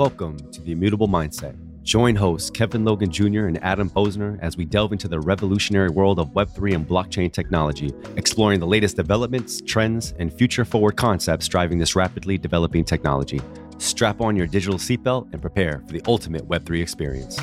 Welcome 0.00 0.38
to 0.52 0.62
the 0.62 0.72
Immutable 0.72 1.08
Mindset. 1.08 1.58
Join 1.82 2.16
hosts 2.16 2.48
Kevin 2.48 2.86
Logan 2.86 3.10
Jr. 3.10 3.44
and 3.48 3.62
Adam 3.62 3.90
Posner 3.90 4.38
as 4.40 4.56
we 4.56 4.64
delve 4.64 4.92
into 4.92 5.08
the 5.08 5.20
revolutionary 5.20 5.90
world 5.90 6.18
of 6.18 6.30
Web3 6.30 6.74
and 6.74 6.88
blockchain 6.88 7.30
technology, 7.30 7.92
exploring 8.16 8.60
the 8.60 8.66
latest 8.66 8.96
developments, 8.96 9.60
trends, 9.60 10.14
and 10.18 10.32
future 10.32 10.64
forward 10.64 10.96
concepts 10.96 11.48
driving 11.48 11.76
this 11.76 11.94
rapidly 11.94 12.38
developing 12.38 12.82
technology. 12.82 13.42
Strap 13.76 14.22
on 14.22 14.36
your 14.36 14.46
digital 14.46 14.78
seatbelt 14.78 15.30
and 15.34 15.42
prepare 15.42 15.82
for 15.86 15.92
the 15.92 16.00
ultimate 16.06 16.48
Web3 16.48 16.80
experience. 16.80 17.38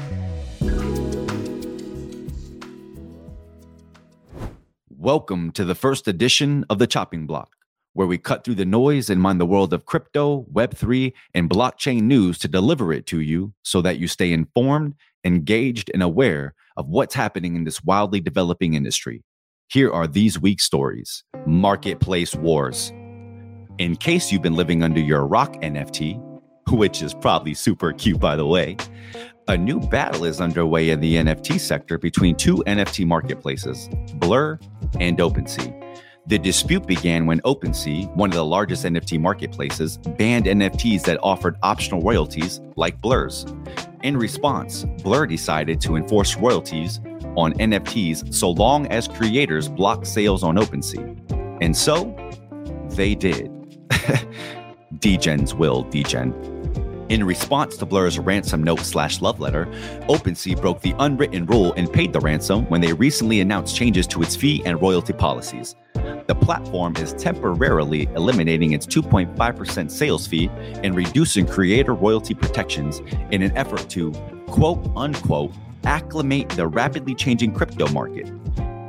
Welcome 4.89 5.51
to 5.51 5.63
the 5.63 5.75
first 5.75 6.07
edition 6.07 6.65
of 6.71 6.79
the 6.79 6.87
Chopping 6.87 7.27
Block, 7.27 7.56
where 7.98 8.05
we 8.05 8.20
cut 8.20 8.43
through 8.43 8.54
the 8.54 8.64
noise 8.64 9.09
and 9.09 9.20
mine 9.20 9.39
the 9.39 9.45
world 9.45 9.73
of 9.73 9.88
crypto, 9.88 10.45
Web3, 10.54 11.12
and 11.34 11.49
blockchain 11.49 12.04
news 12.04 12.38
to 12.38 12.48
deliver 12.48 12.94
it 12.94 13.08
to 13.08 13.21
you 13.21 13.52
so 13.63 13.81
that 13.81 13.98
you 13.98 14.08
stay 14.08 14.31
informed, 14.31 14.94
engaged, 15.23 15.90
and 15.95 16.04
aware 16.04 16.54
of 16.77 16.88
what's 16.88 17.16
happening 17.16 17.55
in 17.55 17.63
this 17.63 17.84
wildly 17.84 18.21
developing 18.21 18.76
industry. 18.76 19.23
Here 19.70 19.91
are 19.91 20.05
these 20.05 20.40
week's 20.40 20.63
stories 20.63 21.23
Marketplace 21.48 22.35
Wars. 22.35 22.94
In 23.80 23.95
case 23.95 24.32
you've 24.32 24.43
been 24.43 24.55
living 24.55 24.84
under 24.84 24.99
your 24.99 25.26
rock 25.26 25.54
NFT, 25.63 26.21
which 26.70 27.02
is 27.02 27.16
probably 27.16 27.55
super 27.55 27.93
cute, 27.93 28.20
by 28.20 28.35
the 28.35 28.45
way, 28.45 28.77
a 29.48 29.57
new 29.57 29.79
battle 29.79 30.23
is 30.23 30.40
underway 30.40 30.91
in 30.91 30.99
the 30.99 31.16
NFT 31.16 31.59
sector 31.59 31.98
between 31.98 32.35
two 32.35 32.57
NFT 32.68 33.07
marketplaces, 33.07 33.90
Blur 34.18 34.59
and 34.99 35.18
OpenSea. 35.18 35.77
The 36.27 36.38
dispute 36.38 36.86
began 36.86 37.26
when 37.26 37.40
OpenSea, 37.44 38.13
one 38.17 38.31
of 38.31 38.35
the 38.35 38.44
largest 38.44 38.84
NFT 38.84 39.18
marketplaces, 39.18 39.95
banned 39.95 40.44
NFTs 40.44 41.04
that 41.04 41.20
offered 41.23 41.55
optional 41.63 42.02
royalties 42.02 42.59
like 42.76 42.99
Blur's. 42.99 43.46
In 44.04 44.18
response, 44.18 44.84
Blur 45.04 45.26
decided 45.26 45.79
to 45.79 45.96
enforce 45.96 46.35
royalties 46.35 46.99
on 47.38 47.54
NFTs 47.54 48.34
so 48.34 48.51
long 48.51 48.88
as 48.88 49.07
creators 49.07 49.70
block 49.70 50.05
sales 50.05 50.43
on 50.43 50.57
OpenSea. 50.57 51.62
And 51.62 51.76
so 51.76 52.13
they 52.90 53.16
did. 53.16 53.49
Degens 54.99 55.54
will 55.54 55.84
degen. 55.84 56.34
In 57.07 57.23
response 57.23 57.77
to 57.77 57.85
Blur's 57.85 58.20
ransom 58.20 58.62
note 58.62 58.82
slash 58.82 59.21
love 59.21 59.40
letter, 59.40 59.66
OpenSea 60.10 60.60
broke 60.60 60.82
the 60.82 60.94
unwritten 60.99 61.46
rule 61.46 61.71
and 61.77 61.90
paid 61.91 62.12
the 62.12 62.20
ransom 62.20 62.66
when 62.66 62.82
they 62.82 62.91
recently 62.91 63.40
announced 63.40 63.77
changes 63.77 64.06
to 64.07 64.22
its 64.22 64.35
fee 64.35 64.62
and 64.66 64.81
royalty 64.81 65.13
policies. 65.13 65.73
The 66.28 66.36
platform 66.36 66.96
is 66.97 67.13
temporarily 67.13 68.03
eliminating 68.16 68.74
its 68.74 68.86
2.5% 68.86 69.91
sales 69.91 70.28
fee 70.28 70.50
and 70.84 70.96
reducing 70.96 71.47
creator 71.47 71.94
royalty 71.94 72.34
protections 72.34 73.00
in 73.31 73.41
an 73.41 73.56
effort 73.56 73.90
to, 73.90 74.12
quote 74.47 74.85
unquote, 74.96 75.53
acclimate 75.84 76.50
the 76.50 76.68
rapidly 76.68 77.16
changing 77.16 77.53
crypto 77.53 77.88
market. 77.90 78.31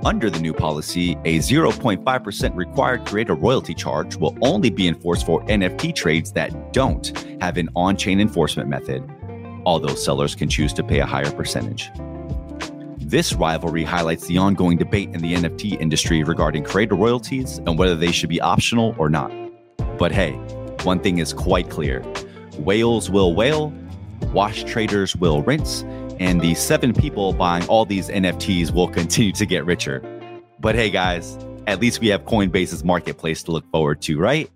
Under 0.05 0.31
the 0.31 0.39
new 0.39 0.53
policy, 0.53 1.13
a 1.25 1.39
0.5% 1.39 2.57
required 2.57 3.05
creator 3.05 3.35
royalty 3.35 3.75
charge 3.75 4.17
will 4.17 4.37
only 4.43 4.71
be 4.71 4.87
enforced 4.87 5.27
for 5.27 5.43
NFT 5.47 5.95
trades 5.95 6.33
that 6.33 6.73
don't 6.73 7.13
have 7.41 7.57
an 7.57 7.69
on 7.75 7.97
chain 7.97 8.21
enforcement 8.21 8.69
method, 8.69 9.03
although 9.67 9.95
sellers 9.95 10.35
can 10.35 10.49
choose 10.49 10.73
to 10.75 10.85
pay 10.85 11.01
a 11.01 11.07
higher 11.07 11.31
percentage. 11.33 11.91
This 13.09 13.33
rivalry 13.33 13.85
highlights 13.85 14.27
the 14.27 14.37
ongoing 14.37 14.77
debate 14.77 15.09
in 15.15 15.23
the 15.23 15.33
NFT 15.33 15.81
industry 15.81 16.23
regarding 16.23 16.63
creator 16.63 16.95
royalties 16.95 17.57
and 17.57 17.79
whether 17.79 17.97
they 17.97 18.13
should 18.13 18.29
be 18.29 18.39
optional 18.39 18.95
or 18.99 19.09
not. 19.09 19.33
But 19.97 20.13
hey, 20.13 20.33
one 20.83 21.01
thing 21.01 21.17
is 21.17 21.33
quite 21.33 21.71
clear 21.71 22.03
whales 22.59 23.09
will 23.09 23.35
whale, 23.35 23.73
wash 24.35 24.63
traders 24.65 25.17
will 25.17 25.41
rinse, 25.41 25.85
and 26.21 26.43
the 26.43 26.55
seven 26.55 26.93
people 26.93 27.33
buying 27.33 27.67
all 27.67 27.87
these 27.87 28.11
NFTs 28.11 28.75
will 28.75 28.89
continue 28.89 29.33
to 29.33 29.47
get 29.47 29.65
richer. 29.65 30.03
But 30.61 30.75
hey, 30.75 30.91
guys, 30.91 31.39
at 31.67 31.81
least 31.81 32.03
we 32.03 32.09
have 32.09 32.27
Coinbase's 32.27 32.85
marketplace 32.85 33.43
to 33.45 33.53
look 33.53 33.65
forward 33.71 34.03
to, 34.03 34.19
right? 34.19 34.51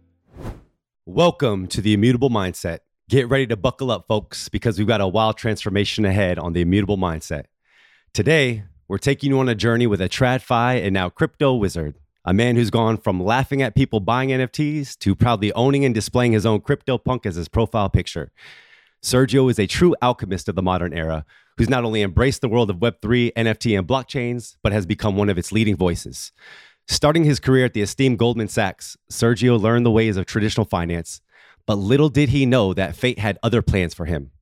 Welcome 1.06 1.68
to 1.68 1.80
the 1.80 1.94
Immutable 1.94 2.28
Mindset. 2.28 2.80
Get 3.08 3.30
ready 3.30 3.46
to 3.46 3.56
buckle 3.56 3.90
up, 3.90 4.06
folks, 4.08 4.50
because 4.50 4.76
we've 4.76 4.86
got 4.86 5.00
a 5.00 5.08
wild 5.08 5.38
transformation 5.38 6.04
ahead 6.04 6.38
on 6.38 6.52
the 6.52 6.60
Immutable 6.60 6.98
Mindset. 6.98 7.44
Today, 8.14 8.64
we're 8.88 8.98
taking 8.98 9.30
you 9.30 9.38
on 9.38 9.48
a 9.48 9.54
journey 9.54 9.86
with 9.86 10.02
a 10.02 10.08
TradFi 10.08 10.84
and 10.84 10.92
now 10.92 11.08
crypto 11.08 11.54
wizard, 11.54 11.94
a 12.26 12.34
man 12.34 12.56
who's 12.56 12.68
gone 12.68 12.98
from 12.98 13.18
laughing 13.18 13.62
at 13.62 13.74
people 13.74 14.00
buying 14.00 14.28
NFTs 14.28 14.98
to 14.98 15.16
proudly 15.16 15.50
owning 15.54 15.82
and 15.86 15.94
displaying 15.94 16.32
his 16.32 16.44
own 16.44 16.60
crypto 16.60 16.98
punk 16.98 17.24
as 17.24 17.36
his 17.36 17.48
profile 17.48 17.88
picture. 17.88 18.30
Sergio 19.02 19.50
is 19.50 19.58
a 19.58 19.66
true 19.66 19.96
alchemist 20.02 20.46
of 20.50 20.56
the 20.56 20.62
modern 20.62 20.92
era 20.92 21.24
who's 21.56 21.70
not 21.70 21.84
only 21.84 22.02
embraced 22.02 22.42
the 22.42 22.50
world 22.50 22.68
of 22.68 22.80
Web3, 22.80 23.32
NFT, 23.32 23.78
and 23.78 23.88
blockchains, 23.88 24.56
but 24.62 24.72
has 24.72 24.84
become 24.84 25.16
one 25.16 25.30
of 25.30 25.38
its 25.38 25.50
leading 25.50 25.78
voices. 25.78 26.32
Starting 26.86 27.24
his 27.24 27.40
career 27.40 27.64
at 27.64 27.72
the 27.72 27.80
esteemed 27.80 28.18
Goldman 28.18 28.48
Sachs, 28.48 28.94
Sergio 29.10 29.58
learned 29.58 29.86
the 29.86 29.90
ways 29.90 30.18
of 30.18 30.26
traditional 30.26 30.66
finance, 30.66 31.22
but 31.66 31.76
little 31.76 32.10
did 32.10 32.28
he 32.28 32.44
know 32.44 32.74
that 32.74 32.94
fate 32.94 33.18
had 33.18 33.38
other 33.42 33.62
plans 33.62 33.94
for 33.94 34.04
him. 34.04 34.32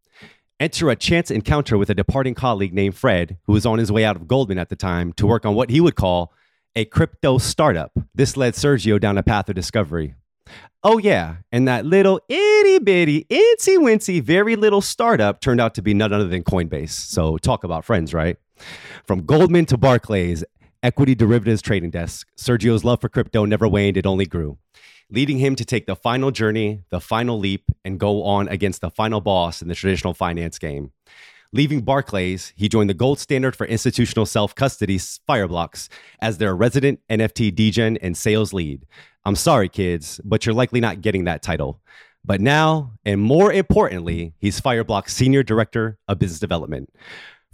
Enter 0.60 0.90
a 0.90 0.96
chance 0.96 1.30
encounter 1.30 1.78
with 1.78 1.88
a 1.88 1.94
departing 1.94 2.34
colleague 2.34 2.74
named 2.74 2.94
Fred, 2.94 3.38
who 3.44 3.54
was 3.54 3.64
on 3.64 3.78
his 3.78 3.90
way 3.90 4.04
out 4.04 4.14
of 4.14 4.28
Goldman 4.28 4.58
at 4.58 4.68
the 4.68 4.76
time 4.76 5.14
to 5.14 5.26
work 5.26 5.46
on 5.46 5.54
what 5.54 5.70
he 5.70 5.80
would 5.80 5.96
call 5.96 6.34
a 6.76 6.84
crypto 6.84 7.38
startup. 7.38 7.92
This 8.14 8.36
led 8.36 8.52
Sergio 8.52 9.00
down 9.00 9.16
a 9.16 9.22
path 9.22 9.48
of 9.48 9.54
discovery. 9.54 10.16
Oh, 10.82 10.98
yeah. 10.98 11.36
And 11.50 11.66
that 11.66 11.86
little 11.86 12.20
itty 12.28 12.78
bitty, 12.78 13.24
incy 13.30 13.78
wincy, 13.78 14.22
very 14.22 14.54
little 14.54 14.82
startup 14.82 15.40
turned 15.40 15.62
out 15.62 15.74
to 15.76 15.82
be 15.82 15.94
none 15.94 16.12
other 16.12 16.28
than 16.28 16.44
Coinbase. 16.44 16.90
So, 16.90 17.38
talk 17.38 17.64
about 17.64 17.86
friends, 17.86 18.12
right? 18.12 18.36
From 19.06 19.24
Goldman 19.24 19.64
to 19.64 19.78
Barclays, 19.78 20.44
equity 20.82 21.14
derivatives 21.14 21.62
trading 21.62 21.90
desk, 21.90 22.28
Sergio's 22.36 22.84
love 22.84 23.00
for 23.00 23.08
crypto 23.08 23.46
never 23.46 23.66
waned, 23.66 23.96
it 23.96 24.04
only 24.04 24.26
grew, 24.26 24.58
leading 25.10 25.38
him 25.38 25.56
to 25.56 25.64
take 25.64 25.86
the 25.86 25.96
final 25.96 26.30
journey, 26.30 26.82
the 26.90 27.00
final 27.00 27.38
leap, 27.38 27.64
and 27.84 27.98
go 27.98 28.22
on 28.22 28.48
against 28.48 28.80
the 28.80 28.90
final 28.90 29.20
boss 29.20 29.62
in 29.62 29.68
the 29.68 29.74
traditional 29.74 30.14
finance 30.14 30.58
game. 30.58 30.92
Leaving 31.52 31.80
Barclays, 31.80 32.52
he 32.54 32.68
joined 32.68 32.88
the 32.88 32.94
gold 32.94 33.18
standard 33.18 33.56
for 33.56 33.66
institutional 33.66 34.24
self 34.24 34.54
custody, 34.54 34.98
Fireblocks, 34.98 35.88
as 36.20 36.38
their 36.38 36.54
resident 36.54 37.00
NFT 37.10 37.54
degen 37.54 37.96
and 37.96 38.16
sales 38.16 38.52
lead. 38.52 38.86
I'm 39.24 39.34
sorry, 39.34 39.68
kids, 39.68 40.20
but 40.24 40.46
you're 40.46 40.54
likely 40.54 40.80
not 40.80 41.00
getting 41.00 41.24
that 41.24 41.42
title. 41.42 41.80
But 42.24 42.40
now, 42.40 42.92
and 43.04 43.20
more 43.20 43.52
importantly, 43.52 44.34
he's 44.38 44.60
Fireblock's 44.60 45.12
Senior 45.12 45.42
Director 45.42 45.98
of 46.06 46.18
Business 46.18 46.38
Development. 46.38 46.92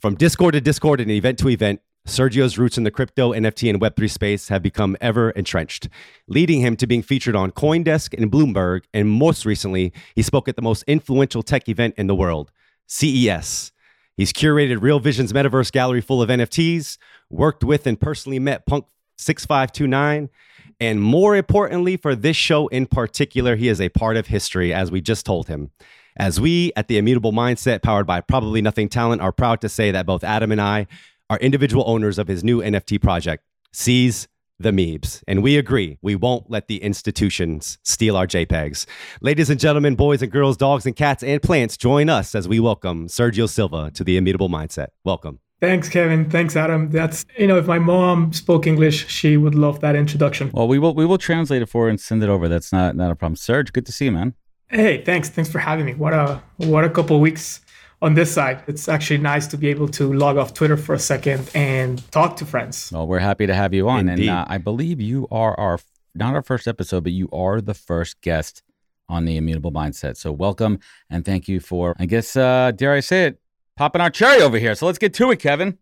From 0.01 0.15
Discord 0.15 0.53
to 0.53 0.61
Discord 0.61 1.01
and 1.01 1.11
event 1.11 1.39
to 1.39 1.49
event, 1.49 1.81
Sergio's 2.07 2.57
roots 2.57 2.79
in 2.79 2.85
the 2.85 2.91
crypto, 2.91 3.33
NFT, 3.33 3.69
and 3.69 3.81
Web3 3.81 4.09
space 4.09 4.49
have 4.49 4.63
become 4.63 4.97
ever 5.01 5.31
entrenched, 5.31 5.89
leading 6.29 6.61
him 6.61 6.77
to 6.77 6.87
being 6.87 7.03
featured 7.03 7.35
on 7.35 7.51
Coindesk 7.51 8.15
and 8.17 8.31
Bloomberg. 8.31 8.85
And 8.95 9.09
most 9.09 9.45
recently, 9.45 9.93
he 10.15 10.23
spoke 10.23 10.49
at 10.49 10.55
the 10.55 10.63
most 10.63 10.85
influential 10.87 11.43
tech 11.43 11.69
event 11.69 11.95
in 11.99 12.07
the 12.07 12.15
world, 12.15 12.53
CES. 12.87 13.73
He's 14.17 14.33
curated 14.33 14.81
Real 14.81 15.01
Vision's 15.01 15.33
metaverse 15.33 15.73
gallery 15.73 16.01
full 16.01 16.23
of 16.23 16.31
NFTs, 16.31 16.97
worked 17.29 17.65
with 17.65 17.87
and 17.87 18.01
personally 18.01 18.39
met 18.39 18.67
Punk 18.67 18.87
6529. 19.19 20.31
And 20.79 21.03
more 21.03 21.35
importantly, 21.35 21.97
for 21.97 22.15
this 22.15 22.37
show 22.37 22.69
in 22.69 22.87
particular, 22.87 23.57
he 23.57 23.69
is 23.69 23.81
a 23.81 23.89
part 23.89 24.17
of 24.17 24.29
history, 24.29 24.73
as 24.73 24.93
we 24.93 25.01
just 25.01 25.27
told 25.27 25.49
him. 25.49 25.71
As 26.17 26.41
we 26.41 26.73
at 26.77 26.89
the 26.89 26.99
Immutable 26.99 27.33
Mindset, 27.33 27.83
powered 27.83 28.07
by 28.07 28.21
Probably 28.21 28.63
Nothing 28.63 28.89
Talent, 28.89 29.21
are 29.21 29.33
proud 29.33 29.61
to 29.63 29.69
say 29.69 29.91
that 29.91 30.07
both 30.07 30.25
Adam 30.25 30.53
and 30.53 30.61
I 30.61 30.87
are 31.29 31.39
individual 31.39 31.85
owners 31.87 32.19
of 32.19 32.29
his 32.29 32.45
new 32.45 32.61
NFT 32.61 33.01
project, 33.01 33.45
Seize 33.73 34.29
the 34.59 34.71
Meebs. 34.71 35.23
And 35.29 35.43
we 35.43 35.59
agree, 35.59 35.99
we 36.01 36.15
won't 36.15 36.49
let 36.51 36.69
the 36.69 36.83
institutions 36.83 37.79
steal 37.83 38.17
our 38.17 38.27
JPEGs. 38.27 38.87
Ladies 39.21 39.51
and 39.51 39.61
gentlemen, 39.61 39.97
boys 39.97 40.23
and 40.23 40.33
girls, 40.33 40.57
dogs 40.57 40.87
and 40.87 40.97
cats 40.97 41.23
and 41.23 41.43
plants, 41.43 41.77
join 41.77 42.09
us 42.09 42.35
as 42.35 42.49
we 42.49 42.61
welcome 42.61 43.09
Sergio 43.09 43.49
Silva 43.49 43.91
to 43.93 44.05
the 44.05 44.17
Immutable 44.17 44.49
Mindset. 44.49 44.89
Welcome. 45.05 45.41
Thanks, 45.61 45.89
Kevin. 45.89 46.31
Thanks, 46.31 46.55
Adam. 46.55 46.91
That's 46.91 47.25
you 47.39 47.47
know, 47.47 47.57
if 47.57 47.67
my 47.67 47.79
mom 47.79 48.33
spoke 48.33 48.67
English, 48.67 49.09
she 49.09 49.37
would 49.39 49.55
love 49.55 49.81
that 49.81 49.97
introduction. 49.97 50.51
Well, 50.53 50.69
we 50.69 50.79
will 50.79 50.95
we 50.95 51.07
will 51.07 51.17
translate 51.17 51.63
it 51.63 51.67
for 51.67 51.85
her 51.85 51.89
and 51.89 51.99
send 51.99 52.23
it 52.23 52.29
over. 52.29 52.47
That's 52.47 52.73
not 52.73 52.95
not 52.95 53.11
a 53.11 53.15
problem. 53.15 53.37
Serge, 53.37 53.73
good 53.73 53.87
to 53.87 53.93
see 53.93 54.05
you, 54.05 54.13
man. 54.13 54.35
Hey, 54.69 55.03
thanks. 55.03 55.31
Thanks 55.31 55.51
for 55.51 55.59
having 55.59 55.87
me. 55.87 55.95
What 55.95 56.13
a 56.13 56.43
what 56.59 56.85
a 56.85 56.91
couple 56.91 57.19
weeks 57.21 57.63
on 58.07 58.15
this 58.15 58.33
side. 58.33 58.63
It's 58.69 58.89
actually 58.89 59.19
nice 59.19 59.49
to 59.49 59.59
be 59.59 59.67
able 59.67 59.89
to 59.89 60.13
log 60.13 60.37
off 60.37 60.55
Twitter 60.55 60.77
for 60.77 60.95
a 60.95 60.99
second 60.99 61.51
and 61.57 62.01
talk 62.13 62.37
to 62.37 62.47
friends. 62.47 62.91
Well, 62.93 63.05
we're 63.09 63.19
happy 63.19 63.49
to 63.49 63.55
have 63.55 63.75
you 63.75 63.89
on, 63.89 64.09
Indeed. 64.09 64.29
and 64.29 64.39
uh, 64.39 64.45
I 64.49 64.59
believe 64.59 65.01
you 65.01 65.27
are 65.33 65.59
our 65.59 65.81
not 66.15 66.35
our 66.35 66.43
first 66.43 66.69
episode, 66.69 67.03
but 67.03 67.13
you 67.13 67.29
are 67.33 67.61
the 67.61 67.75
first 67.75 68.21
guest 68.21 68.63
on 69.09 69.25
the 69.25 69.37
Immutable 69.37 69.73
Mindset. 69.73 70.17
So 70.17 70.31
welcome 70.31 70.79
and 71.11 71.25
thank 71.25 71.49
you 71.49 71.59
for, 71.59 71.95
I 71.99 72.07
guess, 72.07 72.37
uh, 72.37 72.71
dare 72.75 72.95
I 72.95 73.01
say 73.01 73.25
it, 73.25 73.41
popping 73.77 74.01
our 74.01 74.09
cherry 74.09 74.41
over 74.41 74.57
here. 74.57 74.77
So 74.77 74.87
let's 74.87 74.99
get 74.99 75.13
to 75.15 75.33
it, 75.33 75.41
Kevin. 75.41 75.77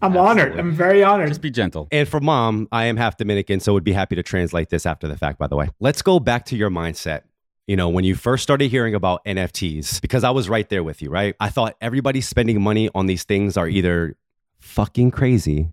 I'm 0.00 0.16
Absolutely. 0.16 0.30
honored. 0.30 0.58
I'm 0.58 0.72
very 0.72 1.04
honored. 1.04 1.28
Just 1.28 1.42
be 1.42 1.50
gentle. 1.50 1.88
And 1.92 2.08
for 2.08 2.20
mom, 2.20 2.68
I 2.72 2.86
am 2.86 2.96
half 2.96 3.18
Dominican, 3.18 3.60
so 3.60 3.74
would 3.74 3.84
be 3.84 3.92
happy 3.92 4.16
to 4.16 4.22
translate 4.22 4.70
this 4.70 4.86
after 4.86 5.06
the 5.08 5.16
fact, 5.16 5.38
by 5.38 5.46
the 5.46 5.56
way. 5.56 5.68
Let's 5.78 6.00
go 6.02 6.20
back 6.20 6.46
to 6.46 6.56
your 6.56 6.70
mindset. 6.70 7.22
You 7.66 7.76
know, 7.76 7.88
when 7.88 8.04
you 8.04 8.14
first 8.14 8.42
started 8.42 8.70
hearing 8.70 8.94
about 8.94 9.24
NFTs, 9.24 10.00
because 10.00 10.22
I 10.24 10.30
was 10.30 10.48
right 10.48 10.68
there 10.68 10.84
with 10.84 11.02
you, 11.02 11.10
right? 11.10 11.34
I 11.40 11.48
thought 11.48 11.76
everybody 11.80 12.20
spending 12.20 12.62
money 12.62 12.88
on 12.94 13.06
these 13.06 13.24
things 13.24 13.56
are 13.56 13.68
either 13.68 14.16
fucking 14.60 15.10
crazy 15.10 15.68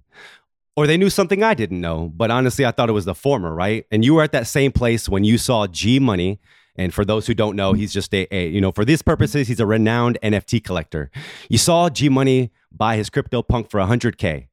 or 0.76 0.88
they 0.88 0.98
knew 0.98 1.10
something 1.10 1.44
I 1.44 1.54
didn't 1.54 1.82
know. 1.82 2.12
But 2.16 2.32
honestly, 2.32 2.66
I 2.66 2.72
thought 2.72 2.90
it 2.90 2.94
was 2.94 3.06
the 3.06 3.16
former, 3.16 3.54
right? 3.54 3.86
And 3.92 4.04
you 4.04 4.16
were 4.16 4.24
at 4.24 4.32
that 4.32 4.48
same 4.48 4.72
place 4.72 5.08
when 5.08 5.24
you 5.24 5.38
saw 5.38 5.68
G 5.68 6.00
Money. 6.00 6.40
And 6.76 6.92
for 6.92 7.06
those 7.06 7.28
who 7.28 7.36
don't 7.36 7.56
know, 7.56 7.74
he's 7.74 7.94
just 7.94 8.12
a, 8.16 8.28
a, 8.36 8.48
you 8.48 8.60
know, 8.60 8.72
for 8.72 8.84
these 8.84 9.04
purposes, 9.04 9.48
he's 9.48 9.60
a 9.60 9.66
renowned 9.66 10.18
NFT 10.24 10.64
collector. 10.64 11.12
You 11.48 11.60
saw 11.60 11.90
G 11.90 12.10
Money 12.10 12.52
buy 12.72 12.96
his 12.96 13.12
CryptoPunk 13.12 13.70
for 13.70 13.80
100K. 13.80 14.48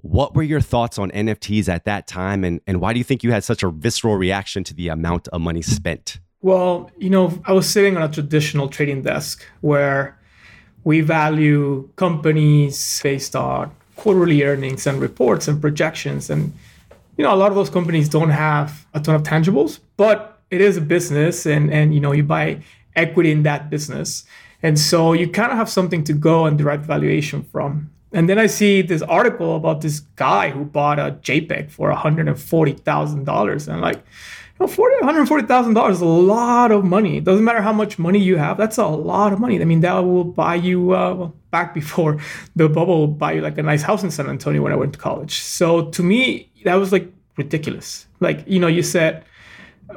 What 0.00 0.34
were 0.34 0.42
your 0.42 0.60
thoughts 0.60 0.98
on 0.98 1.10
NFTs 1.10 1.68
at 1.68 1.86
that 1.86 2.06
time? 2.06 2.44
And, 2.44 2.60
and 2.66 2.80
why 2.80 2.92
do 2.92 2.98
you 2.98 3.04
think 3.04 3.22
you 3.24 3.32
had 3.32 3.42
such 3.42 3.62
a 3.62 3.70
visceral 3.70 4.16
reaction 4.16 4.62
to 4.64 4.74
the 4.74 4.88
amount 4.88 5.28
of 5.28 5.40
money 5.40 5.62
spent? 5.62 6.20
Well, 6.40 6.90
you 6.96 7.10
know, 7.10 7.40
I 7.46 7.52
was 7.52 7.68
sitting 7.68 7.96
on 7.96 8.02
a 8.02 8.08
traditional 8.08 8.68
trading 8.68 9.02
desk 9.02 9.44
where 9.60 10.16
we 10.84 11.00
value 11.00 11.88
companies 11.96 13.00
based 13.02 13.34
on 13.34 13.72
quarterly 13.96 14.44
earnings 14.44 14.86
and 14.86 15.00
reports 15.00 15.48
and 15.48 15.60
projections. 15.60 16.30
And, 16.30 16.52
you 17.16 17.24
know, 17.24 17.34
a 17.34 17.36
lot 17.36 17.50
of 17.50 17.56
those 17.56 17.70
companies 17.70 18.08
don't 18.08 18.30
have 18.30 18.86
a 18.94 19.00
ton 19.00 19.16
of 19.16 19.24
tangibles, 19.24 19.80
but 19.96 20.40
it 20.50 20.60
is 20.60 20.76
a 20.76 20.80
business 20.80 21.44
and, 21.44 21.72
and 21.72 21.92
you 21.92 22.00
know, 22.00 22.12
you 22.12 22.22
buy 22.22 22.62
equity 22.94 23.32
in 23.32 23.42
that 23.42 23.68
business. 23.68 24.24
And 24.62 24.78
so 24.78 25.12
you 25.12 25.28
kind 25.28 25.50
of 25.50 25.58
have 25.58 25.68
something 25.68 26.04
to 26.04 26.12
go 26.12 26.46
and 26.46 26.56
derive 26.56 26.82
valuation 26.82 27.42
from. 27.42 27.90
And 28.12 28.28
then 28.28 28.38
I 28.38 28.46
see 28.46 28.80
this 28.80 29.02
article 29.02 29.56
about 29.56 29.82
this 29.82 30.00
guy 30.16 30.50
who 30.50 30.64
bought 30.64 30.98
a 30.98 31.18
JPEG 31.20 31.70
for 31.70 31.92
$140,000. 31.92 33.68
And 33.68 33.80
like, 33.82 34.02
you 34.60 35.00
know, 35.00 35.12
$140,000 35.12 35.90
is 35.90 36.00
a 36.00 36.04
lot 36.04 36.72
of 36.72 36.84
money. 36.84 37.18
It 37.18 37.24
doesn't 37.24 37.44
matter 37.44 37.62
how 37.62 37.72
much 37.72 37.98
money 37.98 38.18
you 38.18 38.36
have. 38.36 38.56
That's 38.56 38.78
a 38.78 38.86
lot 38.86 39.32
of 39.32 39.40
money. 39.40 39.60
I 39.60 39.64
mean, 39.64 39.80
that 39.80 39.98
will 39.98 40.24
buy 40.24 40.56
you, 40.56 40.92
uh, 40.92 41.30
back 41.50 41.74
before 41.74 42.18
the 42.56 42.68
bubble, 42.68 43.00
will 43.00 43.06
buy 43.06 43.32
you 43.32 43.40
like 43.40 43.58
a 43.58 43.62
nice 43.62 43.82
house 43.82 44.02
in 44.02 44.10
San 44.10 44.28
Antonio 44.28 44.62
when 44.62 44.72
I 44.72 44.76
went 44.76 44.92
to 44.94 44.98
college. 44.98 45.38
So 45.40 45.90
to 45.90 46.02
me, 46.02 46.50
that 46.64 46.74
was 46.74 46.92
like 46.92 47.12
ridiculous. 47.36 48.06
Like, 48.20 48.44
you 48.46 48.58
know, 48.58 48.66
you 48.66 48.82
said 48.82 49.24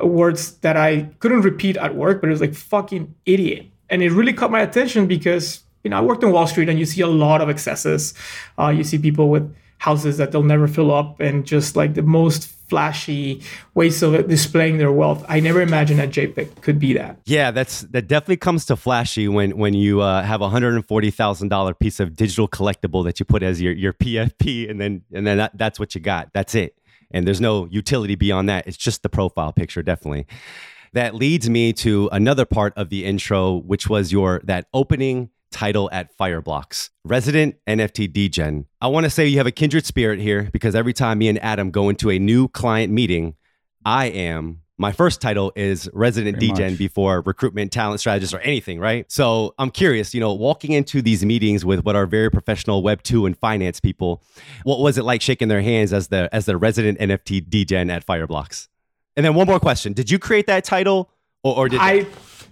words 0.02 0.54
that 0.58 0.78
I 0.78 1.10
couldn't 1.19 1.42
repeat 1.42 1.78
at 1.78 1.96
work, 1.96 2.22
but 2.22 2.28
it 2.28 2.31
was 2.31 2.42
like 2.42 2.54
fucking 2.54 3.13
idiot. 3.25 3.68
And 3.90 4.02
it 4.02 4.12
really 4.12 4.34
caught 4.34 4.52
my 4.52 4.62
attention 4.62 5.08
because 5.08 5.63
you 5.84 5.90
know, 5.90 5.98
I 5.98 6.02
worked 6.02 6.24
in 6.24 6.31
Wall 6.31 6.48
Street 6.48 6.69
and 6.69 6.78
you 6.78 6.86
see 6.86 7.02
a 7.02 7.08
lot 7.08 7.42
of 7.42 7.50
excesses. 7.50 8.13
Uh, 8.58 8.69
you 8.69 8.84
see 8.84 8.98
people 8.98 9.30
with 9.30 9.54
houses 9.81 10.18
that 10.18 10.31
they'll 10.31 10.44
never 10.44 10.68
fill 10.68 10.94
up 10.94 11.19
and 11.19 11.44
just 11.44 11.75
like 11.75 11.95
the 11.95 12.04
most 12.04 12.45
flashy 12.45 13.42
ways 13.74 14.04
of 14.04 14.28
displaying 14.28 14.78
their 14.78 14.92
wealth. 14.92 15.25
I 15.28 15.39
never 15.39 15.60
imagined 15.60 16.00
that 16.00 16.12
JPEG 16.12 16.62
could 16.62 16.78
be 16.78 16.94
that. 16.94 17.18
Yeah, 17.25 17.50
that's 17.50 17.81
that 17.81 18.07
definitely 18.07 18.38
comes 18.38 18.63
to 18.68 18.75
flashy 18.75 19.28
when 19.28 19.57
when 19.57 19.74
you 19.74 20.01
uh, 20.01 20.22
have 20.22 20.42
a 20.42 20.50
hundred 20.50 20.75
and 20.75 20.86
forty 20.86 21.10
thousand 21.10 21.48
dollar 21.48 21.74
piece 21.74 22.00
of 22.00 22.16
digital 22.16 22.48
collectible 22.48 23.04
that 23.06 23.19
you 23.19 23.25
put 23.25 23.42
as 23.42 23.60
your 23.60 23.74
your 23.74 23.92
PFP, 23.92 24.69
and 24.69 24.80
then 24.80 25.01
and 25.12 25.25
then 25.25 25.38
that, 25.38 25.57
that's 25.57 25.80
what 25.80 25.95
you 25.95 26.01
got. 26.01 26.31
That's 26.31 26.54
it, 26.54 26.77
and 27.10 27.25
there's 27.25 27.42
no 27.42 27.66
utility 27.72 28.13
beyond 28.13 28.50
that. 28.50 28.68
It's 28.68 28.77
just 28.77 29.01
the 29.01 29.10
profile 29.10 29.51
picture, 29.51 29.81
definitely. 29.81 30.27
That 30.94 31.16
leads 31.16 31.50
me 31.50 31.74
to 31.74 32.07
another 32.12 32.45
part 32.45 32.74
of 32.77 32.89
the 32.89 33.04
intro, 33.04 33.56
which 33.56 33.89
was 33.89 34.12
your 34.12 34.42
that 34.44 34.68
opening 34.75 35.31
title 35.51 35.89
at 35.92 36.18
Fireblocks, 36.18 36.89
resident 37.03 37.56
NFT 37.68 38.12
degen. 38.12 38.68
I 38.81 38.88
want 38.88 39.06
to 39.06 39.09
say 39.09 39.27
you 39.27 39.38
have 39.38 39.48
a 39.48 39.51
kindred 39.51 39.86
spirit 39.86 40.19
here 40.19 40.50
because 40.51 40.75
every 40.75 40.94
time 40.94 41.19
me 41.19 41.27
and 41.27 41.42
Adam 41.44 41.71
go 41.71 41.89
into 41.89 42.09
a 42.09 42.18
new 42.19 42.48
client 42.48 42.92
meeting, 42.92 43.36
I 43.86 44.06
am 44.07 44.62
my 44.81 44.92
first 44.92 45.21
title 45.21 45.53
is 45.56 45.88
resident 45.94 46.39
Very 46.39 46.50
degen 46.50 46.71
much. 46.71 46.80
before 46.80 47.21
recruitment 47.21 47.71
talent 47.71 48.00
strategist 48.00 48.33
or 48.33 48.39
anything 48.39 48.80
right 48.80 49.09
so 49.12 49.53
i'm 49.59 49.69
curious 49.69 50.13
you 50.15 50.19
know 50.19 50.33
walking 50.33 50.71
into 50.71 51.03
these 51.03 51.24
meetings 51.24 51.63
with 51.63 51.86
what 51.86 51.95
are 51.95 52.07
very 52.07 52.31
professional 52.31 52.81
web 52.81 53.03
2 53.03 53.27
and 53.27 53.38
finance 53.38 53.80
people 53.80 54.24
what 54.63 54.80
was 54.80 54.98
it 54.98 55.03
like 55.03 55.21
shaking 55.21 55.50
their 55.50 55.62
hands 55.62 55.94
as 55.94 56.07
the 56.07 56.27
as 56.33 56.45
the 56.45 56.57
resident 56.57 56.98
nft 57.00 57.48
degen 57.50 57.92
at 57.92 58.03
fireblocks 58.06 58.69
and 59.15 59.24
then 59.24 59.36
one 59.36 59.45
more 59.45 59.59
question 59.59 59.94
did 59.94 60.09
you 60.09 60.18
create 60.18 60.48
that 60.48 60.63
title 60.63 61.12
or, 61.44 61.56
or 61.57 61.69
did 61.69 61.80
i 61.80 62.03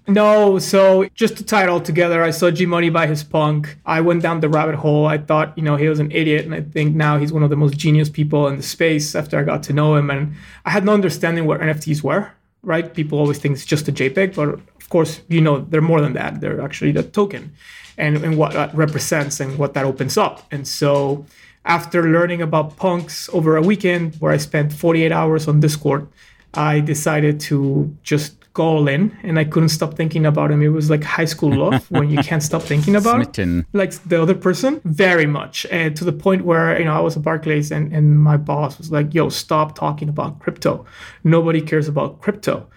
no, 0.08 0.60
so 0.60 1.08
just 1.14 1.38
to 1.38 1.44
tie 1.44 1.64
it 1.64 1.70
all 1.70 1.82
together, 1.82 2.24
I 2.24 2.32
saw 2.32 2.50
G 2.52 2.66
Money 2.66 2.90
buy 2.90 3.08
his 3.08 3.24
punk. 3.24 3.78
I 3.86 4.02
went 4.02 4.22
down 4.22 4.40
the 4.40 4.50
rabbit 4.50 4.76
hole. 4.76 5.06
I 5.06 5.18
thought, 5.18 5.58
you 5.58 5.64
know, 5.64 5.76
he 5.76 5.88
was 5.88 6.00
an 6.00 6.12
idiot. 6.12 6.46
And 6.46 6.56
I 6.56 6.62
think 6.62 6.96
now 6.96 7.18
he's 7.18 7.32
one 7.32 7.44
of 7.44 7.50
the 7.50 7.56
most 7.56 7.78
genius 7.78 8.10
people 8.10 8.48
in 8.48 8.58
the 8.58 8.64
space 8.64 9.16
after 9.16 9.38
I 9.38 9.44
got 9.44 9.64
to 9.64 9.74
know 9.74 9.96
him. 9.96 10.10
And 10.10 10.36
I 10.66 10.72
had 10.72 10.86
no 10.86 10.94
understanding 10.94 11.46
what 11.46 11.62
NFTs 11.62 12.02
were, 12.04 12.32
right? 12.64 12.94
People 12.94 13.20
always 13.20 13.38
think 13.38 13.54
it's 13.54 13.66
just 13.66 13.88
a 13.88 13.92
JPEG, 13.92 14.36
but 14.36 14.50
of 14.50 14.90
course, 14.90 15.22
you 15.28 15.42
know, 15.42 15.62
they're 15.62 15.82
more 15.82 16.02
than 16.02 16.14
that. 16.14 16.42
They're 16.42 16.62
actually 16.62 16.92
the 16.92 17.04
token 17.04 17.54
and, 17.98 18.18
and 18.24 18.38
what 18.38 18.54
that 18.54 18.74
represents 18.74 19.40
and 19.40 19.58
what 19.58 19.74
that 19.76 19.86
opens 19.86 20.18
up. 20.18 20.46
And 20.52 20.68
so 20.68 21.26
after 21.66 22.10
learning 22.10 22.42
about 22.42 22.78
punks 22.78 23.30
over 23.34 23.58
a 23.58 23.62
weekend 23.62 24.16
where 24.16 24.32
I 24.32 24.38
spent 24.38 24.74
48 24.74 25.12
hours 25.12 25.48
on 25.48 25.60
Discord, 25.60 26.08
I 26.54 26.80
decided 26.80 27.40
to 27.42 27.96
just 28.02 28.39
go 28.60 28.66
all 28.66 28.88
in 28.90 29.18
and 29.24 29.40
I 29.40 29.46
couldn't 29.46 29.70
stop 29.70 29.94
thinking 29.94 30.26
about 30.26 30.52
him. 30.52 30.62
It 30.62 30.74
was 30.80 30.90
like 30.90 31.04
high 31.04 31.30
school 31.34 31.52
love 31.64 31.90
when 31.98 32.10
you 32.10 32.20
can't 32.30 32.44
stop 32.44 32.62
thinking 32.62 32.96
about 32.96 33.24
Smitten. 33.24 33.66
like 33.72 33.92
the 34.12 34.22
other 34.22 34.36
person 34.36 34.82
very 34.84 35.26
much. 35.26 35.66
And 35.72 35.96
to 35.96 36.04
the 36.04 36.12
point 36.12 36.44
where, 36.44 36.78
you 36.78 36.86
know, 36.86 36.94
I 36.94 37.00
was 37.00 37.16
at 37.16 37.24
Barclays 37.24 37.72
and, 37.72 37.94
and 37.94 38.20
my 38.20 38.38
boss 38.38 38.78
was 38.78 38.92
like, 38.92 39.14
yo, 39.14 39.30
stop 39.30 39.76
talking 39.76 40.10
about 40.10 40.40
crypto. 40.40 40.86
Nobody 41.24 41.62
cares 41.62 41.88
about 41.88 42.20
crypto. 42.22 42.68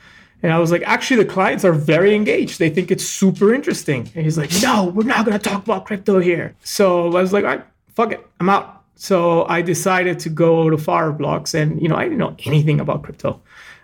And 0.43 0.53
I 0.53 0.59
was 0.59 0.71
like, 0.71 0.83
actually, 0.87 1.23
the 1.25 1.31
clients 1.37 1.65
are 1.65 1.73
very 1.73 2.15
engaged. 2.15 2.59
They 2.59 2.71
think 2.71 2.91
it's 2.91 3.07
super 3.07 3.55
interesting. 3.55 4.11
And 4.15 4.25
he's 4.25 4.39
like, 4.39 4.51
no, 4.63 4.87
we're 4.95 5.13
not 5.15 5.25
going 5.25 5.39
to 5.39 5.51
talk 5.51 5.65
about 5.65 5.87
crypto 5.87 6.19
here. 6.21 6.55
So 6.63 7.07
I 7.17 7.23
was 7.23 7.33
like, 7.33 7.45
all 7.45 7.57
right, 7.57 7.65
fuck 7.95 8.13
it, 8.13 8.21
I'm 8.41 8.49
out. 8.49 8.83
So 8.97 9.47
I 9.47 9.63
decided 9.63 10.21
to 10.21 10.29
go 10.29 10.71
to 10.71 10.77
Fireblocks, 10.77 11.55
and 11.55 11.81
you 11.83 11.89
know, 11.89 11.97
I 11.97 12.05
didn't 12.05 12.19
know 12.19 12.37
anything 12.45 12.79
about 12.79 13.03
crypto. 13.03 13.41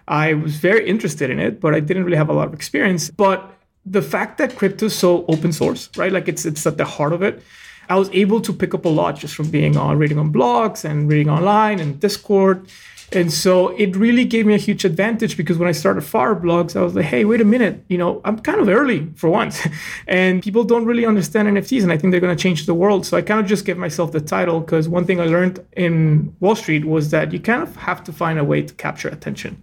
I 0.08 0.32
was 0.32 0.56
very 0.56 0.88
interested 0.88 1.30
in 1.30 1.38
it, 1.38 1.60
but 1.60 1.74
I 1.74 1.80
didn't 1.80 2.04
really 2.04 2.16
have 2.16 2.30
a 2.30 2.32
lot 2.32 2.48
of 2.48 2.54
experience. 2.54 3.10
But 3.10 3.48
the 3.84 4.02
fact 4.02 4.38
that 4.38 4.56
crypto 4.56 4.86
is 4.86 4.96
so 4.96 5.24
open 5.28 5.52
source, 5.52 5.90
right? 5.96 6.10
Like 6.10 6.28
it's 6.28 6.44
it's 6.44 6.66
at 6.66 6.78
the 6.78 6.84
heart 6.84 7.12
of 7.12 7.22
it. 7.22 7.42
I 7.90 7.96
was 7.96 8.10
able 8.10 8.40
to 8.42 8.52
pick 8.52 8.74
up 8.74 8.84
a 8.84 8.88
lot 8.88 9.16
just 9.18 9.34
from 9.34 9.50
being 9.50 9.76
on 9.76 9.98
reading 9.98 10.18
on 10.18 10.32
blogs 10.32 10.84
and 10.84 11.08
reading 11.08 11.30
online 11.30 11.78
and 11.78 12.00
Discord. 12.00 12.68
And 13.10 13.32
so 13.32 13.68
it 13.68 13.96
really 13.96 14.26
gave 14.26 14.44
me 14.44 14.54
a 14.54 14.58
huge 14.58 14.84
advantage 14.84 15.38
because 15.38 15.56
when 15.56 15.66
I 15.66 15.72
started 15.72 16.04
Fireblocks, 16.04 16.76
I 16.76 16.82
was 16.82 16.94
like, 16.94 17.06
hey, 17.06 17.24
wait 17.24 17.40
a 17.40 17.44
minute, 17.44 17.82
you 17.88 17.96
know, 17.96 18.20
I'm 18.26 18.38
kind 18.38 18.60
of 18.60 18.68
early 18.68 19.10
for 19.14 19.30
once. 19.30 19.66
and 20.06 20.42
people 20.42 20.62
don't 20.62 20.84
really 20.84 21.06
understand 21.06 21.48
NFTs 21.48 21.82
and 21.82 21.90
I 21.90 21.96
think 21.96 22.10
they're 22.10 22.20
going 22.20 22.36
to 22.36 22.42
change 22.42 22.66
the 22.66 22.74
world. 22.74 23.06
So 23.06 23.16
I 23.16 23.22
kind 23.22 23.40
of 23.40 23.46
just 23.46 23.64
gave 23.64 23.78
myself 23.78 24.12
the 24.12 24.20
title 24.20 24.60
because 24.60 24.90
one 24.90 25.06
thing 25.06 25.20
I 25.20 25.24
learned 25.24 25.64
in 25.74 26.36
Wall 26.40 26.54
Street 26.54 26.84
was 26.84 27.10
that 27.10 27.32
you 27.32 27.40
kind 27.40 27.62
of 27.62 27.74
have 27.76 28.04
to 28.04 28.12
find 28.12 28.38
a 28.38 28.44
way 28.44 28.60
to 28.60 28.74
capture 28.74 29.08
attention 29.08 29.62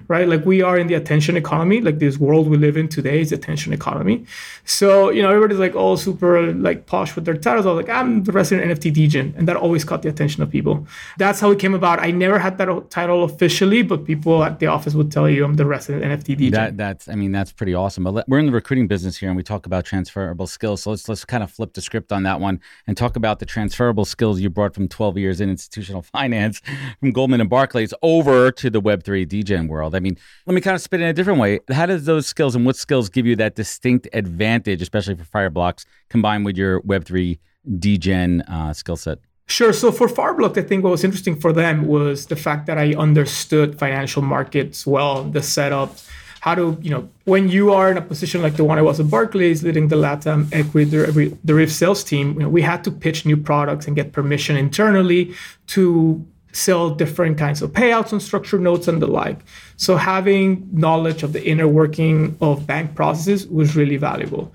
right? 0.11 0.27
Like 0.27 0.45
we 0.45 0.61
are 0.61 0.77
in 0.77 0.87
the 0.87 0.95
attention 0.95 1.37
economy. 1.37 1.79
Like 1.79 1.99
this 1.99 2.17
world 2.17 2.49
we 2.49 2.57
live 2.57 2.75
in 2.75 2.87
today 2.89 3.21
is 3.21 3.31
attention 3.31 3.71
economy. 3.71 4.25
So 4.65 5.09
you 5.09 5.21
know 5.23 5.29
everybody's 5.29 5.63
like 5.67 5.73
all 5.73 5.95
super 5.95 6.51
like 6.67 6.85
posh 6.85 7.15
with 7.15 7.23
their 7.25 7.37
titles. 7.45 7.65
I 7.65 7.71
was 7.71 7.79
like 7.83 7.93
I'm 7.99 8.23
the 8.25 8.33
resident 8.33 8.61
NFT 8.69 8.93
degen, 8.93 9.33
and 9.37 9.47
that 9.47 9.55
always 9.55 9.83
caught 9.85 10.01
the 10.01 10.09
attention 10.09 10.43
of 10.43 10.49
people. 10.51 10.85
That's 11.17 11.39
how 11.39 11.49
it 11.51 11.59
came 11.59 11.73
about. 11.73 11.99
I 12.07 12.11
never 12.11 12.37
had 12.37 12.57
that 12.57 12.69
title 12.89 13.23
officially, 13.23 13.81
but 13.83 14.05
people 14.05 14.43
at 14.43 14.59
the 14.59 14.67
office 14.67 14.93
would 14.93 15.11
tell 15.11 15.29
you 15.29 15.45
I'm 15.45 15.55
the 15.55 15.65
resident 15.65 16.03
NFT 16.03 16.37
degen. 16.37 16.51
That, 16.51 16.77
that's 16.77 17.07
I 17.07 17.15
mean 17.15 17.31
that's 17.31 17.53
pretty 17.53 17.73
awesome. 17.73 18.03
But 18.03 18.27
we're 18.27 18.39
in 18.39 18.47
the 18.47 18.51
recruiting 18.51 18.87
business 18.87 19.15
here, 19.17 19.29
and 19.29 19.37
we 19.37 19.43
talk 19.43 19.65
about 19.65 19.85
transferable 19.85 20.45
skills. 20.45 20.83
So 20.83 20.89
let's 20.89 21.07
let's 21.07 21.23
kind 21.23 21.41
of 21.41 21.49
flip 21.49 21.73
the 21.73 21.81
script 21.81 22.11
on 22.11 22.23
that 22.23 22.41
one 22.41 22.59
and 22.85 22.97
talk 22.97 23.15
about 23.15 23.39
the 23.39 23.45
transferable 23.45 24.03
skills 24.03 24.41
you 24.41 24.49
brought 24.49 24.73
from 24.75 24.89
12 24.89 25.17
years 25.17 25.39
in 25.39 25.49
institutional 25.49 26.01
finance 26.17 26.61
from 26.99 27.11
Goldman 27.11 27.39
and 27.39 27.49
Barclays 27.49 27.93
over 28.01 28.51
to 28.51 28.69
the 28.69 28.81
Web3 28.81 29.25
degen 29.25 29.69
world. 29.69 29.95
I 29.95 30.00
mean, 30.01 30.17
let 30.45 30.53
me 30.53 30.61
kind 30.61 30.75
of 30.75 30.81
spit 30.81 30.99
in 31.01 31.07
a 31.07 31.13
different 31.13 31.39
way. 31.39 31.59
How 31.71 31.85
does 31.85 32.05
those 32.05 32.27
skills 32.27 32.55
and 32.55 32.65
what 32.65 32.75
skills 32.75 33.09
give 33.09 33.25
you 33.25 33.35
that 33.37 33.55
distinct 33.55 34.07
advantage, 34.13 34.81
especially 34.81 35.15
for 35.15 35.23
Fireblocks, 35.23 35.85
combined 36.09 36.45
with 36.45 36.57
your 36.57 36.81
Web3 36.81 37.39
degen 37.79 38.41
uh, 38.41 38.73
skill 38.73 38.97
set? 38.97 39.19
Sure. 39.47 39.73
So 39.73 39.91
for 39.91 40.07
Fireblocks, 40.07 40.57
I 40.57 40.61
think 40.61 40.83
what 40.83 40.91
was 40.91 41.03
interesting 41.03 41.39
for 41.39 41.51
them 41.51 41.87
was 41.87 42.27
the 42.27 42.35
fact 42.35 42.67
that 42.67 42.77
I 42.77 42.93
understood 42.93 43.77
financial 43.77 44.21
markets 44.21 44.87
well, 44.87 45.23
the 45.23 45.41
setup, 45.41 45.97
how 46.41 46.55
to, 46.55 46.77
you 46.81 46.89
know, 46.89 47.07
when 47.25 47.49
you 47.49 47.71
are 47.71 47.91
in 47.91 47.97
a 47.97 48.01
position 48.01 48.41
like 48.41 48.55
the 48.55 48.63
one 48.63 48.79
I 48.79 48.81
was 48.81 48.99
at 48.99 49.09
Barclays, 49.09 49.61
leading 49.61 49.89
the 49.89 49.95
LATAM 49.95 50.47
equity 50.51 50.89
derivative 50.89 51.71
sales 51.71 52.03
team, 52.03 52.33
you 52.33 52.39
know, 52.39 52.49
we 52.49 52.63
had 52.63 52.83
to 52.85 52.91
pitch 52.91 53.25
new 53.25 53.37
products 53.37 53.85
and 53.85 53.95
get 53.95 54.11
permission 54.11 54.57
internally 54.57 55.35
to 55.67 56.25
sell 56.51 56.89
different 56.89 57.37
kinds 57.37 57.61
of 57.61 57.71
payouts 57.71 58.13
on 58.13 58.19
structured 58.19 58.61
notes 58.61 58.87
and 58.87 59.01
the 59.01 59.07
like. 59.07 59.39
So 59.77 59.97
having 59.97 60.67
knowledge 60.71 61.23
of 61.23 61.33
the 61.33 61.45
inner 61.45 61.67
working 61.67 62.37
of 62.41 62.67
bank 62.67 62.95
processes 62.95 63.47
was 63.47 63.75
really 63.75 63.97
valuable. 63.97 64.53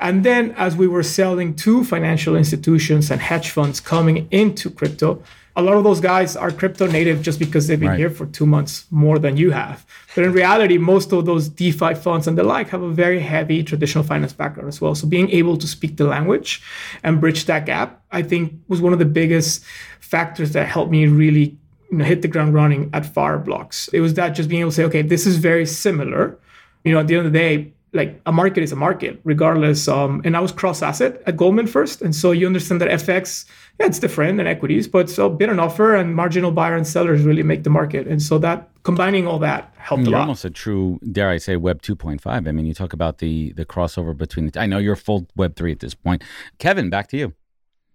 And 0.00 0.24
then 0.24 0.52
as 0.52 0.76
we 0.76 0.86
were 0.86 1.02
selling 1.02 1.56
to 1.56 1.84
financial 1.84 2.36
institutions 2.36 3.10
and 3.10 3.20
hedge 3.20 3.50
funds 3.50 3.80
coming 3.80 4.28
into 4.30 4.70
crypto, 4.70 5.22
a 5.58 5.62
lot 5.62 5.76
of 5.76 5.82
those 5.82 6.00
guys 6.00 6.36
are 6.36 6.52
crypto 6.52 6.86
native 6.86 7.20
just 7.20 7.40
because 7.40 7.66
they've 7.66 7.80
been 7.80 7.88
right. 7.88 7.98
here 7.98 8.10
for 8.10 8.26
two 8.26 8.46
months 8.46 8.86
more 8.92 9.18
than 9.18 9.36
you 9.36 9.50
have. 9.50 9.84
But 10.14 10.22
in 10.24 10.32
reality, 10.32 10.78
most 10.78 11.12
of 11.12 11.26
those 11.26 11.48
DeFi 11.48 11.94
funds 11.94 12.28
and 12.28 12.38
the 12.38 12.44
like 12.44 12.68
have 12.68 12.80
a 12.80 12.90
very 12.90 13.18
heavy 13.18 13.64
traditional 13.64 14.04
finance 14.04 14.32
background 14.32 14.68
as 14.68 14.80
well. 14.80 14.94
So 14.94 15.08
being 15.08 15.28
able 15.30 15.56
to 15.56 15.66
speak 15.66 15.96
the 15.96 16.04
language 16.04 16.62
and 17.02 17.20
bridge 17.20 17.46
that 17.46 17.66
gap, 17.66 18.00
I 18.12 18.22
think 18.22 18.52
was 18.68 18.80
one 18.80 18.92
of 18.92 19.00
the 19.00 19.04
biggest 19.04 19.64
factors 19.98 20.52
that 20.52 20.68
helped 20.68 20.92
me 20.92 21.08
really 21.08 21.58
you 21.90 21.98
know, 21.98 22.04
hit 22.04 22.22
the 22.22 22.28
ground 22.28 22.54
running 22.54 22.88
at 22.92 23.02
Fireblocks. 23.02 23.92
It 23.92 24.00
was 24.00 24.14
that 24.14 24.30
just 24.30 24.48
being 24.48 24.60
able 24.60 24.70
to 24.70 24.76
say, 24.76 24.84
okay, 24.84 25.02
this 25.02 25.26
is 25.26 25.38
very 25.38 25.66
similar. 25.66 26.38
You 26.84 26.92
know, 26.92 27.00
at 27.00 27.08
the 27.08 27.16
end 27.16 27.26
of 27.26 27.32
the 27.32 27.38
day, 27.38 27.72
like 27.92 28.20
a 28.26 28.32
market 28.32 28.62
is 28.62 28.72
a 28.72 28.76
market 28.76 29.20
regardless 29.24 29.88
um 29.88 30.20
and 30.24 30.36
i 30.36 30.40
was 30.40 30.52
cross 30.52 30.82
asset 30.82 31.22
at 31.26 31.36
goldman 31.36 31.66
first 31.66 32.02
and 32.02 32.14
so 32.14 32.32
you 32.32 32.46
understand 32.46 32.80
that 32.80 32.88
fx 33.00 33.46
yeah 33.80 33.86
it's 33.86 33.98
different 33.98 34.36
than 34.36 34.46
equities 34.46 34.86
but 34.86 35.08
so 35.08 35.28
bid 35.28 35.48
and 35.48 35.60
offer 35.60 35.94
and 35.94 36.14
marginal 36.14 36.50
buyer 36.50 36.76
and 36.76 36.86
sellers 36.86 37.22
really 37.22 37.42
make 37.42 37.64
the 37.64 37.70
market 37.70 38.06
and 38.06 38.22
so 38.22 38.38
that 38.38 38.68
combining 38.82 39.26
all 39.26 39.38
that 39.38 39.72
helped 39.78 40.02
you're 40.02 40.10
a 40.10 40.12
lot 40.12 40.20
almost 40.22 40.44
a 40.44 40.50
true 40.50 40.98
dare 41.12 41.30
i 41.30 41.38
say 41.38 41.56
web 41.56 41.80
2.5 41.80 42.20
i 42.26 42.40
mean 42.40 42.66
you 42.66 42.74
talk 42.74 42.92
about 42.92 43.18
the 43.18 43.52
the 43.54 43.64
crossover 43.64 44.16
between 44.16 44.46
the 44.50 44.60
i 44.60 44.66
know 44.66 44.78
you're 44.78 44.96
full 44.96 45.26
web 45.36 45.56
3 45.56 45.72
at 45.72 45.80
this 45.80 45.94
point 45.94 46.22
kevin 46.58 46.90
back 46.90 47.08
to 47.08 47.16
you 47.16 47.34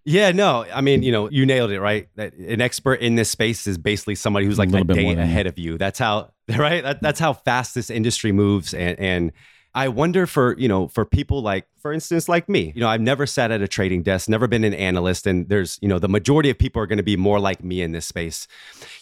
yeah, 0.06 0.32
no, 0.32 0.66
I 0.72 0.82
mean, 0.82 1.02
you 1.02 1.10
know, 1.10 1.30
you 1.30 1.46
nailed 1.46 1.70
it, 1.70 1.80
right? 1.80 2.08
That 2.16 2.34
an 2.34 2.60
expert 2.60 3.00
in 3.00 3.14
this 3.14 3.30
space 3.30 3.66
is 3.66 3.78
basically 3.78 4.16
somebody 4.16 4.44
who's 4.44 4.58
like 4.58 4.70
a, 4.70 4.78
a 4.78 4.84
day 4.84 5.14
ahead 5.14 5.46
of 5.46 5.58
you. 5.58 5.78
That's 5.78 5.98
how, 5.98 6.32
right? 6.56 6.82
That, 6.84 7.00
that's 7.00 7.18
how 7.18 7.32
fast 7.32 7.74
this 7.74 7.88
industry 7.88 8.30
moves, 8.30 8.74
and 8.74 8.98
and 8.98 9.32
I 9.74 9.88
wonder 9.88 10.26
for, 10.26 10.56
you 10.56 10.68
know, 10.68 10.86
for 10.86 11.04
people 11.04 11.42
like, 11.42 11.66
for 11.80 11.92
instance, 11.92 12.28
like 12.28 12.48
me, 12.48 12.72
you 12.76 12.80
know, 12.80 12.88
I've 12.88 13.00
never 13.00 13.26
sat 13.26 13.50
at 13.50 13.60
a 13.60 13.66
trading 13.66 14.04
desk, 14.04 14.28
never 14.28 14.46
been 14.46 14.62
an 14.62 14.72
analyst. 14.72 15.26
And 15.26 15.48
there's, 15.48 15.78
you 15.82 15.88
know, 15.88 15.98
the 15.98 16.08
majority 16.08 16.48
of 16.48 16.58
people 16.58 16.80
are 16.80 16.86
going 16.86 16.98
to 16.98 17.02
be 17.02 17.16
more 17.16 17.40
like 17.40 17.64
me 17.64 17.82
in 17.82 17.90
this 17.90 18.06
space. 18.06 18.46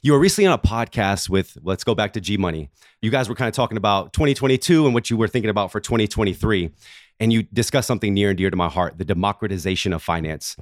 You 0.03 0.13
were 0.13 0.19
recently 0.19 0.47
on 0.47 0.55
a 0.55 0.59
podcast 0.59 1.29
with, 1.29 1.59
let's 1.63 1.85
go 1.85 1.95
back 1.95 2.15
to 2.15 2.21
G 2.21 2.39
Money. 2.39 2.71
You 3.03 3.11
guys 3.11 3.29
were 3.29 3.35
kind 3.35 3.49
of 3.49 3.55
talking 3.55 3.77
about 3.77 4.15
2022 4.15 4.87
and 4.87 4.95
what 4.95 5.11
you 5.11 5.19
were 5.19 5.29
thinking 5.29 5.51
about 5.51 5.71
for 5.71 5.81
2023 5.81 6.71
and 7.21 7.33
you 7.33 7.45
discussed 7.45 7.87
something 7.87 8.15
near 8.15 8.31
and 8.31 8.39
dear 8.39 8.51
to 8.51 8.57
my 8.57 8.69
heart 8.69 8.99
the 8.99 9.05
democratization 9.05 9.93
of 9.93 10.03
finance 10.03 10.57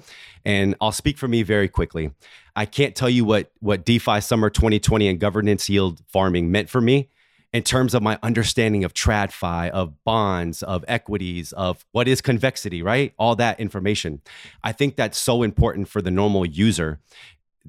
and 0.44 0.74
i'll 0.80 0.92
speak 0.92 1.16
for 1.16 1.28
me 1.28 1.42
very 1.42 1.68
quickly 1.68 2.10
i 2.54 2.66
can't 2.66 2.94
tell 2.94 3.08
you 3.08 3.24
what 3.24 3.50
what 3.60 3.84
defi 3.84 4.20
summer 4.20 4.50
2020 4.50 5.08
and 5.08 5.20
governance 5.20 5.68
yield 5.68 6.02
farming 6.08 6.50
meant 6.50 6.68
for 6.68 6.80
me 6.80 7.08
in 7.52 7.62
terms 7.62 7.94
of 7.94 8.02
my 8.02 8.18
understanding 8.22 8.84
of 8.84 8.94
TradFi, 8.94 9.70
of 9.70 10.04
bonds, 10.04 10.62
of 10.62 10.84
equities, 10.86 11.52
of 11.52 11.84
what 11.92 12.06
is 12.06 12.20
convexity, 12.20 12.82
right? 12.82 13.12
All 13.18 13.34
that 13.36 13.58
information. 13.58 14.20
I 14.62 14.72
think 14.72 14.96
that's 14.96 15.18
so 15.18 15.42
important 15.42 15.88
for 15.88 16.00
the 16.00 16.10
normal 16.10 16.46
user 16.46 17.00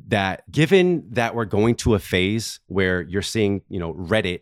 that 0.08 0.50
given 0.52 1.06
that 1.12 1.36
we're 1.36 1.46
going 1.46 1.76
to 1.76 1.96
a 1.96 2.00
phase 2.00 2.60
where 2.68 3.02
you're 3.02 3.22
seeing, 3.22 3.62
you 3.70 3.80
know, 3.80 3.94
Reddit 3.94 4.42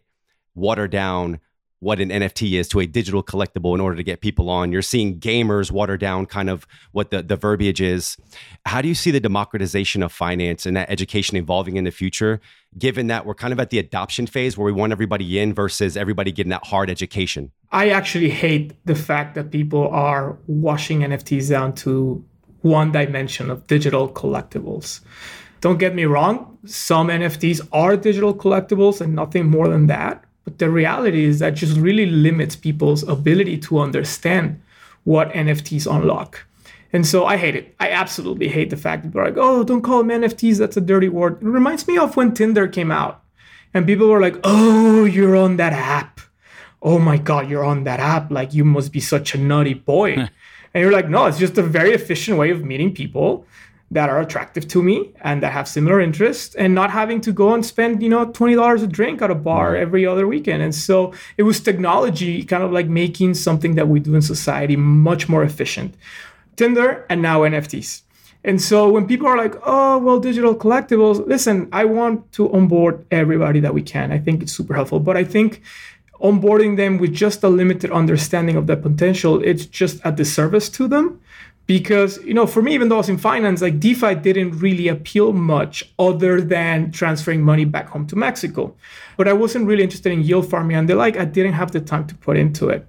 water 0.55 0.87
down 0.87 1.39
what 1.79 2.01
an 2.01 2.09
NFT 2.09 2.59
is 2.59 2.67
to 2.67 2.81
a 2.81 2.85
digital 2.85 3.23
collectible 3.23 3.73
in 3.73 3.79
order 3.79 3.95
to 3.95 4.03
get 4.03 4.19
people 4.19 4.49
on. 4.49 4.71
You're 4.71 4.81
seeing 4.81 5.19
gamers 5.19 5.71
water 5.71 5.97
down 5.97 6.25
kind 6.25 6.49
of 6.49 6.67
what 6.91 7.09
the, 7.09 7.23
the 7.23 7.37
verbiage 7.37 7.79
is. 7.79 8.17
How 8.65 8.81
do 8.81 8.89
you 8.89 8.95
see 8.95 9.11
the 9.11 9.21
democratization 9.21 10.03
of 10.03 10.11
finance 10.11 10.65
and 10.65 10.75
that 10.75 10.89
education 10.89 11.37
evolving 11.37 11.77
in 11.77 11.85
the 11.85 11.91
future, 11.91 12.41
given 12.77 13.07
that 13.07 13.25
we're 13.25 13.35
kind 13.35 13.53
of 13.53 13.59
at 13.59 13.69
the 13.69 13.79
adoption 13.79 14.27
phase 14.27 14.57
where 14.57 14.65
we 14.65 14.71
want 14.71 14.91
everybody 14.91 15.39
in 15.39 15.53
versus 15.53 15.97
everybody 15.97 16.31
getting 16.31 16.51
that 16.51 16.65
hard 16.65 16.89
education? 16.89 17.51
I 17.71 17.89
actually 17.89 18.29
hate 18.29 18.73
the 18.85 18.95
fact 18.95 19.35
that 19.35 19.51
people 19.51 19.87
are 19.89 20.37
washing 20.47 20.99
NFTs 20.99 21.49
down 21.49 21.73
to 21.75 22.23
one 22.61 22.91
dimension 22.91 23.49
of 23.49 23.65
digital 23.67 24.09
collectibles. 24.09 25.01
Don't 25.61 25.77
get 25.77 25.93
me 25.93 26.05
wrong, 26.05 26.57
some 26.65 27.07
NFTs 27.07 27.67
are 27.71 27.97
digital 27.97 28.33
collectibles 28.33 29.01
and 29.01 29.13
nothing 29.15 29.45
more 29.45 29.67
than 29.67 29.87
that 29.87 30.25
but 30.49 30.57
the 30.57 30.71
reality 30.71 31.25
is 31.25 31.37
that 31.39 31.51
just 31.51 31.77
really 31.77 32.07
limits 32.07 32.55
people's 32.55 33.03
ability 33.07 33.59
to 33.59 33.77
understand 33.77 34.59
what 35.03 35.31
NFTs 35.31 35.85
unlock. 35.85 36.43
And 36.91 37.05
so 37.05 37.25
I 37.25 37.37
hate 37.37 37.55
it. 37.55 37.75
I 37.79 37.91
absolutely 37.91 38.47
hate 38.47 38.69
the 38.69 38.77
fact 38.77 39.03
that 39.03 39.09
people 39.09 39.21
are 39.21 39.25
like, 39.25 39.37
oh, 39.37 39.63
don't 39.63 39.81
call 39.81 40.03
them 40.03 40.21
NFTs. 40.21 40.57
That's 40.57 40.77
a 40.77 40.81
dirty 40.81 41.09
word. 41.09 41.41
It 41.41 41.45
reminds 41.47 41.87
me 41.87 41.97
of 41.97 42.15
when 42.15 42.33
Tinder 42.33 42.67
came 42.67 42.91
out 42.91 43.23
and 43.73 43.85
people 43.85 44.07
were 44.07 44.21
like, 44.21 44.37
oh, 44.43 45.05
you're 45.05 45.35
on 45.35 45.57
that 45.57 45.73
app. 45.73 46.19
Oh 46.81 46.97
my 46.97 47.17
God, 47.17 47.49
you're 47.49 47.65
on 47.65 47.83
that 47.83 47.99
app. 47.99 48.31
Like, 48.31 48.53
you 48.53 48.65
must 48.65 48.91
be 48.91 48.99
such 48.99 49.35
a 49.35 49.37
nutty 49.37 49.75
boy. 49.75 50.13
and 50.73 50.81
you're 50.81 50.91
like, 50.91 51.09
no, 51.09 51.25
it's 51.25 51.37
just 51.37 51.57
a 51.57 51.63
very 51.63 51.91
efficient 51.91 52.37
way 52.37 52.49
of 52.49 52.63
meeting 52.63 52.93
people 52.93 53.45
that 53.91 54.09
are 54.09 54.19
attractive 54.19 54.67
to 54.67 54.83
me 54.83 55.11
and 55.21 55.41
that 55.41 55.51
have 55.51 55.67
similar 55.67 55.99
interests 55.99 56.53
and 56.55 56.75
not 56.75 56.91
having 56.91 57.19
to 57.21 57.31
go 57.31 57.53
and 57.53 57.65
spend 57.65 58.03
you 58.03 58.09
know 58.09 58.25
$20 58.27 58.83
a 58.83 58.87
drink 58.87 59.21
at 59.21 59.31
a 59.31 59.35
bar 59.35 59.75
every 59.75 60.05
other 60.05 60.27
weekend 60.27 60.61
and 60.61 60.75
so 60.75 61.11
it 61.37 61.43
was 61.43 61.59
technology 61.59 62.43
kind 62.43 62.61
of 62.61 62.71
like 62.71 62.87
making 62.87 63.33
something 63.33 63.75
that 63.75 63.87
we 63.87 63.99
do 63.99 64.13
in 64.13 64.21
society 64.21 64.75
much 64.75 65.27
more 65.27 65.43
efficient 65.43 65.95
tinder 66.59 67.05
and 67.09 67.21
now 67.21 67.37
nfts 67.53 67.91
and 68.43 68.61
so 68.61 68.89
when 68.89 69.05
people 69.05 69.27
are 69.27 69.37
like 69.37 69.55
oh 69.65 69.97
well 69.97 70.19
digital 70.19 70.55
collectibles 70.55 71.25
listen 71.27 71.67
i 71.73 71.83
want 71.83 72.31
to 72.31 72.51
onboard 72.53 73.05
everybody 73.11 73.59
that 73.59 73.73
we 73.73 73.81
can. 73.81 74.11
I 74.11 74.19
think 74.19 74.41
it's 74.41 74.53
super 74.53 74.73
helpful. 74.73 74.99
But 74.99 75.17
i 75.17 75.23
think 75.23 75.61
onboarding 76.21 76.77
them 76.77 76.97
with 76.97 77.13
just 77.13 77.43
a 77.43 77.49
limited 77.49 77.91
understanding 77.91 78.55
of 78.57 78.67
the 78.67 78.75
potential 78.75 79.41
it's 79.41 79.65
just 79.65 80.01
a 80.03 80.11
disservice 80.11 80.69
to 80.69 80.87
them. 80.87 81.19
Because 81.65 82.17
you 82.23 82.33
know 82.33 82.47
for 82.47 82.61
me 82.61 82.73
even 82.73 82.87
though 82.87 82.95
i 82.95 83.03
was 83.05 83.09
in 83.09 83.17
finance 83.17 83.61
like 83.61 83.79
defi 83.79 84.15
didn't 84.15 84.51
really 84.65 84.87
appeal 84.87 85.33
much 85.33 85.75
other 85.99 86.41
than 86.41 86.91
transferring 86.91 87.41
money 87.41 87.65
back 87.65 87.89
home 87.89 88.07
to 88.07 88.15
mexico. 88.15 88.73
But 89.17 89.27
i 89.27 89.33
wasn't 89.33 89.67
really 89.67 89.83
interested 89.83 90.11
in 90.13 90.23
yield 90.23 90.49
farming 90.49 90.77
and 90.77 90.87
the 90.89 90.95
like. 90.95 91.17
I 91.17 91.25
didn't 91.25 91.53
have 91.53 91.71
the 91.71 91.81
time 91.81 92.07
to 92.07 92.15
put 92.15 92.37
into 92.37 92.69
it. 92.69 92.87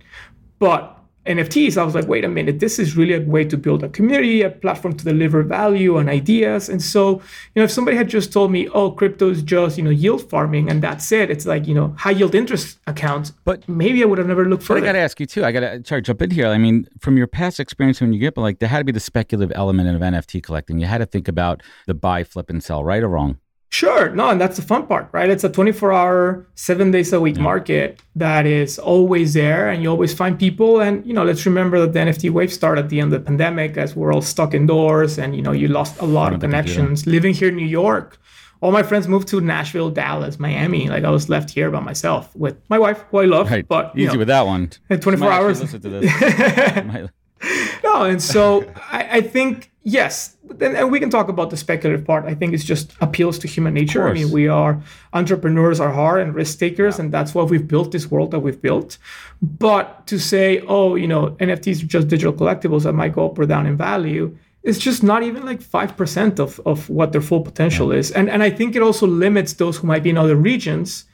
But 0.61 1.00
NFTs, 1.27 1.77
I 1.77 1.85
was 1.85 1.95
like, 1.95 2.09
wait 2.09 2.25
a 2.25 2.29
minute, 2.29 2.61
this 2.61 2.79
is 2.79 2.97
really 2.97 3.15
a 3.15 3.21
way 3.21 3.45
to 3.45 3.57
build 3.57 3.85
a 3.85 3.89
community, 3.91 4.41
a 4.43 4.51
platform 4.51 4.97
to 4.97 5.05
deliver 5.05 5.43
value 5.43 5.99
and 5.99 6.09
ideas. 6.09 6.69
And 6.69 6.83
so, 6.83 7.21
you 7.55 7.61
know, 7.61 7.65
if 7.65 7.71
somebody 7.71 7.97
had 7.97 8.09
just 8.09 8.33
told 8.33 8.51
me, 8.51 8.69
oh, 8.69 8.91
crypto 8.91 9.29
is 9.31 9.43
just, 9.43 9.77
you 9.77 9.85
know, 9.85 9.91
yield 9.91 10.29
farming 10.31 10.71
and 10.71 10.83
that's 10.83 11.13
it, 11.13 11.31
it's 11.31 11.45
like, 11.45 11.67
you 11.67 11.75
know, 11.75 11.95
high 11.99 12.13
yield 12.13 12.35
interest 12.35 12.79
accounts, 12.87 13.33
but 13.45 13.69
maybe 13.69 14.03
I 14.03 14.07
would 14.07 14.19
have 14.19 14.29
never 14.29 14.47
looked 14.49 14.63
further. 14.63 14.81
But 14.81 14.85
I 14.85 14.89
got 14.89 14.93
to 14.93 15.01
ask 15.01 15.21
you 15.21 15.27
too, 15.27 15.45
I 15.45 15.53
got 15.53 15.61
to 15.61 15.81
try 15.81 15.99
to 15.99 16.03
jump 16.03 16.23
in 16.23 16.31
here. 16.31 16.47
I 16.47 16.57
mean, 16.57 16.89
from 17.01 17.19
your 17.19 17.27
past 17.27 17.61
experience 17.61 18.01
when 18.01 18.15
you 18.15 18.19
get, 18.19 18.35
but 18.35 18.41
like, 18.41 18.59
there 18.59 18.69
had 18.69 18.79
to 18.79 18.85
be 18.85 18.93
the 18.93 19.01
speculative 19.01 19.55
element 19.55 19.95
of 19.95 20.01
NFT 20.01 20.43
collecting. 20.43 20.79
You 20.79 20.87
had 20.87 20.99
to 20.99 21.07
think 21.07 21.29
about 21.29 21.63
the 21.87 21.95
buy, 21.95 22.25
flip, 22.25 22.49
and 22.49 22.65
sell, 22.65 22.83
right 22.83 23.03
or 23.03 23.09
wrong? 23.09 23.39
Sure. 23.73 24.11
No, 24.11 24.31
and 24.31 24.41
that's 24.41 24.57
the 24.57 24.63
fun 24.63 24.89
part, 24.89 25.09
right? 25.13 25.31
It's 25.31 25.45
a 25.45 25.49
24 25.49 25.93
hour, 25.93 26.47
seven 26.57 26.91
days 26.91 27.13
a 27.13 27.21
week 27.21 27.37
yeah. 27.37 27.43
market 27.43 28.03
that 28.17 28.45
is 28.45 28.81
always 28.81 29.35
there 29.35 29.69
and 29.69 29.81
you 29.81 29.89
always 29.89 30.13
find 30.13 30.37
people. 30.37 30.81
And, 30.81 31.07
you 31.07 31.13
know, 31.13 31.25
let's 31.25 31.47
remember 31.47 31.79
that 31.81 31.93
the 31.93 32.01
NFT 32.01 32.31
wave 32.31 32.53
started 32.53 32.87
at 32.87 32.91
the 32.91 33.01
end 33.01 33.13
of 33.13 33.21
the 33.21 33.25
pandemic 33.25 33.77
as 33.77 33.95
we're 33.95 34.13
all 34.13 34.23
stuck 34.23 34.55
indoors 34.55 35.19
and, 35.19 35.37
you 35.37 35.43
know, 35.43 35.53
you 35.53 35.69
lost 35.69 36.01
a 36.01 36.05
lot 36.05 36.35
of 36.35 36.41
connections. 36.41 37.07
Living 37.07 37.33
here 37.33 37.49
in 37.49 37.57
New 37.57 37.65
York, 37.65 38.19
all 38.61 38.73
my 38.73 38.83
friends 38.83 39.07
moved 39.07 39.29
to 39.29 39.41
Nashville, 39.41 39.91
Dallas, 39.91 40.41
Miami. 40.41 40.89
Like 40.89 41.05
I 41.05 41.11
was 41.11 41.29
left 41.29 41.51
here 41.51 41.71
by 41.71 41.81
myself 41.81 42.35
with 42.35 42.57
my 42.69 42.79
wife, 42.79 43.05
who 43.13 43.19
I 43.19 43.27
love. 43.27 43.53
Right. 43.53 43.67
But 43.67 43.93
easy 43.97 44.13
know, 44.13 44.19
with 44.19 44.29
that 44.29 44.47
one. 44.47 44.71
24 45.01 45.31
hours. 45.31 45.61
Listen 45.61 45.81
to 45.81 45.89
this. 45.89 47.11
no, 47.85 48.03
and 48.03 48.21
so 48.21 48.71
I, 48.91 49.19
I 49.19 49.21
think 49.21 49.71
yes, 49.85 50.37
then 50.59 50.77
and 50.77 50.91
we 50.91 51.01
can 51.01 51.11
talk 51.11 51.29
about 51.29 51.51
the 51.51 51.57
speculative 51.57 52.05
part. 52.05 52.25
I 52.25 52.35
think 52.35 52.55
it's 52.55 52.65
just 52.65 52.93
appeals 53.01 53.39
to 53.41 53.49
human 53.49 53.75
nature. 53.75 54.09
I 54.09 54.13
mean, 54.13 54.31
we 54.31 54.49
are 54.49 54.83
entrepreneurs 55.13 55.81
are 55.81 55.91
hard 55.91 56.21
and 56.23 56.35
risk 56.35 56.59
takers, 56.59 56.99
yeah. 56.99 57.05
and 57.05 57.13
that's 57.13 57.35
why 57.35 57.43
we've 57.43 57.67
built 57.67 57.93
this 57.93 58.11
world 58.11 58.31
that 58.33 58.41
we've 58.41 58.61
built. 58.61 58.99
But 59.41 60.07
to 60.09 60.19
say, 60.19 60.61
oh, 60.67 60.97
you 60.97 61.07
know, 61.07 61.31
NFTs 61.41 61.83
are 61.83 61.87
just 61.87 62.09
digital 62.09 62.33
collectibles 62.33 62.83
that 62.83 62.93
might 62.93 63.13
go 63.13 63.27
up 63.27 63.39
or 63.39 63.47
down 63.47 63.67
in 63.67 63.77
value, 63.77 64.37
it's 64.63 64.79
just 64.79 65.03
not 65.03 65.23
even 65.23 65.45
like 65.45 65.63
five 65.63 65.97
percent 65.97 66.39
of 66.41 66.61
of 66.67 66.89
what 66.91 67.13
their 67.13 67.23
full 67.23 67.41
potential 67.41 67.93
yeah. 67.93 68.01
is. 68.01 68.11
And 68.11 68.29
and 68.29 68.43
I 68.43 68.51
think 68.51 68.77
it 68.77 68.83
also 68.83 69.07
limits 69.07 69.55
those 69.55 69.79
who 69.79 69.87
might 69.87 70.03
be 70.03 70.11
in 70.11 70.19
other 70.19 70.37
regions 70.37 71.05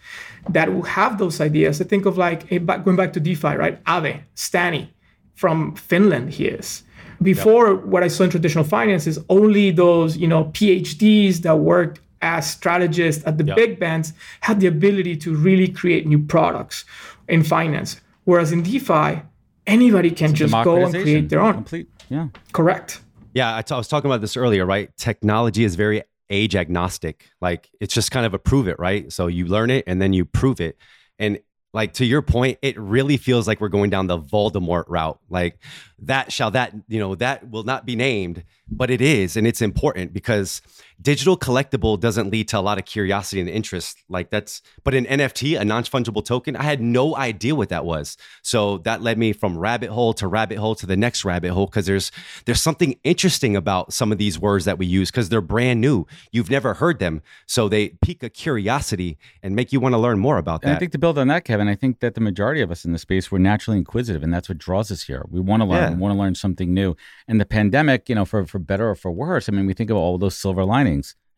that 0.48 0.72
will 0.72 0.82
have 0.82 1.18
those 1.18 1.40
ideas. 1.40 1.80
I 1.80 1.84
think 1.84 2.06
of 2.06 2.16
like 2.16 2.48
going 2.48 2.96
back 2.96 3.12
to 3.14 3.20
DeFi, 3.20 3.56
right? 3.56 3.82
Aave, 3.84 4.22
Stani 4.34 4.88
from 5.34 5.74
Finland 5.74 6.30
he 6.34 6.46
is. 6.46 6.82
Before 7.22 7.74
yep. 7.74 7.84
what 7.84 8.02
I 8.02 8.08
saw 8.08 8.24
in 8.24 8.30
traditional 8.30 8.64
finance 8.64 9.06
is 9.06 9.18
only 9.28 9.70
those, 9.70 10.16
you 10.16 10.28
know, 10.28 10.46
PhDs 10.46 11.38
that 11.38 11.56
worked 11.56 12.00
as 12.22 12.50
strategists 12.50 13.24
at 13.26 13.38
the 13.38 13.44
yep. 13.44 13.56
big 13.56 13.78
banks 13.78 14.12
had 14.40 14.60
the 14.60 14.66
ability 14.66 15.16
to 15.16 15.34
really 15.34 15.68
create 15.68 16.06
new 16.06 16.18
products 16.18 16.84
in 17.28 17.42
finance. 17.42 18.00
Whereas 18.24 18.52
in 18.52 18.62
DeFi, 18.62 19.22
anybody 19.66 20.10
can 20.10 20.30
it's 20.30 20.38
just 20.38 20.52
go 20.52 20.84
and 20.84 20.92
create 20.92 21.28
their 21.28 21.40
own. 21.40 21.54
Complete, 21.54 21.88
yeah. 22.08 22.28
Correct. 22.52 23.00
Yeah, 23.34 23.56
I, 23.56 23.62
t- 23.62 23.74
I 23.74 23.78
was 23.78 23.88
talking 23.88 24.10
about 24.10 24.20
this 24.20 24.36
earlier, 24.36 24.64
right? 24.64 24.90
Technology 24.96 25.64
is 25.64 25.74
very 25.74 26.02
age 26.30 26.56
agnostic. 26.56 27.28
Like 27.40 27.68
it's 27.80 27.94
just 27.94 28.10
kind 28.10 28.26
of 28.26 28.34
a 28.34 28.38
prove 28.38 28.68
it, 28.68 28.78
right? 28.78 29.12
So 29.12 29.26
you 29.26 29.46
learn 29.46 29.70
it 29.70 29.84
and 29.86 30.00
then 30.00 30.12
you 30.12 30.24
prove 30.24 30.60
it. 30.60 30.78
And 31.18 31.38
like 31.72 31.94
to 31.94 32.04
your 32.04 32.22
point, 32.22 32.58
it 32.62 32.78
really 32.78 33.16
feels 33.16 33.46
like 33.46 33.60
we're 33.60 33.68
going 33.68 33.90
down 33.90 34.06
the 34.06 34.18
Voldemort 34.18 34.84
route. 34.88 35.18
Like 35.28 35.58
that 36.00 36.32
shall 36.32 36.50
that, 36.52 36.72
you 36.88 36.98
know, 36.98 37.14
that 37.16 37.50
will 37.50 37.64
not 37.64 37.84
be 37.84 37.96
named, 37.96 38.44
but 38.70 38.90
it 38.90 39.00
is. 39.00 39.36
And 39.36 39.46
it's 39.46 39.60
important 39.60 40.12
because 40.12 40.62
digital 41.00 41.36
collectible 41.36 41.98
doesn't 41.98 42.30
lead 42.30 42.48
to 42.48 42.58
a 42.58 42.60
lot 42.60 42.78
of 42.78 42.84
curiosity 42.84 43.40
and 43.40 43.48
interest. 43.48 44.02
Like 44.08 44.30
that's, 44.30 44.62
but 44.82 44.94
an 44.94 45.04
NFT, 45.06 45.60
a 45.60 45.64
non 45.64 45.84
fungible 45.84 46.24
token, 46.24 46.56
I 46.56 46.62
had 46.62 46.80
no 46.80 47.16
idea 47.16 47.54
what 47.54 47.68
that 47.68 47.84
was. 47.84 48.16
So 48.42 48.78
that 48.78 49.02
led 49.02 49.18
me 49.18 49.32
from 49.32 49.58
rabbit 49.58 49.90
hole 49.90 50.14
to 50.14 50.26
rabbit 50.26 50.58
hole 50.58 50.74
to 50.76 50.86
the 50.86 50.96
next 50.96 51.24
rabbit 51.24 51.50
hole 51.52 51.66
because 51.66 51.86
there's 51.86 52.10
there's 52.44 52.62
something 52.62 52.98
interesting 53.04 53.56
about 53.56 53.92
some 53.92 54.10
of 54.12 54.18
these 54.18 54.38
words 54.38 54.64
that 54.64 54.78
we 54.78 54.86
use 54.86 55.10
because 55.10 55.28
they're 55.28 55.40
brand 55.40 55.80
new. 55.80 56.06
You've 56.32 56.50
never 56.50 56.74
heard 56.74 56.98
them, 56.98 57.22
so 57.46 57.68
they 57.68 57.90
pique 58.00 58.22
a 58.22 58.30
curiosity 58.30 59.18
and 59.42 59.54
make 59.54 59.72
you 59.72 59.80
want 59.80 59.94
to 59.94 59.98
learn 59.98 60.18
more 60.18 60.38
about 60.38 60.62
that. 60.62 60.68
And 60.68 60.76
I 60.76 60.78
think 60.78 60.92
to 60.92 60.98
build 60.98 61.18
on 61.18 61.28
that, 61.28 61.44
Kevin, 61.44 61.68
I 61.68 61.74
think 61.74 62.00
that 62.00 62.14
the 62.14 62.20
majority 62.20 62.60
of 62.62 62.70
us 62.70 62.84
in 62.84 62.92
the 62.92 62.98
space 62.98 63.30
we're 63.30 63.38
naturally 63.38 63.78
inquisitive, 63.78 64.22
and 64.22 64.32
that's 64.32 64.48
what 64.48 64.58
draws 64.58 64.90
us 64.90 65.02
here. 65.02 65.24
We 65.30 65.40
want 65.40 65.60
to 65.62 65.66
learn, 65.68 65.82
Yeah. 65.82 65.90
we 65.90 65.96
want 65.96 66.14
to 66.14 66.18
learn 66.18 66.34
something 66.34 66.72
new. 66.72 66.96
And 67.28 67.40
the 67.40 67.46
pandemic, 67.46 68.08
you 68.08 68.14
know, 68.14 68.24
for 68.24 68.46
for 68.46 68.58
better 68.58 68.88
or 68.88 68.94
for 68.94 69.10
worse, 69.10 69.48
I 69.48 69.52
mean, 69.52 69.66
we 69.66 69.74
think 69.74 69.90
of 69.90 69.96
all 69.96 70.16
those 70.18 70.36
silver 70.36 70.64
linings. 70.64 70.85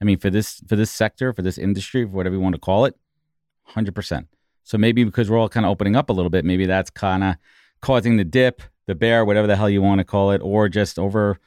I 0.01 0.05
mean, 0.05 0.19
for 0.19 0.31
this 0.31 0.63
for 0.69 0.77
this 0.77 0.91
sector, 0.91 1.33
for 1.33 1.43
this 1.43 1.59
industry, 1.59 2.05
for 2.05 2.11
whatever 2.11 2.37
you 2.37 2.41
want 2.41 2.55
to 2.55 2.61
call 2.61 2.85
it, 2.85 2.97
hundred 3.65 3.95
percent. 3.95 4.29
So 4.63 4.79
maybe 4.79 5.05
because 5.05 5.31
we're 5.31 5.39
all 5.39 5.49
kind 5.49 5.65
of 5.65 5.71
opening 5.71 5.97
up 5.97 6.11
a 6.11 6.13
little 6.13 6.31
bit, 6.31 6.45
maybe 6.45 6.67
that's 6.67 6.91
kind 6.91 7.25
of 7.25 7.37
causing 7.81 8.17
the 8.17 8.25
dip, 8.25 8.63
the 8.87 8.95
bear, 8.95 9.25
whatever 9.25 9.47
the 9.47 9.57
hell 9.57 9.71
you 9.71 9.81
want 9.83 9.99
to 10.01 10.05
call 10.05 10.31
it, 10.31 10.41
or 10.43 10.69
just 10.69 10.99
over. 10.99 11.39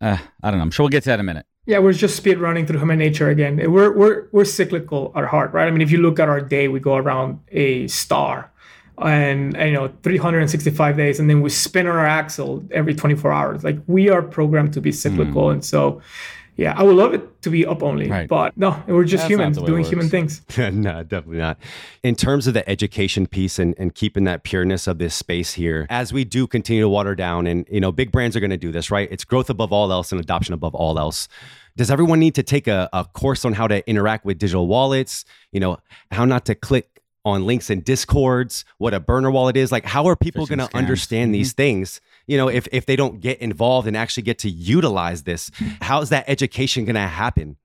Uh, 0.00 0.18
I 0.42 0.50
don't 0.50 0.58
know. 0.58 0.62
I'm 0.62 0.70
sure 0.70 0.84
we'll 0.84 0.90
get 0.90 1.02
to 1.02 1.10
that 1.10 1.14
in 1.14 1.20
a 1.20 1.24
minute. 1.24 1.46
Yeah, 1.66 1.80
we're 1.80 1.92
just 1.92 2.16
speed 2.16 2.38
running 2.38 2.66
through 2.66 2.78
human 2.78 2.98
nature 2.98 3.28
again. 3.28 3.56
We're 3.70 3.92
we're 3.92 4.28
we're 4.32 4.46
cyclical 4.46 5.12
at 5.14 5.26
heart, 5.26 5.52
right? 5.52 5.68
I 5.68 5.70
mean, 5.70 5.82
if 5.82 5.90
you 5.90 5.98
look 5.98 6.18
at 6.18 6.28
our 6.28 6.40
day, 6.40 6.68
we 6.68 6.80
go 6.80 6.96
around 6.96 7.40
a 7.48 7.88
star, 7.88 8.50
and 8.96 9.54
you 9.54 9.72
know, 9.72 9.92
365 10.02 10.96
days, 10.96 11.20
and 11.20 11.28
then 11.28 11.42
we 11.42 11.50
spin 11.50 11.86
on 11.86 11.96
our 11.96 12.06
axle 12.06 12.64
every 12.70 12.94
24 12.94 13.32
hours. 13.32 13.64
Like 13.64 13.78
we 13.86 14.08
are 14.08 14.22
programmed 14.22 14.72
to 14.74 14.80
be 14.80 14.92
cyclical, 14.92 15.50
and 15.50 15.64
so, 15.64 16.00
yeah, 16.58 16.74
I 16.76 16.82
would 16.82 16.96
love 16.96 17.14
it 17.14 17.40
to 17.42 17.50
be 17.50 17.64
up 17.64 17.84
only, 17.84 18.10
Right. 18.10 18.28
but 18.28 18.56
no, 18.56 18.82
we're 18.88 19.04
just 19.04 19.22
That's 19.22 19.30
humans 19.30 19.56
the 19.56 19.62
way 19.62 19.66
it 19.66 19.70
doing 19.70 19.84
human 19.84 20.08
things. 20.08 20.42
no, 20.58 21.04
definitely 21.04 21.38
not. 21.38 21.56
In 22.02 22.16
terms 22.16 22.48
of 22.48 22.54
the 22.54 22.68
education 22.68 23.28
piece 23.28 23.60
and, 23.60 23.76
and 23.78 23.94
keeping 23.94 24.24
that 24.24 24.42
pureness 24.42 24.88
of 24.88 24.98
this 24.98 25.14
space 25.14 25.54
here, 25.54 25.86
as 25.88 26.12
we 26.12 26.24
do 26.24 26.48
continue 26.48 26.82
to 26.82 26.88
water 26.88 27.14
down, 27.14 27.46
and 27.46 27.64
you 27.70 27.80
know, 27.80 27.92
big 27.92 28.10
brands 28.10 28.36
are 28.36 28.40
going 28.40 28.50
to 28.50 28.56
do 28.56 28.72
this, 28.72 28.90
right? 28.90 29.08
It's 29.12 29.24
growth 29.24 29.48
above 29.48 29.72
all 29.72 29.92
else 29.92 30.10
and 30.10 30.20
adoption 30.20 30.52
above 30.52 30.74
all 30.74 30.98
else. 30.98 31.28
Does 31.76 31.92
everyone 31.92 32.18
need 32.18 32.34
to 32.34 32.42
take 32.42 32.66
a, 32.66 32.88
a 32.92 33.04
course 33.04 33.44
on 33.44 33.52
how 33.52 33.68
to 33.68 33.88
interact 33.88 34.24
with 34.24 34.36
digital 34.38 34.66
wallets? 34.66 35.24
You 35.52 35.60
know, 35.60 35.78
how 36.10 36.24
not 36.24 36.44
to 36.46 36.56
click 36.56 37.02
on 37.24 37.46
links 37.46 37.70
and 37.70 37.84
discords, 37.84 38.64
what 38.78 38.94
a 38.94 38.98
burner 38.98 39.30
wallet 39.30 39.56
is? 39.56 39.70
Like, 39.70 39.84
how 39.84 40.06
are 40.06 40.16
people 40.16 40.44
going 40.46 40.58
to 40.58 40.64
scams. 40.64 40.68
Mm-hmm. 40.70 40.76
understand 40.78 41.34
these 41.34 41.52
things? 41.52 42.00
You 42.28 42.36
know, 42.36 42.48
if 42.48 42.68
if 42.70 42.86
they 42.86 42.94
don't 42.94 43.20
get 43.20 43.40
involved 43.40 43.88
and 43.88 43.96
actually 43.96 44.22
get 44.22 44.38
to 44.40 44.50
utilize 44.50 45.24
this, 45.24 45.50
how's 45.80 46.10
that 46.10 46.24
education 46.28 46.84
going 46.84 46.94
to 46.94 47.00
happen? 47.00 47.56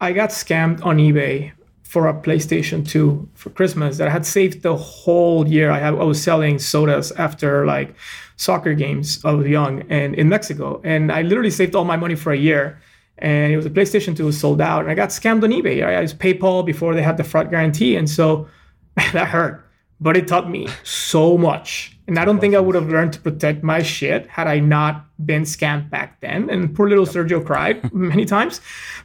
I 0.00 0.12
got 0.12 0.30
scammed 0.30 0.84
on 0.84 0.98
eBay 0.98 1.52
for 1.82 2.08
a 2.08 2.14
PlayStation 2.14 2.88
2 2.88 3.28
for 3.34 3.50
Christmas 3.50 3.98
that 3.98 4.08
I 4.08 4.10
had 4.10 4.24
saved 4.24 4.62
the 4.62 4.76
whole 4.76 5.46
year. 5.46 5.70
I, 5.70 5.78
had, 5.78 5.94
I 5.94 6.04
was 6.04 6.22
selling 6.22 6.58
sodas 6.58 7.12
after 7.12 7.66
like 7.66 7.94
soccer 8.36 8.74
games. 8.74 9.22
I 9.24 9.32
was 9.32 9.46
young 9.46 9.82
and 9.90 10.14
in 10.14 10.28
Mexico, 10.28 10.80
and 10.84 11.12
I 11.12 11.22
literally 11.22 11.50
saved 11.50 11.74
all 11.74 11.84
my 11.84 11.96
money 11.96 12.14
for 12.14 12.32
a 12.32 12.36
year. 12.38 12.80
And 13.18 13.52
it 13.52 13.56
was 13.56 13.66
a 13.66 13.70
PlayStation 13.70 14.16
2 14.16 14.24
was 14.24 14.40
sold 14.40 14.60
out, 14.60 14.80
and 14.80 14.90
I 14.90 14.94
got 14.94 15.10
scammed 15.10 15.44
on 15.44 15.50
eBay. 15.50 15.86
I 15.86 16.00
used 16.00 16.18
PayPal 16.18 16.66
before 16.66 16.94
they 16.94 17.02
had 17.02 17.16
the 17.16 17.24
fraud 17.24 17.50
guarantee, 17.50 17.96
and 17.96 18.08
so 18.10 18.48
that 18.96 19.28
hurt. 19.28 19.64
But 20.00 20.16
it 20.16 20.26
taught 20.26 20.50
me 20.50 20.68
so 20.82 21.38
much. 21.38 21.91
And 22.08 22.18
I 22.18 22.24
don't 22.24 22.40
think 22.40 22.54
I 22.54 22.60
would 22.60 22.74
have 22.74 22.88
learned 22.88 23.12
to 23.14 23.20
protect 23.20 23.62
my 23.62 23.82
shit 23.82 24.26
had 24.26 24.46
I 24.48 24.58
not 24.58 25.06
been 25.24 25.42
scammed 25.42 25.88
back 25.88 26.20
then. 26.20 26.50
And 26.50 26.74
poor 26.74 26.88
little 26.88 27.06
Sergio 27.06 27.44
cried 27.44 27.92
many 27.94 28.24
times. 28.24 28.60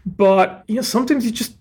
But 0.06 0.64
you 0.68 0.76
know, 0.76 0.82
sometimes 0.82 1.26
you 1.26 1.32
just 1.32 1.56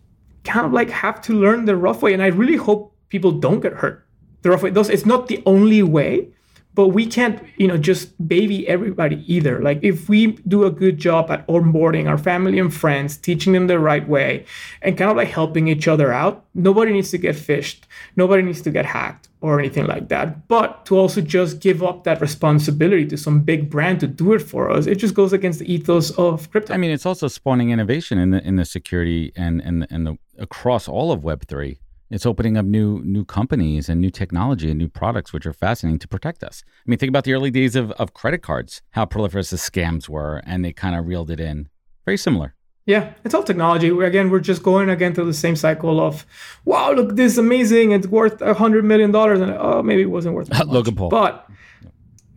kind 0.44 0.64
of 0.64 0.72
like 0.72 0.90
have 0.90 1.20
to 1.22 1.34
learn 1.34 1.66
the 1.66 1.76
rough 1.76 2.02
way. 2.02 2.14
And 2.14 2.22
I 2.22 2.28
really 2.28 2.56
hope 2.56 2.94
people 3.08 3.32
don't 3.32 3.60
get 3.60 3.74
hurt 3.74 4.06
the 4.42 4.50
rough 4.50 4.62
way. 4.62 4.70
Those 4.70 4.88
it's 4.88 5.04
not 5.04 5.28
the 5.28 5.42
only 5.44 5.82
way, 5.82 6.28
but 6.74 6.88
we 6.88 7.06
can't, 7.06 7.42
you 7.56 7.66
know, 7.66 7.76
just 7.76 8.14
baby 8.26 8.66
everybody 8.66 9.22
either. 9.32 9.60
Like 9.60 9.80
if 9.82 10.08
we 10.08 10.32
do 10.48 10.64
a 10.64 10.70
good 10.70 10.98
job 10.98 11.30
at 11.30 11.46
onboarding 11.48 12.08
our 12.08 12.18
family 12.18 12.58
and 12.58 12.72
friends, 12.72 13.16
teaching 13.16 13.52
them 13.52 13.66
the 13.66 13.78
right 13.78 14.06
way, 14.08 14.46
and 14.80 14.96
kind 14.96 15.10
of 15.10 15.16
like 15.16 15.28
helping 15.28 15.68
each 15.68 15.86
other 15.86 16.12
out, 16.12 16.46
nobody 16.54 16.92
needs 16.92 17.10
to 17.10 17.18
get 17.18 17.36
phished. 17.36 17.80
Nobody 18.14 18.42
needs 18.42 18.62
to 18.62 18.70
get 18.70 18.86
hacked 18.86 19.25
or 19.40 19.60
anything 19.60 19.86
like 19.86 20.08
that. 20.08 20.48
But 20.48 20.86
to 20.86 20.96
also 20.96 21.20
just 21.20 21.60
give 21.60 21.82
up 21.82 22.04
that 22.04 22.20
responsibility 22.20 23.06
to 23.06 23.16
some 23.16 23.40
big 23.40 23.70
brand 23.70 24.00
to 24.00 24.06
do 24.06 24.32
it 24.32 24.40
for 24.40 24.70
us, 24.70 24.86
it 24.86 24.96
just 24.96 25.14
goes 25.14 25.32
against 25.32 25.58
the 25.60 25.72
ethos 25.72 26.10
of 26.12 26.50
crypto. 26.50 26.74
I 26.74 26.76
mean, 26.78 26.90
it's 26.90 27.06
also 27.06 27.28
spawning 27.28 27.70
innovation 27.70 28.18
in 28.18 28.30
the 28.30 28.42
in 28.46 28.56
the 28.56 28.64
security 28.64 29.32
and 29.36 29.60
and 29.60 29.86
and 29.90 30.06
the 30.06 30.18
across 30.38 30.88
all 30.88 31.12
of 31.12 31.22
Web 31.22 31.46
three. 31.46 31.78
It's 32.08 32.26
opening 32.26 32.56
up 32.56 32.64
new 32.64 33.02
new 33.04 33.24
companies 33.24 33.88
and 33.88 34.00
new 34.00 34.10
technology 34.10 34.70
and 34.70 34.78
new 34.78 34.88
products, 34.88 35.32
which 35.32 35.46
are 35.46 35.52
fascinating 35.52 35.98
to 36.00 36.08
protect 36.08 36.42
us. 36.42 36.64
I 36.66 36.90
mean, 36.90 36.98
think 36.98 37.10
about 37.10 37.24
the 37.24 37.34
early 37.34 37.50
days 37.50 37.76
of, 37.76 37.92
of 37.92 38.14
credit 38.14 38.42
cards, 38.42 38.82
how 38.90 39.04
proliferous 39.04 39.50
the 39.50 39.56
scams 39.56 40.08
were, 40.08 40.42
and 40.46 40.64
they 40.64 40.72
kind 40.72 40.96
of 40.96 41.06
reeled 41.06 41.30
it 41.30 41.40
in. 41.40 41.68
Very 42.04 42.16
similar. 42.16 42.55
Yeah, 42.86 43.14
it's 43.24 43.34
all 43.34 43.42
technology. 43.42 43.88
Again, 43.88 44.30
we're 44.30 44.38
just 44.38 44.62
going 44.62 44.88
again 44.88 45.12
through 45.12 45.24
the 45.26 45.34
same 45.34 45.56
cycle 45.56 46.00
of, 46.00 46.24
wow, 46.64 46.92
look, 46.92 47.16
this 47.16 47.32
is 47.32 47.38
amazing. 47.38 47.90
It's 47.90 48.06
worth 48.06 48.40
a 48.40 48.54
hundred 48.54 48.84
million 48.84 49.10
dollars, 49.10 49.40
and 49.40 49.50
oh, 49.52 49.82
maybe 49.82 50.02
it 50.02 50.10
wasn't 50.10 50.36
worth 50.36 50.48
that. 50.50 50.68
Logan 50.68 50.94
Paul. 50.94 51.08
But, 51.10 51.48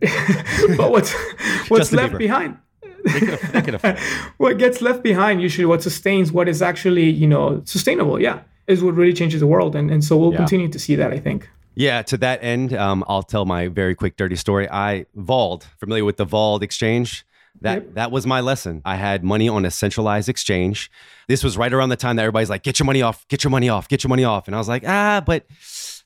but 0.76 0.90
what's 0.90 1.12
what's 1.68 1.90
Justin 1.90 1.96
left 1.98 2.14
Bieber. 2.14 2.18
behind? 2.18 2.58
They 3.04 3.20
could 3.20 3.28
have, 3.30 3.52
they 3.52 3.62
could 3.62 3.74
have 3.80 3.98
What 4.38 4.58
gets 4.58 4.82
left 4.82 5.02
behind 5.02 5.40
usually, 5.40 5.64
what 5.66 5.82
sustains 5.82 6.32
what 6.32 6.48
is 6.48 6.60
actually 6.62 7.08
you 7.10 7.26
know 7.28 7.62
sustainable. 7.64 8.20
Yeah, 8.20 8.40
is 8.66 8.82
what 8.82 8.94
really 8.94 9.12
changes 9.12 9.40
the 9.40 9.46
world, 9.46 9.76
and 9.76 9.90
and 9.90 10.02
so 10.04 10.16
we'll 10.16 10.32
Yeah. 10.32 10.38
continue 10.38 10.68
to 10.68 10.78
see 10.78 10.96
that. 10.96 11.12
I 11.12 11.18
think. 11.18 11.48
Yeah, 11.76 12.02
to 12.02 12.16
that 12.18 12.42
end, 12.42 12.74
um, 12.74 13.04
I'll 13.08 13.22
tell 13.22 13.44
my 13.44 13.68
very 13.68 13.94
quick 13.94 14.16
dirty 14.16 14.34
story. 14.36 14.68
I 14.68 15.06
Vauld, 15.14 15.62
familiar 15.78 16.04
with 16.04 16.16
the 16.16 16.24
Vauld 16.26 16.62
exchange? 16.64 17.24
That 17.62 17.74
Yep. 17.82 17.94
that 17.94 18.10
was 18.10 18.26
my 18.26 18.40
lesson. 18.40 18.80
I 18.84 18.96
had 18.96 19.22
money 19.24 19.48
on 19.48 19.64
a 19.64 19.70
centralized 19.70 20.28
exchange. 20.28 20.90
This 21.28 21.44
was 21.44 21.56
right 21.58 21.72
around 21.72 21.90
the 21.90 21.96
time 21.96 22.16
that 22.16 22.22
everybody's 22.22 22.50
like, 22.50 22.62
"Get 22.62 22.78
your 22.78 22.86
money 22.86 23.02
off, 23.02 23.26
get 23.28 23.44
your 23.44 23.50
money 23.50 23.68
off, 23.68 23.88
get 23.88 24.02
your 24.02 24.08
money 24.08 24.24
off," 24.24 24.46
and 24.46 24.54
I 24.54 24.58
was 24.58 24.68
like, 24.68 24.84
"Ah, 24.86 25.22
but 25.24 25.46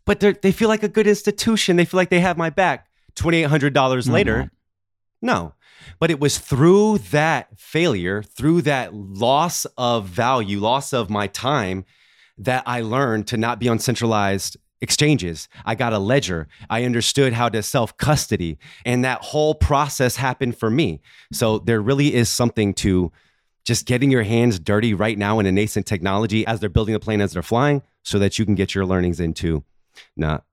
but 0.04 0.20
they 0.20 0.32
they 0.32 0.52
feel 0.52 0.68
like 0.68 0.82
a 0.82 0.88
good 0.88 1.06
institution. 1.06 1.76
They 1.76 1.84
feel 1.84 1.98
like 1.98 2.10
they 2.10 2.20
have 2.20 2.36
my 2.36 2.50
back." 2.50 2.86
Twenty 3.14 3.38
eight 3.38 3.48
hundred 3.50 3.72
dollars 3.74 4.08
later, 4.08 4.50
no. 5.22 5.54
But 6.00 6.10
it 6.10 6.18
was 6.18 6.38
through 6.38 6.98
that 7.10 7.48
failure, 7.58 8.22
through 8.22 8.62
that 8.62 8.94
loss 8.94 9.66
of 9.76 10.06
value, 10.06 10.58
loss 10.58 10.92
of 10.92 11.10
my 11.10 11.26
time, 11.26 11.84
that 12.38 12.62
I 12.66 12.80
learned 12.80 13.26
to 13.28 13.36
not 13.36 13.58
be 13.60 13.68
on 13.68 13.78
centralized 13.78 14.56
exchanges. 14.84 15.48
I 15.64 15.74
got 15.74 15.92
a 15.92 15.98
ledger. 15.98 16.46
I 16.70 16.84
understood 16.84 17.32
how 17.32 17.48
to 17.48 17.62
self 17.62 17.96
custody. 17.96 18.58
And 18.84 19.04
that 19.04 19.22
whole 19.22 19.56
process 19.56 20.14
happened 20.14 20.56
for 20.56 20.70
me. 20.70 21.00
So 21.32 21.58
there 21.58 21.80
really 21.80 22.14
is 22.14 22.28
something 22.28 22.74
to 22.74 23.10
just 23.64 23.86
getting 23.86 24.10
your 24.12 24.22
hands 24.22 24.60
dirty 24.60 24.94
right 24.94 25.18
now 25.18 25.40
in 25.40 25.46
a 25.46 25.52
nascent 25.52 25.86
technology 25.86 26.46
as 26.46 26.60
they're 26.60 26.68
building 26.68 26.92
the 26.92 27.00
plane 27.00 27.20
as 27.20 27.32
they're 27.32 27.42
flying 27.42 27.82
so 28.02 28.18
that 28.18 28.38
you 28.38 28.44
can 28.44 28.54
get 28.54 28.74
your 28.74 28.84
learnings 28.86 29.18
into 29.18 29.64
not 30.16 30.44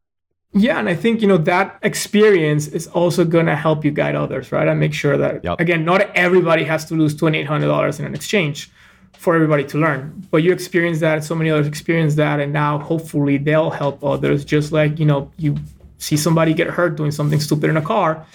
Yeah, 0.53 0.79
and 0.79 0.87
I 0.89 0.95
think 0.95 1.21
you 1.21 1.27
know 1.27 1.37
that 1.37 1.77
experience 1.83 2.67
is 2.67 2.87
also 2.87 3.25
gonna 3.25 3.55
help 3.55 3.83
you 3.85 3.91
guide 3.91 4.15
others, 4.15 4.51
right? 4.51 4.67
And 4.67 4.79
make 4.79 4.93
sure 4.93 5.17
that 5.17 5.43
Yep. 5.43 5.59
again, 5.59 5.83
not 5.85 6.01
everybody 6.15 6.63
has 6.63 6.85
to 6.85 6.93
lose 6.95 7.13
twenty 7.15 7.37
eight 7.39 7.47
hundred 7.47 7.67
dollars 7.67 7.99
in 7.99 8.05
an 8.05 8.15
exchange 8.15 8.69
for 9.21 9.35
everybody 9.35 9.63
to 9.63 9.77
learn. 9.77 10.11
But 10.31 10.41
you 10.41 10.51
experience 10.51 10.99
that, 11.01 11.23
so 11.23 11.35
many 11.35 11.51
others 11.51 11.67
experience 11.67 12.15
that, 12.15 12.39
and 12.39 12.51
now 12.51 12.79
hopefully 12.79 13.37
they'll 13.37 13.69
help 13.69 14.03
others. 14.03 14.43
Just 14.43 14.71
like 14.71 14.97
you 14.97 15.05
know, 15.05 15.31
you 15.37 15.57
see 15.99 16.17
somebody 16.17 16.55
get 16.55 16.67
hurt 16.67 16.95
doing 16.95 17.11
something 17.11 17.39
stupid 17.39 17.69
in 17.69 17.77
a 17.77 17.83
car, 17.83 18.25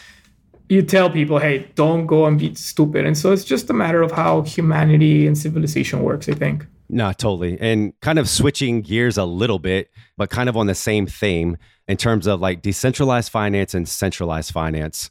you 0.69 0.83
tell 0.83 1.11
people, 1.11 1.39
hey, 1.41 1.69
don't 1.75 2.07
go 2.07 2.25
and 2.27 2.39
be 2.39 2.55
stupid. 2.55 3.05
And 3.05 3.19
so 3.19 3.33
it's 3.33 3.43
just 3.43 3.69
a 3.69 3.73
matter 3.73 4.01
of 4.01 4.13
how 4.13 4.43
humanity 4.43 5.27
and 5.27 5.37
civilization 5.37 6.05
works. 6.05 6.29
I 6.29 6.35
think. 6.35 6.65
No, 6.89 7.13
totally. 7.13 7.61
And 7.61 7.93
kind 8.01 8.21
of 8.21 8.29
switching 8.29 8.81
gears 8.81 9.19
a 9.19 9.25
little 9.25 9.59
bit, 9.59 9.91
but 10.17 10.31
kind 10.31 10.49
of 10.49 10.57
on 10.57 10.69
the 10.69 10.75
same 10.77 11.09
theme 11.09 11.57
in 11.89 11.97
terms 11.97 12.29
of 12.29 12.41
like 12.41 12.63
decentralized 12.63 13.33
finance 13.33 13.75
and 13.75 13.89
centralized 13.89 14.53
finance. 14.53 15.11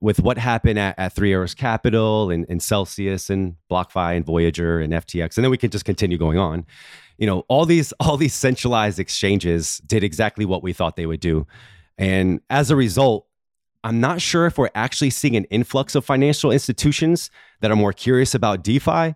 With 0.00 0.20
what 0.20 0.36
happened 0.36 0.78
at, 0.78 0.98
at 0.98 1.14
Three 1.14 1.32
Arrows 1.32 1.54
Capital 1.54 2.30
and, 2.30 2.44
and 2.50 2.62
Celsius 2.62 3.30
and 3.30 3.56
BlockFi 3.70 4.16
and 4.16 4.26
Voyager 4.26 4.78
and 4.78 4.92
FTX, 4.92 5.36
and 5.36 5.44
then 5.44 5.50
we 5.50 5.56
can 5.56 5.70
just 5.70 5.86
continue 5.86 6.18
going 6.18 6.38
on. 6.38 6.66
You 7.16 7.26
know, 7.26 7.40
all 7.48 7.64
these 7.64 7.92
all 8.00 8.16
these 8.16 8.34
centralized 8.34 8.98
exchanges 8.98 9.78
did 9.86 10.04
exactly 10.04 10.44
what 10.44 10.62
we 10.62 10.72
thought 10.72 10.96
they 10.96 11.06
would 11.06 11.20
do. 11.20 11.46
And 11.98 12.40
as 12.50 12.70
a 12.70 12.76
result, 12.76 13.26
I'm 13.84 14.00
not 14.00 14.20
sure 14.20 14.46
if 14.46 14.58
we're 14.58 14.70
actually 14.74 15.10
seeing 15.10 15.36
an 15.36 15.44
influx 15.44 15.94
of 15.94 16.04
financial 16.04 16.50
institutions 16.50 17.30
that 17.60 17.70
are 17.70 17.76
more 17.76 17.92
curious 17.92 18.34
about 18.34 18.64
DeFi, 18.64 19.14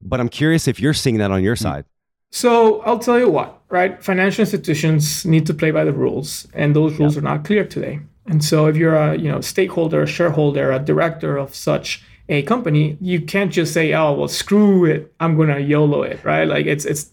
but 0.00 0.20
I'm 0.20 0.28
curious 0.28 0.68
if 0.68 0.78
you're 0.78 0.94
seeing 0.94 1.18
that 1.18 1.30
on 1.30 1.42
your 1.42 1.56
hmm. 1.56 1.62
side. 1.62 1.84
So 2.30 2.80
I'll 2.82 2.98
tell 2.98 3.18
you 3.18 3.28
what, 3.28 3.60
right? 3.68 4.02
Financial 4.02 4.40
institutions 4.40 5.26
need 5.26 5.44
to 5.46 5.54
play 5.54 5.70
by 5.70 5.84
the 5.84 5.92
rules, 5.92 6.48
and 6.54 6.74
those 6.74 6.98
rules 6.98 7.16
are 7.16 7.20
not 7.20 7.44
clear 7.44 7.64
today. 7.64 8.00
And 8.26 8.44
so 8.44 8.66
if 8.66 8.76
you're 8.76 8.94
a 8.94 9.16
you 9.16 9.30
know 9.30 9.40
stakeholder, 9.40 10.02
a 10.02 10.06
shareholder, 10.06 10.72
a 10.72 10.78
director 10.78 11.36
of 11.36 11.54
such 11.54 12.02
a 12.28 12.42
company, 12.42 12.96
you 13.00 13.20
can't 13.20 13.52
just 13.52 13.72
say, 13.72 13.92
"Oh, 13.92 14.12
well, 14.12 14.28
screw 14.28 14.84
it, 14.84 15.12
I'm 15.20 15.36
gonna 15.36 15.58
YOLO 15.58 16.02
it," 16.02 16.24
right? 16.24 16.46
Like 16.46 16.66
it's 16.66 16.84
it's. 16.84 17.10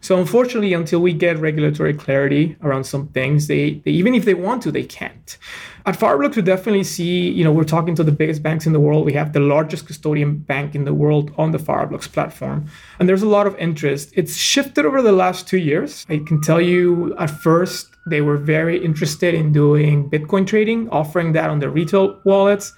So 0.00 0.18
unfortunately, 0.18 0.72
until 0.72 1.00
we 1.00 1.12
get 1.12 1.38
regulatory 1.38 1.94
clarity 1.94 2.56
around 2.62 2.84
some 2.84 3.08
things, 3.08 3.46
they, 3.46 3.74
they 3.84 3.90
even 3.90 4.14
if 4.14 4.24
they 4.24 4.34
want 4.34 4.62
to, 4.62 4.72
they 4.72 4.82
can't. 4.82 5.38
At 5.86 5.98
Fireblocks, 5.98 6.36
we 6.36 6.42
definitely 6.42 6.84
see, 6.84 7.30
you 7.30 7.44
know, 7.44 7.52
we're 7.52 7.64
talking 7.64 7.94
to 7.94 8.04
the 8.04 8.12
biggest 8.12 8.42
banks 8.42 8.66
in 8.66 8.72
the 8.72 8.80
world. 8.80 9.06
We 9.06 9.12
have 9.14 9.32
the 9.32 9.40
largest 9.40 9.86
custodian 9.86 10.38
bank 10.38 10.74
in 10.74 10.84
the 10.84 10.94
world 10.94 11.32
on 11.38 11.52
the 11.52 11.58
Fireblocks 11.58 12.10
platform. 12.10 12.66
And 12.98 13.08
there's 13.08 13.22
a 13.22 13.28
lot 13.28 13.46
of 13.46 13.56
interest. 13.58 14.10
It's 14.14 14.36
shifted 14.36 14.84
over 14.84 15.00
the 15.02 15.12
last 15.12 15.48
two 15.48 15.58
years. 15.58 16.04
I 16.08 16.18
can 16.18 16.40
tell 16.40 16.60
you 16.60 17.14
at 17.18 17.30
first, 17.30 17.88
they 18.10 18.20
were 18.20 18.36
very 18.36 18.82
interested 18.84 19.34
in 19.34 19.52
doing 19.52 20.10
Bitcoin 20.10 20.46
trading, 20.46 20.88
offering 20.90 21.32
that 21.32 21.50
on 21.50 21.58
their 21.60 21.70
retail 21.70 22.20
wallets. 22.24 22.72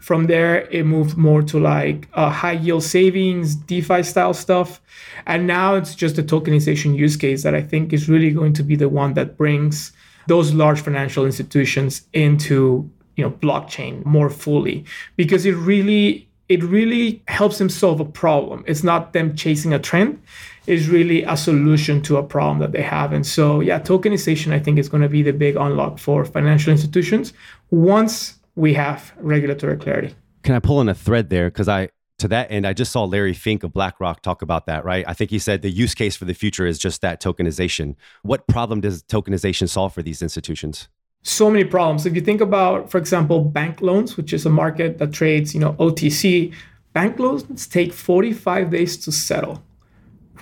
From 0.00 0.26
there, 0.26 0.68
it 0.70 0.84
moved 0.84 1.16
more 1.16 1.42
to 1.42 1.58
like 1.58 2.08
uh, 2.12 2.28
high 2.28 2.52
yield 2.52 2.82
savings, 2.82 3.54
DeFi 3.54 4.02
style 4.02 4.34
stuff. 4.34 4.80
And 5.26 5.46
now 5.46 5.76
it's 5.76 5.94
just 5.94 6.18
a 6.18 6.22
tokenization 6.22 6.94
use 6.96 7.16
case 7.16 7.42
that 7.42 7.54
I 7.54 7.62
think 7.62 7.92
is 7.92 8.08
really 8.08 8.30
going 8.30 8.52
to 8.54 8.62
be 8.62 8.76
the 8.76 8.90
one 8.90 9.14
that 9.14 9.38
brings 9.38 9.92
those 10.26 10.52
large 10.52 10.80
financial 10.80 11.24
institutions 11.24 12.02
into 12.12 12.90
you 13.16 13.24
know 13.24 13.30
blockchain 13.30 14.04
more 14.04 14.30
fully 14.30 14.84
because 15.16 15.46
it 15.46 15.52
really 15.52 16.28
it 16.48 16.62
really 16.62 17.22
helps 17.28 17.58
them 17.58 17.68
solve 17.68 18.00
a 18.00 18.04
problem 18.04 18.64
it's 18.66 18.82
not 18.82 19.12
them 19.12 19.36
chasing 19.36 19.72
a 19.72 19.78
trend 19.78 20.20
it's 20.66 20.86
really 20.86 21.22
a 21.24 21.36
solution 21.36 22.00
to 22.02 22.16
a 22.16 22.22
problem 22.22 22.58
that 22.58 22.72
they 22.72 22.82
have 22.82 23.12
and 23.12 23.26
so 23.26 23.60
yeah 23.60 23.78
tokenization 23.78 24.52
i 24.52 24.58
think 24.58 24.78
is 24.78 24.88
going 24.88 25.02
to 25.02 25.08
be 25.08 25.22
the 25.22 25.32
big 25.32 25.56
unlock 25.56 25.98
for 25.98 26.24
financial 26.24 26.70
institutions 26.70 27.32
once 27.70 28.38
we 28.56 28.74
have 28.74 29.12
regulatory 29.18 29.76
clarity 29.76 30.14
Can 30.42 30.54
I 30.54 30.60
pull 30.60 30.80
in 30.80 30.88
a 30.90 30.94
thread 30.94 31.30
there? 31.30 31.48
Because 31.48 31.68
I, 31.68 31.88
to 32.18 32.28
that 32.28 32.50
end, 32.50 32.66
I 32.66 32.74
just 32.74 32.92
saw 32.92 33.04
Larry 33.04 33.32
Fink 33.32 33.64
of 33.64 33.72
BlackRock 33.72 34.20
talk 34.20 34.42
about 34.42 34.66
that, 34.66 34.84
right? 34.84 35.04
I 35.08 35.14
think 35.14 35.30
he 35.30 35.38
said 35.38 35.62
the 35.62 35.70
use 35.70 35.94
case 35.94 36.16
for 36.16 36.26
the 36.26 36.34
future 36.34 36.66
is 36.66 36.78
just 36.78 37.00
that 37.00 37.20
tokenization. 37.20 37.96
What 38.22 38.46
problem 38.46 38.82
does 38.82 39.02
tokenization 39.02 39.68
solve 39.68 39.94
for 39.94 40.02
these 40.02 40.22
institutions? 40.22 40.88
so 41.26 41.50
many 41.50 41.64
problems. 41.64 42.04
If 42.04 42.14
you 42.14 42.20
think 42.20 42.42
about, 42.42 42.90
for 42.90 42.98
example, 42.98 43.40
bank 43.40 43.80
loans, 43.80 44.16
which 44.18 44.34
is 44.34 44.44
a 44.44 44.50
market 44.50 44.98
that 44.98 45.12
trades, 45.12 45.54
you 45.54 45.60
know, 45.60 45.72
OTC, 45.80 46.52
bank 46.92 47.18
loans 47.18 47.66
take 47.66 47.94
45 47.94 48.70
days 48.70 48.98
to 48.98 49.10
settle 49.10 49.62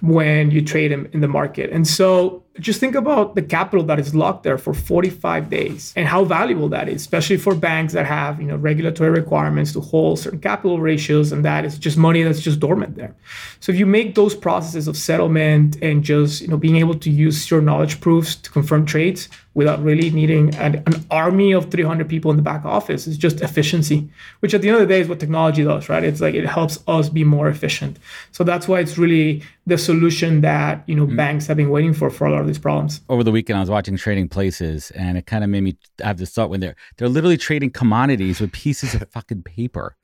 when 0.02 0.50
you 0.50 0.62
trade 0.62 0.90
them 0.90 1.08
in 1.12 1.20
the 1.20 1.28
market. 1.28 1.70
And 1.70 1.86
so 1.86 2.42
just 2.60 2.80
think 2.80 2.94
about 2.94 3.34
the 3.34 3.42
capital 3.42 3.84
that 3.86 3.98
is 3.98 4.14
locked 4.14 4.42
there 4.42 4.58
for 4.58 4.74
45 4.74 5.48
days 5.48 5.92
and 5.96 6.06
how 6.06 6.24
valuable 6.24 6.68
that 6.68 6.88
is, 6.88 7.00
especially 7.00 7.38
for 7.38 7.54
banks 7.54 7.94
that 7.94 8.04
have, 8.04 8.40
you 8.40 8.46
know, 8.46 8.56
regulatory 8.56 9.10
requirements 9.10 9.72
to 9.72 9.80
hold 9.80 10.18
certain 10.18 10.38
capital 10.38 10.78
ratios 10.78 11.32
and 11.32 11.44
that 11.46 11.64
is 11.64 11.78
just 11.78 11.96
money 11.96 12.22
that's 12.22 12.40
just 12.40 12.60
dormant 12.60 12.96
there. 12.96 13.14
So 13.60 13.72
if 13.72 13.78
you 13.78 13.86
make 13.86 14.14
those 14.14 14.34
processes 14.34 14.86
of 14.86 14.98
settlement 14.98 15.78
and 15.80 16.04
just, 16.04 16.42
you 16.42 16.48
know, 16.48 16.58
being 16.58 16.76
able 16.76 16.94
to 16.96 17.10
use 17.10 17.46
zero 17.46 17.62
knowledge 17.62 18.00
proofs 18.00 18.36
to 18.36 18.50
confirm 18.50 18.84
trades 18.84 19.30
without 19.54 19.82
really 19.82 20.10
needing 20.10 20.54
an, 20.56 20.82
an 20.86 21.04
army 21.10 21.52
of 21.52 21.70
300 21.70 22.08
people 22.08 22.30
in 22.30 22.36
the 22.36 22.42
back 22.42 22.64
office 22.64 23.06
is 23.06 23.18
just 23.18 23.40
efficiency, 23.40 24.08
which 24.40 24.54
at 24.54 24.62
the 24.62 24.68
end 24.68 24.76
of 24.76 24.80
the 24.80 24.92
day 24.92 25.00
is 25.00 25.08
what 25.08 25.20
technology 25.20 25.64
does, 25.64 25.88
right? 25.88 26.04
It's 26.04 26.20
like 26.20 26.34
it 26.34 26.46
helps 26.46 26.78
us 26.86 27.08
be 27.08 27.24
more 27.24 27.48
efficient. 27.48 27.98
So 28.30 28.44
that's 28.44 28.66
why 28.66 28.80
it's 28.80 28.96
really 28.96 29.42
the 29.66 29.76
solution 29.76 30.40
that, 30.40 30.82
you 30.86 30.94
know, 30.94 31.06
mm. 31.06 31.16
banks 31.16 31.46
have 31.46 31.56
been 31.56 31.70
waiting 31.70 31.92
for 31.92 32.10
for 32.10 32.26
a 32.26 32.32
lot 32.32 32.41
of 32.42 32.48
these 32.48 32.58
problems. 32.58 33.00
over 33.08 33.24
the 33.24 33.30
weekend 33.30 33.56
I 33.56 33.60
was 33.60 33.70
watching 33.70 33.96
Trading 33.96 34.28
Places, 34.28 34.90
and 34.92 35.16
it 35.16 35.26
kind 35.26 35.44
of 35.44 35.50
made 35.50 35.62
me 35.62 35.76
have 36.00 36.18
this 36.18 36.30
thought 36.30 36.50
when 36.50 36.60
they're 36.60 36.76
they're 36.96 37.08
literally 37.08 37.36
trading 37.36 37.70
commodities 37.70 38.40
with 38.40 38.52
pieces 38.52 38.94
of 38.94 39.08
fucking 39.10 39.42
paper, 39.42 39.96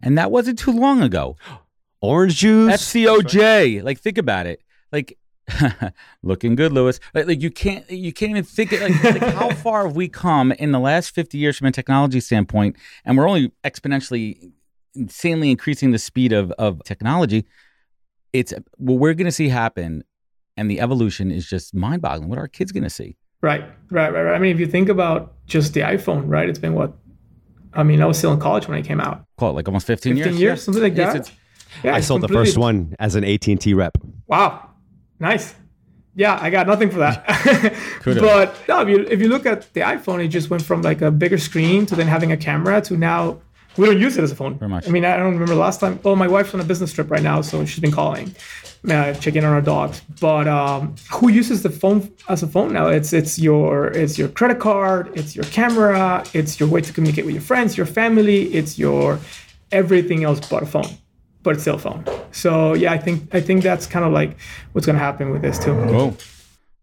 and 0.00 0.16
that 0.16 0.30
wasn't 0.30 0.58
too 0.58 0.72
long 0.72 1.02
ago. 1.02 1.36
Orange 2.00 2.36
juice? 2.36 2.74
FCOJ, 2.74 3.84
like 3.84 4.00
think 4.00 4.18
about 4.18 4.46
it, 4.46 4.60
like 4.90 5.16
looking 6.22 6.54
good, 6.54 6.72
Lewis. 6.72 7.00
Like, 7.14 7.26
like 7.26 7.42
you 7.42 7.50
can't 7.50 7.88
you 7.90 8.12
can't 8.12 8.30
even 8.30 8.44
think 8.44 8.72
it. 8.72 8.80
Like, 8.80 9.04
like 9.04 9.34
how 9.34 9.50
far 9.54 9.86
have 9.86 9.96
we 9.96 10.08
come 10.08 10.52
in 10.52 10.72
the 10.72 10.80
last 10.80 11.14
fifty 11.14 11.38
years 11.38 11.58
from 11.58 11.66
a 11.66 11.72
technology 11.72 12.20
standpoint, 12.20 12.76
and 13.04 13.16
we're 13.16 13.28
only 13.28 13.52
exponentially, 13.64 14.52
insanely 14.94 15.50
increasing 15.50 15.90
the 15.90 15.98
speed 15.98 16.32
of 16.32 16.50
of 16.52 16.82
technology. 16.84 17.46
It's 18.32 18.54
what 18.78 18.94
we're 18.94 19.14
going 19.14 19.26
to 19.26 19.32
see 19.32 19.48
happen, 19.48 20.04
and 20.56 20.70
the 20.70 20.80
evolution 20.80 21.30
is 21.30 21.46
just 21.48 21.74
mind 21.74 22.02
boggling. 22.02 22.28
What 22.28 22.38
are 22.38 22.42
our 22.42 22.48
kids 22.48 22.72
going 22.72 22.84
to 22.84 22.90
see? 22.90 23.16
Right, 23.40 23.64
right, 23.90 24.12
right, 24.12 24.22
right. 24.22 24.34
I 24.34 24.38
mean, 24.38 24.52
if 24.54 24.60
you 24.60 24.66
think 24.66 24.88
about 24.88 25.34
just 25.46 25.74
the 25.74 25.80
iPhone, 25.80 26.24
right? 26.28 26.48
It's 26.48 26.58
been 26.58 26.74
what? 26.74 26.92
I 27.74 27.82
mean, 27.82 28.00
I 28.02 28.06
was 28.06 28.18
still 28.18 28.32
in 28.32 28.38
college 28.40 28.68
when 28.68 28.78
it 28.78 28.84
came 28.84 29.00
out. 29.00 29.24
Call 29.38 29.50
it 29.50 29.54
like 29.54 29.66
almost 29.66 29.86
fifteen, 29.86 30.14
15 30.16 30.32
years, 30.32 30.40
years, 30.40 30.58
Yeah. 30.60 30.64
something 30.64 30.82
like 30.82 30.96
Yes, 30.96 31.12
that. 31.12 31.20
it's- 31.22 31.36
Yeah, 31.82 31.94
I 31.94 31.98
it's 31.98 32.06
sold 32.06 32.20
the 32.20 32.28
first 32.28 32.58
one 32.58 32.94
as 32.98 33.14
an 33.14 33.24
AT&T 33.24 33.72
rep. 33.74 33.96
Wow, 34.26 34.68
nice. 35.18 35.54
Yeah, 36.14 36.38
I 36.40 36.50
got 36.50 36.66
nothing 36.66 36.90
for 36.90 36.98
that. 36.98 37.24
But 38.04 38.54
no, 38.68 38.82
if 38.82 38.88
you 38.90 39.06
if 39.08 39.20
you 39.22 39.28
look 39.28 39.46
at 39.46 39.72
the 39.72 39.80
iPhone, 39.80 40.22
it 40.22 40.28
just 40.28 40.50
went 40.50 40.62
from 40.62 40.82
like 40.82 41.00
a 41.00 41.10
bigger 41.10 41.38
screen 41.38 41.86
to 41.86 41.96
then 41.96 42.06
having 42.08 42.30
a 42.30 42.36
camera 42.36 42.82
to 42.82 42.96
now 42.98 43.40
we 43.76 43.86
don't 43.86 43.98
use 44.00 44.16
it 44.18 44.22
as 44.24 44.32
a 44.32 44.36
phone. 44.36 44.58
Very 44.58 44.68
much. 44.68 44.86
I 44.86 44.90
mean, 44.90 45.04
I 45.04 45.16
don't 45.16 45.32
remember 45.32 45.54
the 45.54 45.60
last 45.60 45.80
time. 45.80 45.98
Oh, 46.04 46.14
my 46.14 46.28
wife's 46.28 46.54
on 46.54 46.60
a 46.60 46.64
business 46.64 46.92
trip 46.92 47.10
right 47.10 47.22
now, 47.22 47.40
so 47.40 47.64
she's 47.64 47.80
been 47.80 47.92
calling, 47.92 48.34
uh, 48.88 49.14
checking 49.14 49.44
on 49.44 49.52
our 49.52 49.60
dogs. 49.60 50.02
But 50.20 50.46
um, 50.48 50.94
who 51.10 51.30
uses 51.30 51.62
the 51.62 51.70
phone 51.70 52.12
as 52.28 52.42
a 52.42 52.46
phone 52.46 52.72
now? 52.72 52.88
It's 52.88 53.12
it's 53.12 53.38
your 53.38 53.86
it's 53.88 54.18
your 54.18 54.28
credit 54.28 54.58
card, 54.58 55.10
it's 55.14 55.34
your 55.34 55.44
camera, 55.44 56.24
it's 56.34 56.60
your 56.60 56.68
way 56.68 56.80
to 56.80 56.92
communicate 56.92 57.24
with 57.24 57.34
your 57.34 57.42
friends, 57.42 57.76
your 57.76 57.86
family, 57.86 58.52
it's 58.54 58.78
your 58.78 59.18
everything 59.70 60.24
else 60.24 60.40
but 60.48 60.62
a 60.62 60.66
phone, 60.66 60.90
but 61.42 61.54
it's 61.54 61.62
still 61.62 61.76
a 61.76 61.78
phone. 61.78 62.04
So 62.32 62.74
yeah, 62.74 62.92
I 62.92 62.98
think 62.98 63.34
I 63.34 63.40
think 63.40 63.62
that's 63.62 63.86
kind 63.86 64.04
of 64.04 64.12
like 64.12 64.36
what's 64.72 64.86
going 64.86 64.96
to 64.96 65.04
happen 65.04 65.30
with 65.30 65.42
this 65.42 65.58
too. 65.58 65.74
Whoa. 65.74 66.16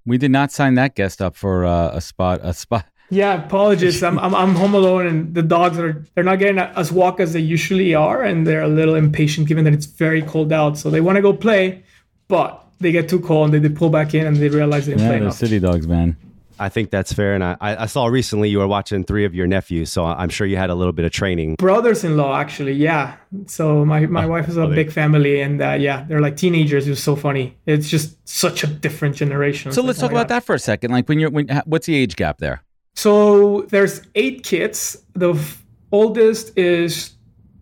We 0.06 0.18
did 0.18 0.32
not 0.32 0.52
sign 0.52 0.74
that 0.76 0.96
guest 0.96 1.22
up 1.22 1.36
for 1.36 1.66
uh, 1.66 1.92
a 1.94 2.02
spot. 2.02 2.40
A 2.42 2.54
spot. 2.54 2.86
Yeah, 3.10 3.44
apologies. 3.44 4.04
I'm, 4.04 4.20
I'm 4.20 4.36
I'm 4.36 4.56
home 4.56 4.76
alone, 4.76 5.08
and 5.08 5.34
the 5.34 5.42
dogs 5.42 5.80
are 5.80 6.06
they're 6.14 6.24
not 6.24 6.38
getting 6.40 6.60
as 6.60 6.92
walk 6.92 7.20
as 7.20 7.34
they 7.34 7.40
usually 7.40 7.96
are, 7.96 8.22
and 8.22 8.46
they're 8.46 8.62
a 8.62 8.68
little 8.68 8.96
impatient 8.96 9.48
given 9.48 9.64
that 9.66 9.74
it's 9.74 9.88
very 9.88 10.22
cold 10.22 10.54
out. 10.54 10.78
So 10.78 10.90
they 10.90 11.02
want 11.02 11.16
to 11.16 11.22
go 11.22 11.34
play, 11.34 11.84
but 12.28 12.64
they 12.80 12.92
get 12.92 13.10
too 13.10 13.20
cold 13.20 13.46
and 13.46 13.54
they, 13.54 13.68
they 13.68 13.74
pull 13.74 13.90
back 13.90 14.14
in 14.14 14.26
and 14.26 14.38
they 14.38 14.48
realize 14.50 14.86
they 14.86 14.94
didn't 14.94 15.04
Yeah, 15.04 15.10
play 15.10 15.18
the 15.20 15.24
enough. 15.26 15.36
city 15.36 15.60
dogs, 15.60 15.88
man. 15.88 16.16
I 16.62 16.70
think 16.70 16.92
that's 16.92 17.12
fair. 17.14 17.34
And 17.36 17.44
I, 17.44 17.56
I 17.62 17.84
I 17.84 17.86
saw 17.88 18.06
recently 18.08 18.50
you 18.50 18.60
were 18.60 18.68
watching 18.68 19.04
three 19.06 19.24
of 19.26 19.34
your 19.34 19.48
nephews, 19.48 19.92
so 19.92 20.06
I'm 20.06 20.30
sure 20.30 20.46
you 20.46 20.58
had 20.58 20.70
a 20.70 20.76
little 20.76 20.92
bit 20.94 21.06
of 21.06 21.12
training. 21.12 21.56
Brothers-in-law, 21.56 22.38
actually, 22.38 22.74
yeah. 22.74 23.16
So 23.48 23.86
my 23.86 24.06
my 24.08 24.26
wife 24.26 24.50
is 24.50 24.58
a 24.58 24.62
brother. 24.62 24.76
big 24.76 24.92
family, 24.92 25.42
and 25.42 25.62
uh, 25.62 25.78
yeah, 25.80 26.04
they're 26.08 26.20
like 26.22 26.36
teenagers. 26.38 26.86
It 26.86 26.92
was 26.92 27.02
so 27.02 27.16
funny. 27.16 27.56
It's 27.66 27.90
just 27.90 28.18
such 28.28 28.64
a 28.64 28.68
different 28.68 29.16
generation. 29.16 29.72
So 29.72 29.82
let's 29.82 30.00
like, 30.00 30.10
talk 30.10 30.12
oh 30.12 30.20
about 30.20 30.28
God. 30.28 30.36
that 30.36 30.44
for 30.44 30.54
a 30.54 30.60
second. 30.60 30.92
Like 30.92 31.08
when 31.10 31.20
you're, 31.20 31.32
when, 31.32 31.48
what's 31.66 31.88
the 31.88 31.96
age 31.96 32.16
gap 32.18 32.38
there? 32.40 32.62
So 33.00 33.62
there's 33.70 34.02
eight 34.16 34.44
kids. 34.44 35.02
The 35.14 35.32
f- 35.32 35.64
oldest 35.94 36.58
is 36.58 37.12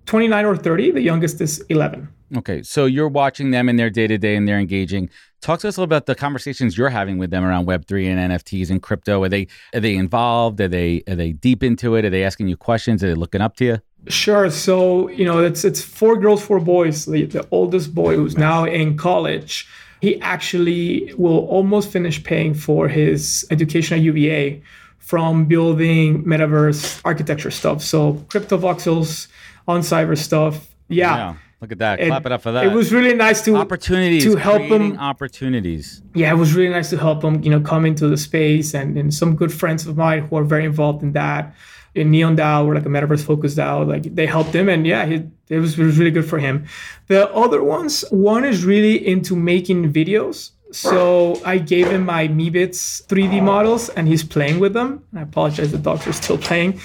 29 0.07 0.45
or 0.45 0.57
30. 0.57 0.89
The 0.89 1.01
youngest 1.01 1.39
is 1.41 1.59
11. 1.69 2.09
Okay, 2.37 2.63
so 2.63 2.87
you're 2.87 3.07
watching 3.07 3.51
them 3.51 3.69
in 3.69 3.75
their 3.75 3.91
day 3.91 4.07
to 4.07 4.17
day 4.17 4.35
and 4.35 4.47
they're 4.47 4.57
engaging. 4.57 5.11
Talk 5.41 5.59
to 5.59 5.67
us 5.67 5.77
a 5.77 5.81
little 5.81 5.83
about 5.83 6.07
the 6.07 6.15
conversations 6.15 6.75
you're 6.75 6.89
having 6.89 7.19
with 7.19 7.29
them 7.29 7.45
around 7.45 7.67
Web 7.67 7.85
three 7.85 8.07
and 8.07 8.31
NFTs 8.31 8.71
and 8.71 8.81
crypto. 8.81 9.21
Are 9.21 9.29
they 9.29 9.45
are 9.75 9.79
they 9.79 9.95
involved? 9.95 10.59
Are 10.59 10.67
they 10.67 11.03
are 11.07 11.13
they 11.13 11.33
deep 11.33 11.61
into 11.61 11.93
it? 11.93 12.03
Are 12.03 12.09
they 12.09 12.23
asking 12.23 12.47
you 12.47 12.57
questions? 12.57 13.03
Are 13.03 13.07
they 13.07 13.13
looking 13.13 13.39
up 13.39 13.55
to 13.57 13.65
you? 13.65 13.77
Sure. 14.07 14.49
So 14.49 15.07
you 15.09 15.23
know, 15.23 15.37
it's 15.37 15.63
it's 15.63 15.83
four 15.83 16.17
girls, 16.17 16.41
four 16.41 16.59
boys. 16.59 17.05
The, 17.05 17.25
the 17.25 17.47
oldest 17.51 17.93
boy, 17.93 18.15
who's 18.15 18.39
now 18.39 18.65
in 18.65 18.97
college, 18.97 19.67
he 20.01 20.19
actually 20.21 21.13
will 21.15 21.45
almost 21.45 21.91
finish 21.91 22.23
paying 22.23 22.55
for 22.55 22.87
his 22.87 23.45
education 23.51 23.99
at 23.99 24.03
UVA 24.03 24.63
from 25.07 25.45
building 25.45 26.23
metaverse 26.25 26.99
architecture 27.05 27.49
stuff. 27.49 27.81
So 27.81 28.13
Cryptovoxels, 28.27 29.27
on 29.65 29.79
cyber 29.81 30.17
stuff. 30.17 30.67
Yeah. 30.89 31.35
Look 31.61 31.71
at 31.71 31.79
that. 31.79 31.99
It- 32.01 32.07
Clap 32.09 32.25
it 32.25 32.31
up 32.33 32.41
for 32.41 32.51
that. 32.51 32.65
It 32.65 32.73
was 32.73 32.91
really 32.91 33.13
nice 33.15 33.39
to 33.45 33.55
opportunities 33.55 34.23
to 34.25 34.35
help 34.35 34.67
them 34.67 34.97
opportunities. 34.99 36.01
yeah, 36.13 36.29
it 36.31 36.35
was 36.35 36.53
really 36.53 36.69
nice 36.79 36.89
to 36.89 36.97
help 36.97 37.21
them, 37.21 37.41
you 37.41 37.49
know, 37.49 37.61
come 37.61 37.85
into 37.85 38.07
the 38.09 38.17
space 38.17 38.73
and, 38.73 38.97
and 38.97 39.13
some 39.13 39.35
good 39.35 39.51
friends 39.53 39.87
of 39.87 39.95
mine 39.95 40.19
who 40.27 40.35
are 40.35 40.43
very 40.43 40.65
involved 40.65 41.01
in 41.03 41.13
that. 41.13 41.55
In 41.95 42.11
Neon 42.11 42.35
DAO, 42.37 42.67
we're 42.67 42.75
like 42.75 42.85
a 42.85 42.89
metaverse 42.89 43.23
focused 43.25 43.57
DAO, 43.57 43.87
like 43.87 44.03
they 44.13 44.27
helped 44.27 44.53
him 44.53 44.67
and 44.69 44.85
yeah, 44.85 45.05
he, 45.05 45.15
it, 45.49 45.59
was, 45.59 45.79
it 45.79 45.85
was 45.85 45.97
really 45.97 46.11
good 46.11 46.29
for 46.29 46.37
him. 46.37 46.65
The 47.07 47.21
other 47.33 47.63
ones, 47.63 48.03
one 48.11 48.43
is 48.45 48.63
really 48.65 48.95
into 49.07 49.35
making 49.35 49.91
videos. 49.91 50.51
So 50.71 51.41
I 51.45 51.57
gave 51.57 51.89
him 51.89 52.05
my 52.05 52.27
Meebits 52.27 53.05
3D 53.07 53.41
models 53.41 53.89
and 53.89 54.07
he's 54.07 54.23
playing 54.23 54.59
with 54.59 54.73
them. 54.73 55.03
I 55.15 55.21
apologize, 55.21 55.71
the 55.71 55.77
dogs 55.77 56.05
are 56.07 56.13
still 56.13 56.37
playing. 56.37 56.79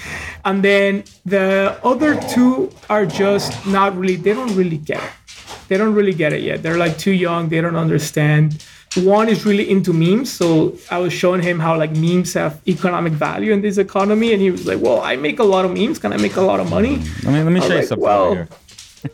And 0.45 0.63
then 0.63 1.03
the 1.25 1.77
other 1.83 2.19
two 2.33 2.71
are 2.89 3.05
just 3.05 3.65
not 3.67 3.95
really, 3.97 4.15
they 4.15 4.33
don't 4.33 4.55
really 4.55 4.77
get 4.77 5.03
it 5.03 5.09
they 5.67 5.77
don't 5.77 5.95
really 5.95 6.13
get 6.13 6.33
it 6.33 6.41
yet. 6.41 6.61
They're 6.61 6.77
like 6.77 6.97
too 6.97 7.11
young. 7.11 7.49
They 7.49 7.61
don't 7.61 7.75
understand 7.75 8.63
one 8.95 9.27
is 9.27 9.45
really 9.45 9.69
into 9.69 9.91
memes. 9.91 10.31
So 10.31 10.77
I 10.91 10.99
was 10.99 11.13
showing 11.13 11.41
him 11.41 11.59
how 11.59 11.77
like 11.77 11.95
memes 11.95 12.33
have 12.33 12.61
economic 12.67 13.13
value 13.13 13.51
in 13.51 13.61
this 13.61 13.77
economy, 13.77 14.33
and 14.33 14.41
he 14.41 14.51
was 14.51 14.67
like, 14.67 14.79
"Well, 14.79 15.01
I 15.01 15.15
make 15.15 15.39
a 15.39 15.43
lot 15.43 15.65
of 15.65 15.71
memes. 15.71 15.99
Can 15.99 16.13
I 16.13 16.17
make 16.17 16.35
a 16.35 16.41
lot 16.41 16.59
of 16.59 16.69
money?" 16.69 16.97
Let 17.23 17.33
me 17.33 17.43
let 17.43 17.51
me 17.51 17.59
show 17.61 17.67
you 17.69 17.75
like, 17.75 17.87
something 17.87 18.03
well, 18.03 18.33
here. 18.33 18.47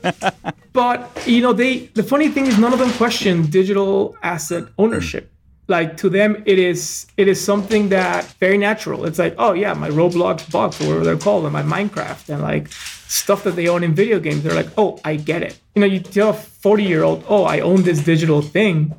But 0.74 1.24
you 1.28 1.42
know, 1.42 1.52
they 1.52 1.88
the 1.88 2.04
funny 2.04 2.30
thing 2.30 2.46
is 2.46 2.58
none 2.58 2.74
of 2.74 2.80
them 2.80 2.92
question 2.92 3.48
digital 3.48 4.16
asset 4.24 4.66
ownership. 4.78 5.26
Mm. 5.26 5.36
Like 5.68 5.98
to 5.98 6.10
them, 6.10 6.42
it 6.46 6.58
is 6.58 7.06
it 7.18 7.28
is 7.28 7.44
something 7.44 7.90
that 7.90 8.26
very 8.40 8.58
natural. 8.58 9.06
It's 9.06 9.20
like, 9.20 9.36
oh 9.38 9.54
yeah, 9.54 9.74
my 9.74 9.90
Roblox 9.90 10.50
box 10.52 10.80
or 10.80 10.86
whatever 10.86 11.06
they're 11.06 11.18
called, 11.18 11.44
and 11.44 11.54
my 11.54 11.64
Minecraft, 11.64 12.30
and 12.30 12.42
like 12.42 12.70
stuff 12.70 13.44
that 13.44 13.56
they 13.56 13.68
own 13.68 13.84
in 13.84 13.94
video 13.94 14.20
games. 14.20 14.44
They're 14.44 14.56
like, 14.56 14.70
oh, 14.78 15.00
I 15.04 15.16
get 15.16 15.44
it. 15.44 15.60
You 15.76 15.82
know, 15.82 15.86
you 15.86 16.00
tell 16.00 16.30
a 16.30 16.34
forty 16.34 16.84
year 16.84 17.04
old, 17.04 17.24
oh, 17.28 17.44
I 17.44 17.60
own 17.60 17.84
this 17.84 18.04
digital 18.04 18.42
thing, 18.42 18.96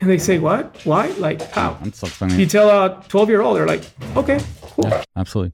and 0.00 0.08
they 0.08 0.18
say, 0.18 0.38
what? 0.38 0.76
Why? 0.84 1.08
Like 1.18 1.42
how? 1.50 1.78
That's 1.82 1.98
so 1.98 2.06
funny. 2.06 2.36
You 2.36 2.46
tell 2.46 2.68
a 2.70 3.02
twelve 3.08 3.28
year 3.28 3.42
old, 3.42 3.56
they're 3.56 3.66
like, 3.66 3.84
okay, 4.16 4.40
cool. 4.76 4.90
Absolutely. 5.16 5.52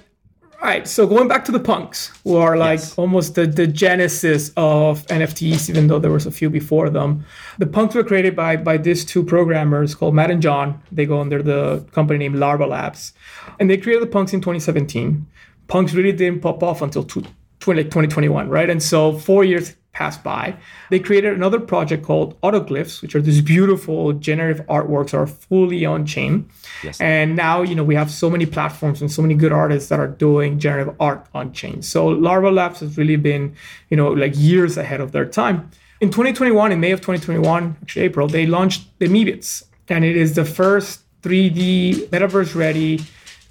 right. 0.62 0.86
So 0.88 1.08
going 1.08 1.30
back 1.30 1.46
to 1.46 1.52
the 1.54 1.60
punks, 1.60 2.12
who 2.26 2.36
are 2.36 2.58
like 2.58 2.80
Yes. 2.80 2.98
almost 2.98 3.36
the, 3.36 3.48
the 3.48 3.66
genesis 3.66 4.52
of 4.58 5.06
NFTs, 5.08 5.70
even 5.70 5.88
though 5.88 6.00
there 6.00 6.12
was 6.12 6.26
a 6.26 6.32
few 6.32 6.50
before 6.50 6.90
them. 6.90 7.24
The 7.60 7.66
punks 7.68 7.96
were 7.96 8.04
created 8.04 8.36
by 8.36 8.58
by 8.58 8.76
these 8.78 9.06
two 9.06 9.24
programmers 9.24 9.96
called 9.96 10.14
Matt 10.14 10.30
and 10.30 10.42
John. 10.42 10.82
They 10.92 11.06
go 11.06 11.22
under 11.22 11.42
the 11.42 11.86
company 11.94 12.20
name 12.20 12.34
Larva 12.36 12.68
Labs, 12.68 13.14
and 13.60 13.70
they 13.70 13.78
created 13.78 14.04
the 14.04 14.12
punks 14.12 14.34
in 14.34 14.42
2017. 14.42 15.26
Punks 15.68 15.94
really 15.94 16.12
didn't 16.12 16.42
pop 16.42 16.62
off 16.62 16.82
until 16.82 17.04
two, 17.06 17.24
20, 17.62 17.86
2021, 17.86 18.50
right? 18.50 18.70
And 18.70 18.84
so 18.84 19.18
four 19.18 19.44
years 19.44 19.76
passed 19.94 20.24
by. 20.24 20.56
They 20.90 21.00
created 21.00 21.34
another 21.34 21.60
project 21.60 22.04
called 22.04 22.40
Autoglyphs, 22.42 23.02
which 23.02 23.14
are 23.14 23.22
these 23.22 23.42
beautiful 23.42 24.14
generative 24.14 24.66
artworks 24.68 25.12
that 25.12 25.18
are 25.18 25.28
fully 25.28 25.86
on 25.86 26.06
chain. 26.06 26.50
Yes. 26.84 27.00
And 27.02 27.36
now, 27.36 27.62
you 27.62 27.76
know, 27.76 27.84
we 27.84 27.96
have 27.96 28.10
so 28.10 28.30
many 28.30 28.46
platforms 28.46 29.02
and 29.02 29.12
so 29.12 29.22
many 29.22 29.36
good 29.36 29.52
artists 29.52 29.90
that 29.90 30.00
are 30.00 30.08
doing 30.08 30.60
generative 30.60 30.96
art 31.00 31.28
on 31.34 31.52
chain. 31.52 31.82
So 31.82 32.08
Larva 32.08 32.52
Labs 32.52 32.80
has 32.80 32.98
really 32.98 33.18
been, 33.18 33.56
you 33.90 33.98
know, 33.98 34.10
like 34.10 34.34
years 34.36 34.78
ahead 34.78 35.02
of 35.02 35.12
their 35.12 35.26
time. 35.26 35.70
In 36.00 36.10
2021, 36.10 36.72
in 36.72 36.80
May 36.80 36.92
of 36.92 37.02
2021, 37.02 37.78
actually 37.82 38.06
April, 38.06 38.28
they 38.28 38.46
launched 38.46 38.88
the 39.00 39.08
Meebits. 39.08 39.64
And 39.90 40.06
it 40.06 40.16
is 40.16 40.36
the 40.36 40.46
first 40.46 41.02
3D 41.22 42.08
metaverse 42.08 42.56
ready 42.56 43.02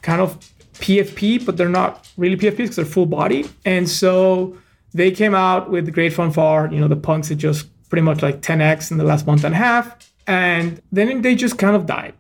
kind 0.01 0.23
of 0.23 0.39
PFP, 0.81 1.45
but 1.45 1.57
they're 1.57 1.69
not 1.69 2.09
really 2.17 2.37
PFPs 2.37 2.57
because 2.57 2.77
they're 2.77 2.85
full 2.85 3.07
body. 3.07 3.49
And 3.65 3.89
so 3.89 4.57
they 4.93 5.11
came 5.11 5.35
out 5.35 5.71
with 5.71 5.93
great 5.93 6.13
fanfare. 6.13 6.73
You 6.73 6.81
know, 6.81 6.89
the 6.89 6.97
punks 6.97 7.29
had 7.29 7.39
just 7.39 7.69
pretty 7.89 8.03
much 8.03 8.23
like 8.23 8.41
10x 8.41 8.91
in 8.91 8.99
the 8.99 9.05
last 9.05 9.27
month 9.27 9.45
and 9.45 9.55
a 9.55 9.59
half. 9.59 10.13
And 10.27 10.81
then 10.93 11.23
they 11.23 11.35
just 11.35 11.59
kind 11.59 11.77
of 11.77 11.87
died. 11.87 12.15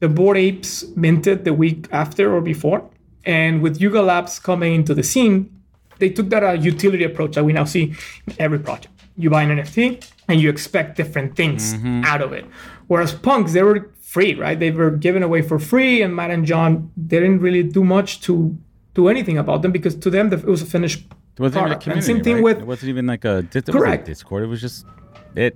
The 0.00 0.08
Bored 0.08 0.36
Apes 0.36 0.84
minted 0.96 1.44
the 1.44 1.54
week 1.54 1.88
after 1.92 2.34
or 2.34 2.40
before. 2.40 2.88
And 3.24 3.62
with 3.62 3.80
Yuga 3.80 4.02
Labs 4.02 4.38
coming 4.40 4.74
into 4.74 4.94
the 4.94 5.02
scene, 5.02 5.62
they 5.98 6.10
took 6.10 6.28
that 6.30 6.42
uh, 6.42 6.52
utility 6.52 7.04
approach 7.04 7.36
that 7.36 7.44
we 7.44 7.52
now 7.52 7.64
see 7.64 7.94
in 8.26 8.34
every 8.38 8.58
project. 8.58 8.92
You 9.16 9.30
buy 9.30 9.42
an 9.42 9.56
NFT 9.56 10.04
and 10.28 10.40
you 10.40 10.50
expect 10.50 10.96
different 10.96 11.36
things 11.36 11.74
out 12.04 12.20
of 12.20 12.32
it. 12.32 12.44
Whereas 12.88 13.12
punks, 13.12 13.52
they 13.52 13.62
were 13.62 13.92
free, 14.12 14.32
right? 14.44 14.58
They 14.62 14.70
were 14.70 14.90
given 15.06 15.22
away 15.28 15.40
for 15.50 15.58
free, 15.58 15.94
and 16.02 16.10
Matt 16.18 16.30
and 16.36 16.44
John 16.50 16.70
they 17.08 17.18
didn't 17.24 17.40
really 17.46 17.64
do 17.78 17.82
much 17.96 18.08
to 18.26 18.32
do 18.98 19.02
anything 19.14 19.38
about 19.44 19.58
them 19.62 19.72
because 19.72 19.94
to 20.04 20.08
them 20.16 20.24
the- 20.30 20.42
it 20.48 20.52
was 20.56 20.62
a 20.62 20.70
finished 20.76 21.00
It 21.38 21.40
wasn't 21.40 21.60
even 21.62 21.72
a 21.72 21.76
product. 21.76 21.86
And 21.86 22.04
same 22.12 22.22
thing 22.26 22.36
right? 22.36 22.44
with 22.48 22.58
it 22.64 22.66
wasn't 22.72 22.90
even 22.94 23.06
like 23.14 23.24
a 23.32 23.34
it 23.60 23.66
Correct. 23.76 24.04
Discord. 24.12 24.40
It 24.46 24.50
was 24.54 24.60
just 24.60 24.78
it. 25.46 25.54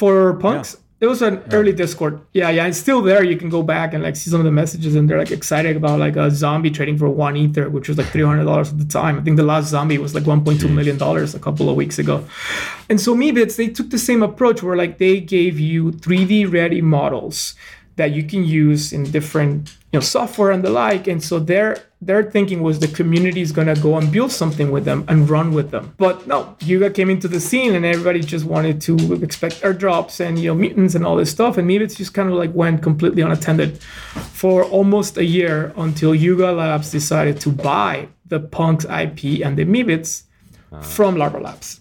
for 0.00 0.34
punks. 0.46 0.70
It 1.04 1.08
was 1.14 1.20
an 1.22 1.42
early 1.56 1.72
Discord. 1.72 2.14
Yeah, 2.32 2.48
yeah, 2.56 2.66
it's 2.70 2.78
still 2.78 3.02
there. 3.02 3.22
You 3.32 3.36
can 3.42 3.50
go 3.50 3.62
back 3.62 3.88
and 3.94 4.00
like 4.06 4.16
see 4.16 4.30
some 4.30 4.40
of 4.40 4.46
the 4.50 4.56
messages, 4.62 4.92
and 4.96 5.02
they're 5.06 5.18
like 5.24 5.34
excited 5.40 5.76
about 5.80 5.98
like 6.06 6.16
a 6.16 6.30
zombie 6.30 6.70
trading 6.70 6.96
for 7.02 7.08
one 7.10 7.36
ether, 7.36 7.68
which 7.68 7.86
was 7.88 7.96
like 7.98 8.06
three 8.14 8.26
hundred 8.30 8.44
dollars 8.50 8.68
at 8.72 8.78
the 8.78 8.90
time. 9.00 9.14
I 9.18 9.22
think 9.24 9.36
the 9.36 9.48
last 9.52 9.66
zombie 9.68 9.98
was 9.98 10.14
like 10.14 10.26
one 10.34 10.42
point 10.46 10.60
two 10.62 10.68
million 10.78 10.96
dollars 10.96 11.34
a 11.34 11.42
couple 11.46 11.68
of 11.68 11.76
weeks 11.82 11.98
ago. 11.98 12.16
And 12.88 12.98
so 13.04 13.14
Meebits, 13.14 13.56
they 13.56 13.68
took 13.68 13.90
the 13.90 13.98
same 13.98 14.22
approach 14.22 14.62
where 14.62 14.76
like 14.76 14.96
they 14.98 15.20
gave 15.20 15.54
you 15.60 15.92
3D 15.92 16.50
ready 16.50 16.80
models 16.80 17.54
that 17.96 18.12
you 18.12 18.24
can 18.24 18.44
use 18.44 18.92
in 18.92 19.04
different 19.10 19.76
you 19.92 19.98
know 19.98 20.00
software 20.00 20.50
and 20.50 20.64
the 20.64 20.70
like. 20.70 21.06
And 21.06 21.22
so 21.22 21.38
their 21.38 21.82
their 22.00 22.22
thinking 22.30 22.62
was 22.62 22.80
the 22.80 22.88
community 22.88 23.40
is 23.40 23.52
gonna 23.52 23.76
go 23.76 23.96
and 23.96 24.10
build 24.10 24.32
something 24.32 24.70
with 24.70 24.84
them 24.84 25.04
and 25.08 25.30
run 25.30 25.52
with 25.52 25.70
them. 25.70 25.94
But 25.96 26.26
no, 26.26 26.56
Yuga 26.60 26.90
came 26.90 27.10
into 27.10 27.28
the 27.28 27.40
scene 27.40 27.74
and 27.74 27.84
everybody 27.84 28.20
just 28.20 28.44
wanted 28.44 28.80
to 28.82 29.14
expect 29.22 29.60
airdrops 29.62 30.20
and 30.20 30.38
you 30.38 30.48
know 30.48 30.54
mutants 30.54 30.94
and 30.94 31.06
all 31.06 31.16
this 31.16 31.30
stuff. 31.30 31.56
And 31.56 31.68
Meebits 31.68 31.96
just 31.96 32.14
kind 32.14 32.28
of 32.28 32.34
like 32.34 32.52
went 32.54 32.82
completely 32.82 33.22
unattended 33.22 33.78
for 34.42 34.64
almost 34.64 35.16
a 35.16 35.24
year 35.24 35.72
until 35.76 36.14
Yuga 36.14 36.50
Labs 36.52 36.90
decided 36.90 37.40
to 37.42 37.50
buy 37.50 38.08
the 38.26 38.40
Punks 38.40 38.84
IP 38.84 39.44
and 39.44 39.56
the 39.56 39.64
Meebits 39.64 40.24
ah. 40.72 40.80
from 40.80 41.16
Larva 41.16 41.38
Labs. 41.38 41.80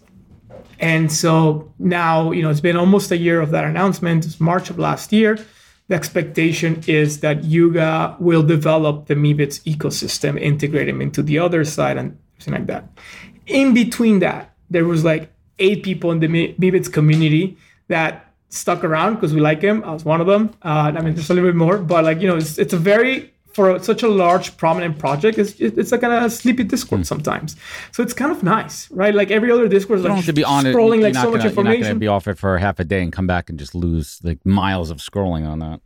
And 0.79 1.11
so 1.11 1.71
now, 1.79 2.31
you 2.31 2.41
know, 2.43 2.49
it's 2.49 2.59
been 2.59 2.75
almost 2.75 3.11
a 3.11 3.17
year 3.17 3.39
of 3.39 3.51
that 3.51 3.63
announcement. 3.63 4.25
It's 4.25 4.39
March 4.39 4.69
of 4.69 4.77
last 4.77 5.13
year. 5.13 5.37
The 5.89 5.95
expectation 5.95 6.81
is 6.87 7.19
that 7.19 7.43
Yuga 7.43 8.15
will 8.19 8.43
develop 8.43 9.07
the 9.07 9.15
Meebits 9.15 9.61
ecosystem, 9.63 10.39
integrate 10.39 10.87
them 10.87 11.01
into 11.01 11.21
the 11.21 11.35
Otherside, 11.35 11.99
and 11.99 12.17
something 12.39 12.61
like 12.61 12.67
that. 12.67 12.87
In 13.47 13.73
between 13.73 14.19
that, 14.19 14.53
there 14.69 14.85
was 14.85 15.03
like 15.03 15.31
eight 15.59 15.83
people 15.83 16.11
in 16.11 16.19
the 16.19 16.27
Meebits 16.27 16.91
community 16.91 17.57
that 17.89 18.33
stuck 18.49 18.83
around 18.83 19.15
because 19.15 19.33
we 19.33 19.41
like 19.41 19.61
him. 19.61 19.83
I 19.83 19.91
was 19.91 20.05
one 20.05 20.21
of 20.21 20.27
them. 20.27 20.51
Uh, 20.63 20.93
I 20.95 21.01
mean, 21.01 21.15
there's 21.15 21.29
a 21.29 21.33
little 21.33 21.49
bit 21.49 21.55
more, 21.55 21.77
but 21.77 22.03
like 22.03 22.21
you 22.21 22.27
know, 22.27 22.37
it's 22.37 22.57
it's 22.57 22.73
a 22.73 22.77
very 22.77 23.32
for 23.53 23.77
such 23.79 24.03
a 24.03 24.07
large 24.07 24.57
prominent 24.57 24.97
project, 24.97 25.37
it's 25.37 25.53
it's 25.59 25.91
like 25.91 26.03
a 26.03 26.29
sleepy 26.29 26.63
Discord 26.63 27.01
hmm. 27.01 27.03
sometimes. 27.03 27.55
So 27.91 28.03
it's 28.03 28.13
kind 28.13 28.31
of 28.31 28.43
nice, 28.43 28.89
right? 28.91 29.13
Like 29.13 29.31
every 29.31 29.51
other 29.51 29.67
Discord 29.67 29.99
is. 29.99 30.03
You 30.03 30.09
don't 30.09 30.17
like 30.17 30.25
have 30.25 30.35
to 30.35 30.41
be 30.41 30.43
on 30.43 30.65
it. 30.65 30.75
scrolling 30.75 30.99
You're 30.99 31.11
like 31.11 31.15
so 31.15 31.31
much 31.31 31.43
gonna- 31.43 31.53
You're 31.53 31.63
not 31.63 31.83
going 31.83 31.93
to 31.93 31.99
be 31.99 32.07
off 32.07 32.27
it 32.27 32.37
for 32.37 32.57
half 32.57 32.79
a 32.79 32.83
day 32.83 33.01
and 33.03 33.13
come 33.13 33.27
back 33.27 33.49
and 33.49 33.59
just 33.59 33.75
lose 33.75 34.19
like 34.23 34.43
miles 34.45 34.89
of 34.89 34.97
scrolling 34.97 35.47
on 35.47 35.59
that. 35.59 35.79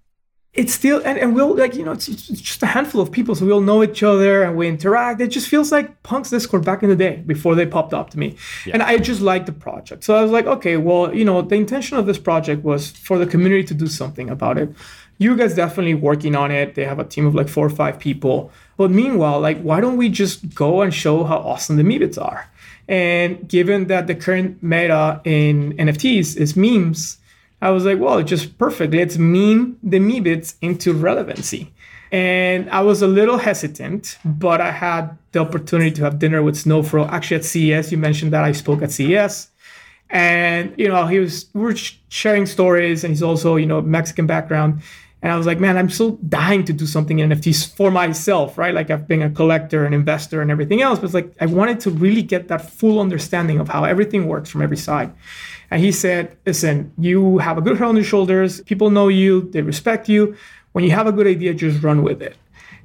it's 0.53 0.73
still 0.73 1.01
and, 1.06 1.19
and 1.19 1.36
we'll 1.36 1.56
like 1.56 1.75
you 1.75 1.86
know 1.86 1.91
it's, 1.91 2.08
it's 2.08 2.41
just 2.41 2.63
a 2.63 2.65
handful 2.65 2.99
of 2.99 3.12
people 3.12 3.36
so 3.36 3.45
we 3.45 3.51
all 3.51 3.62
know 3.62 3.84
each 3.84 4.01
other 4.01 4.43
and 4.43 4.58
we 4.58 4.67
interact 4.67 5.21
it 5.21 5.27
just 5.27 5.47
feels 5.47 5.71
like 5.71 6.01
punk's 6.01 6.32
discord 6.32 6.65
back 6.65 6.82
in 6.82 6.89
the 6.89 6.95
day 6.95 7.17
before 7.34 7.53
they 7.53 7.65
popped 7.65 7.93
up 7.93 8.10
to 8.10 8.17
me 8.17 8.36
and 8.73 8.82
i 8.82 8.97
just 8.97 9.21
liked 9.21 9.45
the 9.45 9.58
project 9.67 10.03
so 10.03 10.15
i 10.15 10.21
was 10.25 10.32
like 10.32 10.47
okay 10.56 10.75
well 10.88 11.13
you 11.13 11.25
know 11.30 11.41
the 11.51 11.56
intention 11.56 11.95
of 11.95 12.06
this 12.08 12.17
project 12.30 12.63
was 12.63 12.89
for 13.08 13.19
the 13.19 13.27
community 13.34 13.63
to 13.63 13.75
do 13.84 13.88
something 13.88 14.30
about 14.38 14.58
it 14.58 14.69
Yuga's 15.19 15.56
definitely 15.56 15.93
working 15.93 16.36
on 16.36 16.51
it 16.51 16.75
they 16.75 16.86
have 16.86 16.99
a 16.99 17.03
team 17.03 17.25
of 17.25 17.34
like 17.36 17.49
four 17.49 17.65
or 17.65 17.69
five 17.69 17.99
people 17.99 18.51
but 18.77 18.91
meanwhile 18.91 19.39
like 19.39 19.60
why 19.62 19.80
don't 19.82 19.97
we 19.97 20.10
just 20.10 20.53
go 20.53 20.82
and 20.82 20.93
show 20.93 21.23
how 21.23 21.38
awesome 21.38 21.77
the 21.77 21.84
meebits 21.84 22.21
are 22.21 22.49
and 22.88 23.47
given 23.47 23.88
that 23.88 24.08
the 24.08 24.15
current 24.15 24.62
meta 24.62 25.21
in 25.25 25.73
nfts 25.73 26.38
is 26.38 26.56
memes 26.56 27.17
I 27.62 27.71
was 27.71 27.86
like, 27.86 27.99
well, 27.99 28.19
it's 28.19 28.30
just 28.30 28.58
perfect. 28.58 28.93
Let's 28.93 29.17
meme 29.17 29.77
the 29.82 29.99
Meebits 29.99 30.56
into 30.62 30.93
relevancy. 30.93 31.73
And 32.12 32.69
I 32.69 32.82
was 32.82 33.01
a 33.01 33.08
little 33.08 33.38
hesitant, 33.38 34.17
but 34.23 34.62
I 34.62 34.71
had 34.71 35.17
the 35.32 35.39
opportunity 35.39 35.91
to 35.91 36.03
have 36.03 36.19
dinner 36.19 36.41
with 36.41 36.56
Snowfro 36.56 37.10
actually 37.10 37.38
at 37.38 37.45
CES. 37.45 37.91
You 37.91 37.97
mentioned 37.97 38.32
that 38.32 38.43
I 38.43 38.51
spoke 38.51 38.82
at 38.82 38.91
CES. 38.91 39.49
And, 40.10 40.73
you 40.77 40.88
know, 40.88 41.06
he 41.08 41.19
was, 41.19 41.47
we 41.53 41.62
were 41.62 41.75
sharing 42.08 42.45
stories 42.45 43.03
and 43.03 43.12
he's 43.12 43.23
also, 43.23 43.58
you 43.58 43.65
know, 43.65 43.82
Mexican 43.82 44.25
background. 44.25 44.82
And 45.21 45.32
I 45.32 45.36
was 45.36 45.47
like, 45.47 45.60
man, 45.60 45.77
I'm 45.77 45.89
so 45.89 46.12
dying 46.27 46.63
to 46.65 46.73
do 46.73 46.86
something 46.86 47.19
in 47.19 47.30
NFTs 47.30 47.75
for 47.75 47.89
myself, 47.89 48.58
right? 48.58 48.73
Like 48.73 48.91
I've 48.91 49.08
been 49.08 49.23
a 49.23 49.32
collector, 49.32 49.84
an 49.84 49.93
investor, 49.93 50.41
and 50.41 50.51
everything 50.51 50.82
else. 50.82 50.99
But 50.99 51.06
it's 51.06 51.13
like 51.13 51.34
I 51.41 51.47
wanted 51.47 51.80
to 51.82 51.89
really 51.89 52.21
get 52.21 52.49
that 52.49 52.69
full 52.69 52.99
understanding 52.99 53.60
of 53.60 53.67
how 53.67 53.84
everything 53.84 54.27
works 54.27 54.49
from 54.49 54.62
every 54.62 54.77
side. 54.77 55.12
And 55.71 55.82
he 55.82 55.91
said, 55.91 56.38
listen, 56.45 56.93
you 56.97 57.39
have 57.39 57.58
a 57.58 57.62
good 57.62 57.77
head 57.77 57.88
on 57.88 57.95
your 57.95 58.06
shoulders. 58.06 58.62
People 58.62 58.89
know 58.89 59.08
you, 59.08 59.49
they 59.51 59.62
respect 59.62 60.08
you. 60.08 60.36
When 60.73 60.84
you 60.84 60.91
have 60.91 61.08
a 61.08 61.12
good 61.12 61.27
idea, 61.27 61.53
just 61.53 61.84
run 61.84 62.03
with 62.03 62.21
it. 62.21 62.38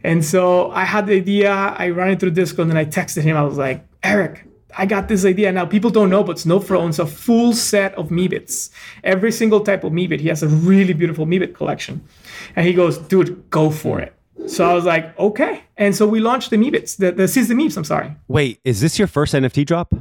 And 0.03 0.25
so 0.25 0.71
I 0.73 0.85
had 0.85 1.07
the 1.07 1.15
idea, 1.15 1.53
I 1.53 1.91
ran 1.91 2.11
it 2.11 2.21
through 2.21 2.31
Discord, 2.31 2.69
and 2.69 2.71
then 2.71 2.79
I 2.79 2.87
texted 2.87 3.23
him. 3.23 3.37
I 3.37 3.43
was 3.43 3.59
like, 3.59 3.87
Eric, 4.03 4.45
I 4.77 4.87
got 4.87 5.09
this 5.09 5.25
idea. 5.25 5.53
Now, 5.53 5.67
people 5.67 5.91
don't 5.91 6.11
know, 6.11 6.25
but 6.25 6.39
Snowfro 6.39 6.79
owns 6.79 6.99
a 6.99 7.07
full 7.07 7.53
set 7.53 7.95
of 7.95 8.09
Meebits. 8.09 8.71
Every 9.05 9.31
single 9.31 9.61
type 9.61 9.85
of 9.85 9.93
Meebit. 9.93 10.21
He 10.21 10.29
has 10.29 10.43
a 10.43 10.49
really 10.49 10.93
beautiful 10.93 11.27
Meebit 11.27 11.55
collection. 11.55 12.03
And 12.57 12.67
he 12.67 12.73
goes, 12.73 12.99
dude, 12.99 13.49
go 13.51 13.71
for 13.71 14.01
it. 14.01 14.15
So 14.47 14.69
I 14.69 14.75
was 14.75 14.85
like, 14.85 15.17
okay. 15.19 15.65
And 15.77 15.95
so 15.95 16.07
we 16.07 16.21
launched 16.21 16.51
the 16.51 16.57
Meebits, 16.57 16.97
the, 16.97 17.13
the 17.13 17.29
Seize 17.29 17.49
the 17.49 17.55
Meebs, 17.55 17.77
I'm 17.77 17.85
sorry. 17.85 18.15
Wait, 18.29 18.61
is 18.65 18.81
this 18.81 18.99
your 18.99 19.09
first 19.09 19.35
NFT 19.35 19.65
drop? 19.65 19.95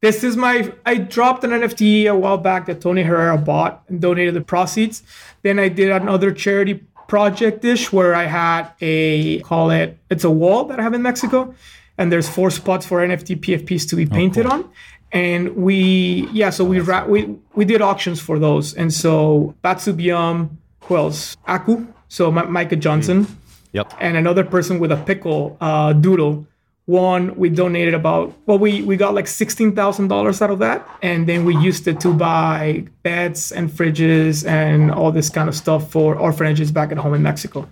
This 0.00 0.22
is 0.22 0.36
my, 0.36 0.72
I 0.84 0.96
dropped 0.96 1.44
an 1.44 1.50
NFT 1.50 2.08
a 2.08 2.14
while 2.14 2.36
back 2.36 2.66
that 2.66 2.80
Tony 2.80 3.02
Herrera 3.02 3.38
bought 3.38 3.82
and 3.88 4.00
donated 4.00 4.34
the 4.34 4.42
proceeds. 4.42 5.02
Then 5.42 5.58
I 5.58 5.68
did 5.68 5.90
another 5.90 6.30
charity 6.30 6.74
project 7.08 7.62
dish 7.62 7.92
where 7.92 8.14
I 8.14 8.24
had 8.24 8.70
a, 8.80 9.40
call 9.40 9.70
it, 9.70 9.98
it's 10.10 10.24
a 10.24 10.30
wall 10.30 10.64
that 10.66 10.78
I 10.78 10.82
have 10.82 10.94
in 10.94 11.02
Mexico 11.02 11.54
and 11.98 12.10
there's 12.10 12.28
four 12.28 12.50
spots 12.50 12.86
for 12.86 12.98
NFT 13.06 13.40
PFPs 13.40 13.88
to 13.90 13.96
be 13.96 14.06
painted 14.06 14.46
oh, 14.46 14.50
cool. 14.50 14.60
on. 14.64 14.70
And 15.12 15.56
we, 15.56 16.28
yeah, 16.32 16.50
so 16.50 16.64
we 16.64 16.80
ra- 16.80 17.06
we 17.06 17.36
we 17.54 17.64
did 17.64 17.80
auctions 17.80 18.20
for 18.20 18.40
those, 18.40 18.74
and 18.74 18.92
so 18.92 19.54
Batsubium, 19.62 20.56
who 20.86 20.96
else? 20.96 21.36
Aku, 21.46 21.86
so 22.08 22.36
M- 22.36 22.50
Micah 22.52 22.76
Johnson, 22.76 23.26
yep, 23.72 23.92
and 24.00 24.16
another 24.16 24.44
person 24.44 24.78
with 24.78 24.92
a 24.92 24.96
pickle, 24.96 25.56
uh, 25.60 25.92
Doodle. 25.92 26.46
One, 26.86 27.34
we 27.36 27.48
donated 27.48 27.94
about 27.94 28.34
well, 28.44 28.58
we 28.58 28.82
we 28.82 28.96
got 28.98 29.14
like 29.14 29.26
sixteen 29.26 29.74
thousand 29.74 30.08
dollars 30.08 30.42
out 30.42 30.50
of 30.50 30.58
that, 30.58 30.86
and 31.00 31.26
then 31.26 31.46
we 31.46 31.56
used 31.56 31.88
it 31.88 31.98
to 32.00 32.12
buy 32.12 32.84
beds 33.02 33.52
and 33.52 33.70
fridges 33.70 34.46
and 34.46 34.90
all 34.90 35.10
this 35.10 35.30
kind 35.30 35.48
of 35.48 35.54
stuff 35.54 35.90
for 35.90 36.14
orphanages 36.14 36.70
back 36.70 36.92
at 36.92 36.98
home 36.98 37.14
in 37.14 37.22
Mexico. 37.22 37.66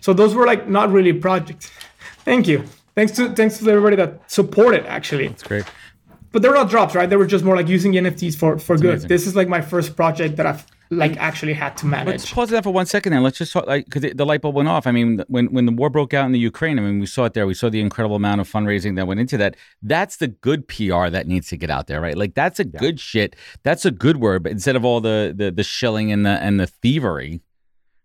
So 0.00 0.12
those 0.12 0.34
were 0.34 0.44
like 0.44 0.68
not 0.68 0.92
really 0.92 1.14
projects. 1.14 1.70
Thank 2.24 2.46
you. 2.48 2.64
Thanks 2.94 3.12
to 3.12 3.30
thanks 3.32 3.56
to 3.58 3.70
everybody 3.70 3.96
that 3.96 4.30
supported 4.30 4.84
actually. 4.84 5.28
That's 5.28 5.42
great. 5.42 5.64
But 6.32 6.42
they're 6.42 6.54
not 6.54 6.70
drops, 6.70 6.94
right? 6.94 7.10
They 7.10 7.16
were 7.16 7.26
just 7.26 7.44
more 7.44 7.56
like 7.56 7.68
using 7.68 7.92
NFTs 7.92 8.36
for 8.36 8.58
for 8.58 8.74
That's 8.74 8.82
good. 8.82 8.90
Amazing. 8.90 9.08
This 9.08 9.26
is 9.26 9.34
like 9.36 9.48
my 9.48 9.60
first 9.60 9.96
project 9.96 10.36
that 10.36 10.46
I've 10.46 10.64
like 10.90 11.16
actually 11.18 11.52
had 11.52 11.76
to 11.78 11.86
manage. 11.86 12.08
Let's 12.08 12.32
pause 12.32 12.50
that 12.50 12.64
for 12.64 12.70
one 12.70 12.86
second 12.86 13.12
then. 13.12 13.22
Let's 13.22 13.38
just 13.38 13.52
talk 13.52 13.66
like 13.66 13.84
because 13.84 14.12
the 14.14 14.26
light 14.26 14.40
bulb 14.40 14.56
went 14.56 14.68
off. 14.68 14.86
I 14.86 14.92
mean, 14.92 15.24
when 15.28 15.46
when 15.46 15.66
the 15.66 15.72
war 15.72 15.88
broke 15.88 16.12
out 16.14 16.26
in 16.26 16.32
the 16.32 16.38
Ukraine, 16.38 16.78
I 16.78 16.82
mean, 16.82 16.98
we 16.98 17.06
saw 17.06 17.24
it 17.24 17.34
there. 17.34 17.46
We 17.46 17.54
saw 17.54 17.68
the 17.68 17.80
incredible 17.80 18.16
amount 18.16 18.40
of 18.40 18.50
fundraising 18.50 18.96
that 18.96 19.06
went 19.06 19.20
into 19.20 19.36
that. 19.38 19.56
That's 19.82 20.16
the 20.16 20.28
good 20.28 20.66
PR 20.66 21.08
that 21.08 21.26
needs 21.26 21.48
to 21.48 21.56
get 21.56 21.70
out 21.70 21.86
there, 21.86 22.00
right? 22.00 22.16
Like 22.16 22.34
that's 22.34 22.58
a 22.58 22.64
yeah. 22.64 22.78
good 22.78 22.98
shit. 22.98 23.36
That's 23.62 23.84
a 23.84 23.90
good 23.90 24.16
word, 24.18 24.42
but 24.42 24.52
instead 24.52 24.76
of 24.76 24.84
all 24.84 25.00
the 25.00 25.32
the 25.36 25.50
the 25.50 25.64
shilling 25.64 26.10
and 26.10 26.26
the 26.26 26.30
and 26.30 26.58
the 26.58 26.66
thievery, 26.66 27.40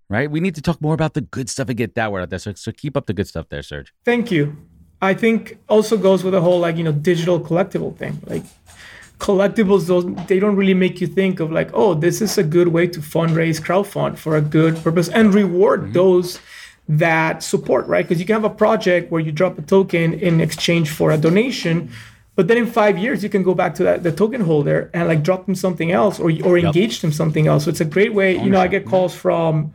right? 0.10 0.30
We 0.30 0.40
need 0.40 0.56
to 0.56 0.62
talk 0.62 0.80
more 0.80 0.94
about 0.94 1.16
the 1.16 1.22
good 1.22 1.50
stuff 1.50 1.70
and 1.70 1.78
get 1.78 1.96
that 1.96 2.12
word 2.12 2.22
out 2.22 2.30
there. 2.30 2.40
So 2.40 2.54
so 2.54 2.72
keep 2.72 2.96
up 2.96 3.08
the 3.08 3.14
good 3.14 3.28
stuff 3.28 3.50
there, 3.50 3.64
Serge. 3.64 3.94
Thank 4.04 4.32
you. 4.32 4.58
I 5.02 5.14
think 5.14 5.58
also 5.68 5.98
goes 5.98 6.24
with 6.24 6.34
the 6.34 6.42
whole 6.42 6.60
like 6.60 6.78
you 6.78 6.84
know 6.84 6.92
digital 6.92 7.40
collectible 7.40 7.96
thing. 7.96 8.20
Like 8.26 8.44
collectibles, 9.20 9.88
those 9.88 10.06
they 10.28 10.40
don't 10.40 10.56
really 10.56 10.74
make 10.74 11.02
you 11.02 11.08
think 11.08 11.40
of 11.40 11.52
like, 11.52 11.70
oh, 11.74 11.94
this 11.94 12.22
is 12.22 12.38
a 12.38 12.44
good 12.44 12.70
way 12.70 12.88
to 12.88 13.00
fundraise, 13.00 13.62
crowdfund 13.62 14.18
for 14.18 14.36
a 14.36 14.42
good 14.42 14.76
purpose, 14.84 15.10
and 15.10 15.34
reward 15.34 15.82
mm-hmm. 15.82 15.94
those 15.94 16.40
that 16.88 17.42
support, 17.42 17.88
right? 17.88 18.08
Because 18.08 18.20
you 18.20 18.26
can 18.26 18.34
have 18.34 18.44
a 18.44 18.56
project 18.56 19.12
where 19.12 19.22
you 19.22 19.32
drop 19.32 19.58
a 19.58 19.62
token 19.62 20.14
in 20.14 20.40
exchange 20.40 20.90
for 20.90 21.12
a 21.12 21.18
donation. 21.18 21.90
But 22.36 22.48
then 22.48 22.58
in 22.58 22.68
five 22.68 22.98
years, 22.98 23.24
you 23.24 23.30
can 23.30 23.44
go 23.44 23.54
back 23.56 23.76
to 23.76 23.84
that 23.84 24.04
the 24.04 24.12
token 24.12 24.42
holder 24.42 24.92
and 24.94 25.08
like 25.08 25.24
drop 25.24 25.46
them 25.46 25.56
something 25.56 25.92
else 25.92 26.20
or 26.20 26.32
or 26.44 26.58
yep. 26.58 26.66
engage 26.66 27.02
them 27.02 27.12
something 27.12 27.48
else. 27.48 27.64
So 27.64 27.70
it's 27.70 27.82
a 27.82 27.86
great 27.86 28.14
way. 28.14 28.38
You 28.38 28.50
know, 28.50 28.60
I 28.60 28.68
get 28.68 28.86
calls 28.86 29.16
from 29.16 29.74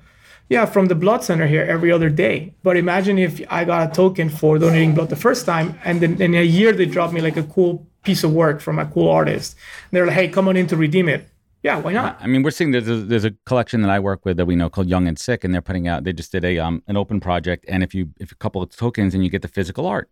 yeah, 0.51 0.67
from 0.67 0.87
the 0.87 0.97
blood 0.97 1.23
center 1.23 1.47
here 1.47 1.63
every 1.63 1.93
other 1.93 2.11
day. 2.11 2.53
But 2.65 2.77
imagine 2.77 3.19
if 3.19 3.41
I 3.49 3.65
got 3.65 3.89
a 3.89 3.95
token 3.95 4.29
for 4.29 4.59
donating 4.59 4.95
blood 4.97 5.09
the 5.09 5.17
first 5.17 5.47
time, 5.47 5.79
and 5.85 6.01
then 6.01 6.21
in 6.21 6.35
a 6.35 6.43
year 6.43 6.73
they 6.73 6.87
drop 6.87 7.13
me 7.13 7.21
like 7.21 7.37
a 7.37 7.45
cool 7.45 7.87
piece 8.03 8.25
of 8.25 8.33
work 8.33 8.61
from 8.61 8.79
a 8.81 8.87
cool 8.87 9.09
artist. 9.09 9.57
They're 9.93 10.07
like, 10.07 10.17
"Hey, 10.17 10.29
come 10.29 10.49
on 10.49 10.57
in 10.57 10.67
to 10.67 10.77
redeem 10.77 11.09
it." 11.09 11.29
Yeah, 11.63 11.79
why 11.79 11.93
not? 11.93 12.19
I 12.21 12.27
mean, 12.27 12.43
we're 12.43 12.51
seeing 12.51 12.73
there's 12.73 12.89
a, 12.89 12.97
there's 12.97 13.25
a 13.25 13.33
collection 13.47 13.83
that 13.83 13.91
I 13.91 14.01
work 14.01 14.25
with 14.25 14.39
that 14.39 14.47
we 14.47 14.57
know 14.57 14.69
called 14.69 14.89
Young 14.89 15.07
and 15.07 15.19
Sick, 15.19 15.45
and 15.45 15.55
they're 15.55 15.63
putting 15.63 15.87
out. 15.87 16.03
They 16.03 16.13
just 16.13 16.33
did 16.33 16.45
a 16.45 16.59
um 16.59 16.83
an 16.89 16.97
open 16.97 17.21
project, 17.21 17.65
and 17.69 17.85
if 17.85 17.95
you 17.95 18.11
if 18.19 18.33
a 18.33 18.37
couple 18.37 18.61
of 18.61 18.75
tokens 18.75 19.15
and 19.15 19.23
you 19.23 19.31
get 19.31 19.43
the 19.43 19.49
physical 19.49 19.87
art, 19.87 20.11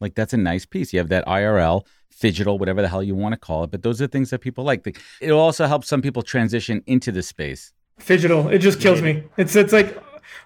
like 0.00 0.14
that's 0.14 0.32
a 0.32 0.38
nice 0.38 0.64
piece. 0.64 0.94
You 0.94 0.98
have 1.00 1.10
that 1.10 1.26
IRL, 1.26 1.84
digital, 2.20 2.58
whatever 2.58 2.80
the 2.80 2.88
hell 2.88 3.02
you 3.02 3.14
want 3.14 3.34
to 3.34 3.38
call 3.38 3.64
it. 3.64 3.70
But 3.70 3.82
those 3.82 4.00
are 4.00 4.06
things 4.06 4.30
that 4.30 4.38
people 4.38 4.64
like. 4.64 4.98
It'll 5.20 5.40
also 5.40 5.66
help 5.66 5.84
some 5.84 6.00
people 6.00 6.22
transition 6.22 6.82
into 6.86 7.12
the 7.12 7.22
space 7.22 7.74
Digital. 8.06 8.48
It 8.48 8.58
just 8.58 8.80
kills 8.80 9.00
me. 9.00 9.24
It's 9.36 9.56
it's 9.56 9.72
like 9.72 9.98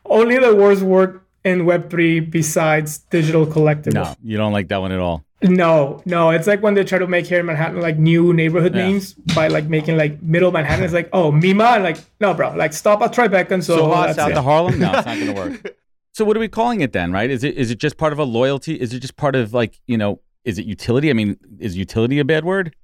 only 0.04 0.38
the 0.38 0.54
worst 0.54 0.82
work 0.82 1.24
in 1.44 1.64
Web 1.64 1.90
three 1.90 2.20
besides 2.20 2.98
digital 2.98 3.46
collectibles. 3.46 3.94
No, 3.94 4.14
you 4.22 4.36
don't 4.36 4.52
like 4.52 4.68
that 4.68 4.80
one 4.80 4.92
at 4.92 5.00
all. 5.00 5.24
No, 5.42 6.02
no. 6.04 6.30
It's 6.30 6.46
like 6.46 6.62
when 6.62 6.74
they 6.74 6.84
try 6.84 6.98
to 6.98 7.06
make 7.06 7.26
here 7.26 7.40
in 7.40 7.46
Manhattan 7.46 7.80
like 7.80 7.96
new 7.96 8.32
neighborhood 8.32 8.74
yeah. 8.74 8.88
names 8.88 9.14
by 9.34 9.48
like 9.48 9.68
making 9.68 9.96
like 9.96 10.20
middle 10.22 10.50
Manhattan. 10.50 10.84
It's 10.84 10.94
like 10.94 11.08
oh 11.12 11.30
Mima 11.30 11.64
and 11.64 11.84
like 11.84 11.98
no 12.20 12.34
bro 12.34 12.54
like 12.54 12.72
stop 12.72 13.00
at 13.02 13.12
Tribeca 13.12 13.52
and 13.52 13.64
so. 13.64 13.76
So 13.76 13.88
hot 13.88 14.14
south 14.14 14.34
to 14.34 14.42
Harlem. 14.42 14.78
No, 14.78 14.92
it's 14.92 15.06
not 15.06 15.18
gonna 15.18 15.32
work. 15.50 15.76
so 16.12 16.24
what 16.24 16.36
are 16.36 16.40
we 16.40 16.48
calling 16.48 16.80
it 16.80 16.92
then? 16.92 17.12
Right? 17.12 17.30
Is 17.30 17.44
it 17.44 17.56
is 17.56 17.70
it 17.70 17.78
just 17.78 17.96
part 17.96 18.12
of 18.12 18.18
a 18.18 18.24
loyalty? 18.24 18.74
Is 18.74 18.92
it 18.92 19.00
just 19.00 19.16
part 19.16 19.36
of 19.36 19.54
like 19.54 19.80
you 19.86 19.96
know? 19.96 20.20
Is 20.44 20.58
it 20.58 20.66
utility? 20.66 21.10
I 21.10 21.12
mean, 21.12 21.36
is 21.58 21.76
utility 21.76 22.18
a 22.18 22.24
bad 22.24 22.44
word? 22.44 22.74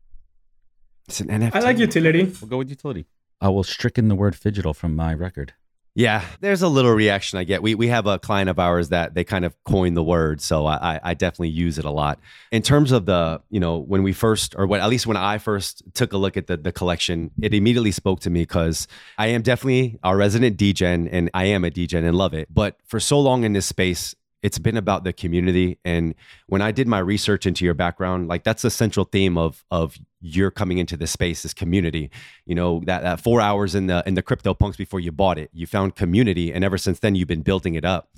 It's 1.09 1.21
an 1.21 1.29
NFT. 1.29 1.55
I 1.55 1.61
like 1.61 1.79
utility. 1.79 2.25
We'll 2.41 2.49
go 2.49 2.59
with 2.59 2.71
utility. 2.71 3.07
I 3.45 3.49
will 3.51 3.63
stricken 3.63 4.09
the 4.09 4.15
word 4.15 4.33
phygital 4.33 4.75
from 4.75 4.97
my 4.97 5.13
record. 5.13 5.53
Yeah, 5.95 6.25
there's 6.41 6.63
a 6.63 6.69
little 6.69 6.93
reaction 6.93 7.39
I 7.39 7.45
get. 7.45 7.63
We 7.63 7.75
we 7.75 7.89
have 7.89 8.07
a 8.07 8.19
client 8.19 8.49
of 8.49 8.59
ours 8.59 8.89
that 8.89 9.15
they 9.15 9.23
kind 9.23 9.45
of 9.45 9.55
coined 9.65 9.99
the 9.99 10.03
word, 10.03 10.41
so 10.41 10.67
I 10.67 10.99
I 11.05 11.13
definitely 11.13 11.51
use 11.51 11.79
it 11.79 11.85
a 11.85 11.91
lot. 11.91 12.19
In 12.51 12.63
terms 12.63 12.91
of 12.91 13.05
the 13.05 13.43
you 13.51 13.61
know 13.61 13.77
when 13.77 14.03
we 14.03 14.15
first 14.15 14.55
or 14.57 14.67
what 14.67 14.81
at 14.81 14.89
least 14.89 15.07
when 15.07 15.19
I 15.19 15.37
first 15.37 15.83
took 15.93 16.15
a 16.15 16.17
look 16.17 16.39
at 16.39 16.47
the 16.47 16.57
the 16.57 16.73
collection, 16.73 17.33
it 17.43 17.53
immediately 17.53 17.93
spoke 17.93 18.21
to 18.21 18.31
me 18.31 18.41
because 18.41 18.89
I 19.19 19.27
am 19.27 19.43
definitely 19.43 19.99
our 20.03 20.17
resident 20.17 20.57
degen 20.57 21.07
and 21.07 21.31
I 21.35 21.45
am 21.45 21.65
a 21.65 21.71
degen 21.71 22.03
and 22.03 22.17
love 22.17 22.33
it. 22.33 22.49
But 22.53 22.79
for 22.87 22.99
so 22.99 23.21
long 23.21 23.45
in 23.45 23.53
this 23.53 23.67
space, 23.67 24.15
it's 24.45 24.59
been 24.59 24.77
about 24.77 25.05
the 25.05 25.13
community. 25.13 25.79
And 25.85 26.15
when 26.47 26.61
i 26.61 26.71
did 26.71 26.87
my 26.87 26.99
research 26.99 27.47
into 27.47 27.65
your 27.65 27.75
background 27.75 28.29
like 28.29 28.45
that's 28.45 28.63
the 28.63 28.71
central 28.71 29.07
theme 29.07 29.37
of 29.39 29.65
of 29.71 29.99
you're 30.21 30.51
coming 30.51 30.79
into 30.79 30.97
this 30.97 31.11
space 31.11 31.45
is 31.45 31.53
community. 31.55 32.11
You 32.47 32.55
know 32.55 32.83
that, 32.85 33.03
that 33.03 33.21
four 33.21 33.41
hours 33.41 33.75
in 33.75 33.87
the 33.89 34.05
in 34.07 34.15
the 34.15 34.23
crypto 34.23 34.55
punks 34.55 34.77
before 34.77 35.01
you 35.01 35.11
bought 35.11 35.39
it 35.39 35.51
you 35.53 35.67
found 35.67 35.97
community. 35.97 36.53
And 36.53 36.63
ever 36.63 36.79
since 36.79 37.01
then 37.01 37.15
you've 37.15 37.27
been 37.27 37.43
building 37.43 37.75
it 37.75 37.85
up. 37.85 38.11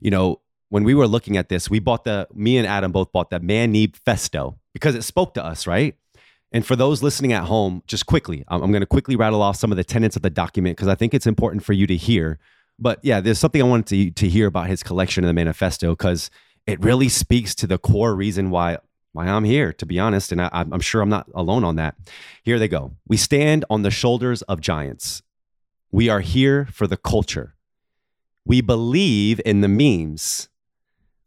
You 0.00 0.10
know 0.10 0.40
when 0.68 0.84
we 0.84 0.94
were 0.94 1.08
looking 1.08 1.36
at 1.38 1.48
this 1.48 1.70
we 1.70 1.80
bought 1.80 2.04
the 2.04 2.28
me 2.34 2.58
and 2.58 2.66
adam 2.66 2.92
both 2.92 3.10
bought 3.10 3.30
the 3.30 3.40
manib 3.40 3.96
festo 4.06 4.56
because 4.74 4.94
it 4.94 5.02
spoke 5.02 5.34
to 5.34 5.44
us 5.44 5.66
right? 5.66 5.96
And 6.52 6.66
for 6.66 6.74
those 6.74 7.00
listening 7.00 7.32
at 7.32 7.44
home 7.44 7.82
just 7.86 8.04
quickly 8.06 8.44
i'm, 8.48 8.62
I'm 8.62 8.70
going 8.70 8.80
to 8.82 8.86
quickly 8.86 9.16
rattle 9.16 9.40
off 9.40 9.56
some 9.56 9.70
of 9.70 9.76
the 9.76 9.84
tenets 9.84 10.16
of 10.16 10.22
the 10.22 10.30
document 10.30 10.76
because 10.76 10.88
i 10.88 10.96
think 10.96 11.14
it's 11.14 11.26
important 11.26 11.64
for 11.64 11.72
you 11.72 11.86
to 11.86 11.96
hear 11.96 12.38
but 12.80 12.98
yeah, 13.02 13.20
there's 13.20 13.38
something 13.38 13.60
I 13.60 13.66
wanted 13.66 13.86
to, 13.86 14.10
to 14.12 14.28
hear 14.28 14.46
about 14.46 14.68
his 14.68 14.82
collection 14.82 15.22
of 15.22 15.28
the 15.28 15.34
manifesto 15.34 15.90
because 15.90 16.30
it 16.66 16.80
really 16.82 17.08
speaks 17.08 17.54
to 17.56 17.66
the 17.66 17.78
core 17.78 18.14
reason 18.14 18.50
why 18.50 18.78
why 19.12 19.26
I'm 19.26 19.44
here, 19.44 19.72
to 19.72 19.86
be 19.86 19.98
honest. 19.98 20.30
And 20.30 20.40
I, 20.40 20.48
I'm 20.52 20.80
sure 20.80 21.02
I'm 21.02 21.08
not 21.08 21.28
alone 21.34 21.64
on 21.64 21.76
that. 21.76 21.96
Here 22.44 22.60
they 22.60 22.68
go. 22.68 22.92
We 23.08 23.16
stand 23.16 23.64
on 23.68 23.82
the 23.82 23.90
shoulders 23.90 24.42
of 24.42 24.60
giants. 24.60 25.22
We 25.90 26.08
are 26.08 26.20
here 26.20 26.66
for 26.66 26.86
the 26.86 26.96
culture. 26.96 27.56
We 28.44 28.60
believe 28.60 29.40
in 29.44 29.62
the 29.62 29.68
memes. 29.68 30.48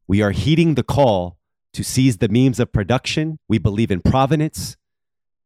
We 0.08 0.22
are 0.22 0.32
heeding 0.32 0.76
the 0.76 0.84
call 0.84 1.38
to 1.74 1.84
seize 1.84 2.18
the 2.18 2.30
memes 2.30 2.60
of 2.60 2.72
production. 2.72 3.40
We 3.50 3.58
believe 3.58 3.92
in 3.92 4.00
provenance. 4.00 4.78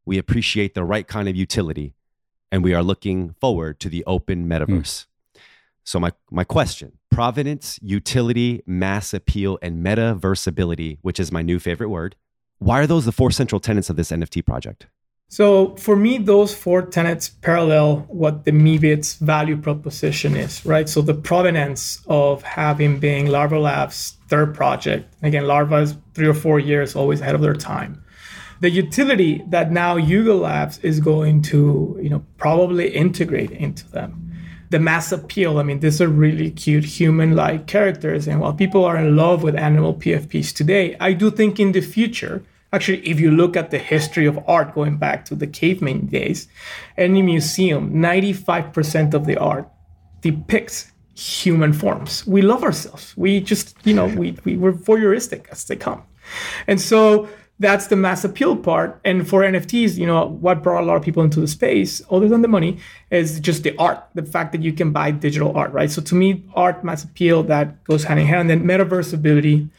We 0.05 0.17
appreciate 0.17 0.75
the 0.75 0.83
right 0.83 1.07
kind 1.07 1.27
of 1.27 1.35
utility. 1.35 1.95
And 2.51 2.63
we 2.63 2.73
are 2.73 2.83
looking 2.83 3.35
forward 3.41 3.79
to 3.79 3.89
the 3.89 4.03
open 4.05 4.47
metaverse. 4.47 4.67
Mm. 4.67 5.05
So 5.87 6.01
my 6.01 6.11
my 6.29 6.43
question: 6.43 6.97
provenance, 7.09 7.79
utility, 7.81 8.61
mass 8.65 9.13
appeal, 9.13 9.57
and 9.61 9.83
metaversability, 9.85 10.97
which 11.01 11.17
is 11.17 11.31
my 11.31 11.41
new 11.41 11.59
favorite 11.59 11.87
word. 11.87 12.17
Why 12.59 12.81
are 12.81 12.87
those 12.87 13.05
the 13.05 13.13
four 13.13 13.31
central 13.31 13.61
tenets 13.61 13.89
of 13.89 13.95
this 13.95 14.11
NFT 14.11 14.45
project? 14.45 14.87
So 15.29 15.75
for 15.77 15.95
me, 15.95 16.17
those 16.17 16.53
four 16.53 16.81
tenets 16.81 17.29
parallel 17.29 17.99
what 18.09 18.43
the 18.43 18.51
Meebits 18.51 19.17
value 19.19 19.55
proposition 19.55 20.35
is, 20.35 20.65
right? 20.65 20.89
So 20.89 21.01
the 21.01 21.13
provenance 21.13 22.01
of 22.07 22.43
having 22.43 22.99
been 22.99 23.27
Larva 23.27 23.57
Labs' 23.59 24.17
third 24.27 24.53
project. 24.53 25.13
Again, 25.23 25.47
Larva 25.47 25.77
is 25.77 25.95
three 26.13 26.27
or 26.27 26.33
four 26.33 26.59
years 26.59 26.97
always 26.97 27.21
ahead 27.21 27.35
of 27.35 27.41
their 27.41 27.55
time. 27.55 28.03
The 28.59 28.69
utility 28.69 29.41
that 29.49 29.71
now 29.71 29.95
Yuga 29.95 30.33
Labs 30.33 30.79
is 30.79 30.99
going 30.99 31.43
to, 31.43 31.97
you 32.01 32.09
know, 32.09 32.25
probably 32.37 32.89
integrate 32.89 33.51
into 33.51 33.89
them. 33.91 34.26
The 34.69 34.79
mass 34.79 35.11
appeal. 35.11 35.59
I 35.59 35.63
mean, 35.63 35.79
these 35.79 36.01
are 36.01 36.07
really 36.07 36.51
cute 36.51 36.83
human-like 36.83 37.67
characters, 37.67 38.27
and 38.27 38.41
while 38.41 38.53
people 38.53 38.83
are 38.83 38.97
in 38.97 39.15
love 39.15 39.43
with 39.43 39.55
animal 39.55 39.93
PFPs 39.93 40.53
today, 40.53 40.95
I 40.99 41.13
do 41.13 41.31
think 41.31 41.59
in 41.59 41.71
the 41.71 41.81
future 41.81 42.43
Actually, 42.73 43.07
if 43.07 43.19
you 43.19 43.31
look 43.31 43.55
at 43.55 43.71
the 43.71 43.77
history 43.77 44.25
of 44.25 44.37
art 44.45 44.75
going 44.75 44.97
back 44.97 45.23
to 45.25 45.35
the 45.35 45.47
caveman 45.47 46.07
days, 46.07 46.49
any 46.97 47.21
museum, 47.21 47.93
95% 47.93 49.13
of 49.13 49.25
the 49.25 49.37
art 49.37 49.69
depicts 50.21 50.91
human 51.15 51.71
forms. 51.73 52.27
We 52.27 52.41
love 52.41 52.63
ourselves. 52.63 53.15
We 53.15 53.39
just, 53.39 53.75
you 53.85 53.93
know, 53.93 54.05
we, 54.05 54.37
we 54.43 54.57
we're 54.57 54.73
voyeuristic 54.73 55.47
as 55.49 55.63
they 55.65 55.77
come. 55.77 56.03
And 56.67 56.79
so 56.79 57.29
that's 57.59 57.87
the 57.87 57.95
mass 57.95 58.23
appeal 58.23 58.55
part. 58.55 58.99
And 59.03 59.27
for 59.27 59.41
NFTs, 59.41 59.97
you 59.97 60.05
know, 60.05 60.27
what 60.27 60.61
brought 60.61 60.83
a 60.83 60.85
lot 60.85 60.95
of 60.95 61.03
people 61.03 61.23
into 61.23 61.39
the 61.39 61.47
space, 61.47 62.01
other 62.11 62.27
than 62.27 62.41
the 62.41 62.47
money, 62.47 62.77
is 63.09 63.39
just 63.39 63.63
the 63.63 63.75
art, 63.77 64.03
the 64.13 64.23
fact 64.23 64.51
that 64.51 64.61
you 64.61 64.73
can 64.73 64.91
buy 64.91 65.11
digital 65.11 65.55
art, 65.57 65.71
right? 65.71 65.89
So 65.89 66.01
to 66.03 66.15
me, 66.15 66.43
art, 66.53 66.83
mass 66.83 67.03
appeal, 67.03 67.43
that 67.43 67.83
goes 67.85 68.03
hand 68.03 68.19
in 68.19 68.27
hand. 68.27 68.51
And 68.51 68.61
then 68.61 68.67
metaverse 68.67 69.13
ability, 69.13 69.69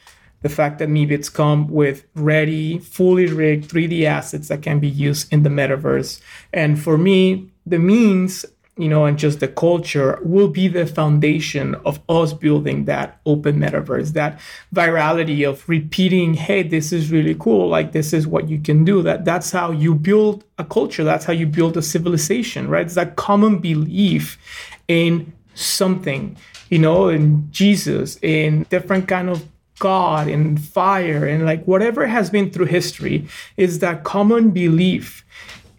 the 0.41 0.49
fact 0.49 0.79
that 0.79 0.89
Meebits 0.89 1.33
come 1.33 1.67
with 1.67 2.05
ready, 2.15 2.79
fully 2.79 3.27
rigged 3.27 3.69
3D 3.69 4.03
assets 4.03 4.47
that 4.49 4.61
can 4.61 4.79
be 4.79 4.89
used 4.89 5.31
in 5.31 5.43
the 5.43 5.49
metaverse. 5.49 6.21
And 6.53 6.81
for 6.81 6.97
me, 6.97 7.49
the 7.65 7.79
means, 7.79 8.45
you 8.79 8.87
know, 8.87 9.05
and 9.05 9.19
just 9.19 9.41
the 9.41 9.47
culture 9.47 10.17
will 10.23 10.47
be 10.47 10.69
the 10.69 10.85
foundation 10.85 11.75
of 11.85 11.99
us 12.07 12.31
building 12.31 12.85
that 12.85 13.19
open 13.25 13.59
metaverse, 13.59 14.13
that 14.13 14.39
virality 14.73 15.47
of 15.47 15.67
repeating, 15.67 16.33
hey, 16.33 16.63
this 16.63 16.93
is 16.93 17.11
really 17.11 17.35
cool, 17.35 17.67
like 17.67 17.91
this 17.91 18.13
is 18.13 18.25
what 18.25 18.47
you 18.47 18.57
can 18.57 18.85
do. 18.85 19.01
That 19.01 19.25
that's 19.25 19.51
how 19.51 19.71
you 19.71 19.93
build 19.93 20.45
a 20.57 20.63
culture, 20.63 21.03
that's 21.03 21.25
how 21.25 21.33
you 21.33 21.45
build 21.45 21.75
a 21.75 21.81
civilization, 21.81 22.69
right? 22.69 22.85
It's 22.85 22.95
that 22.95 23.17
common 23.17 23.57
belief 23.57 24.37
in 24.87 25.33
something, 25.55 26.37
you 26.69 26.79
know, 26.79 27.09
in 27.09 27.49
Jesus, 27.51 28.17
in 28.21 28.63
different 28.69 29.09
kind 29.09 29.29
of 29.29 29.45
God 29.79 30.27
and 30.27 30.61
fire 30.61 31.25
and 31.25 31.45
like 31.45 31.63
whatever 31.65 32.05
has 32.05 32.29
been 32.29 32.51
through 32.51 32.65
history 32.65 33.27
is 33.57 33.79
that 33.79 34.03
common 34.03 34.51
belief 34.51 35.25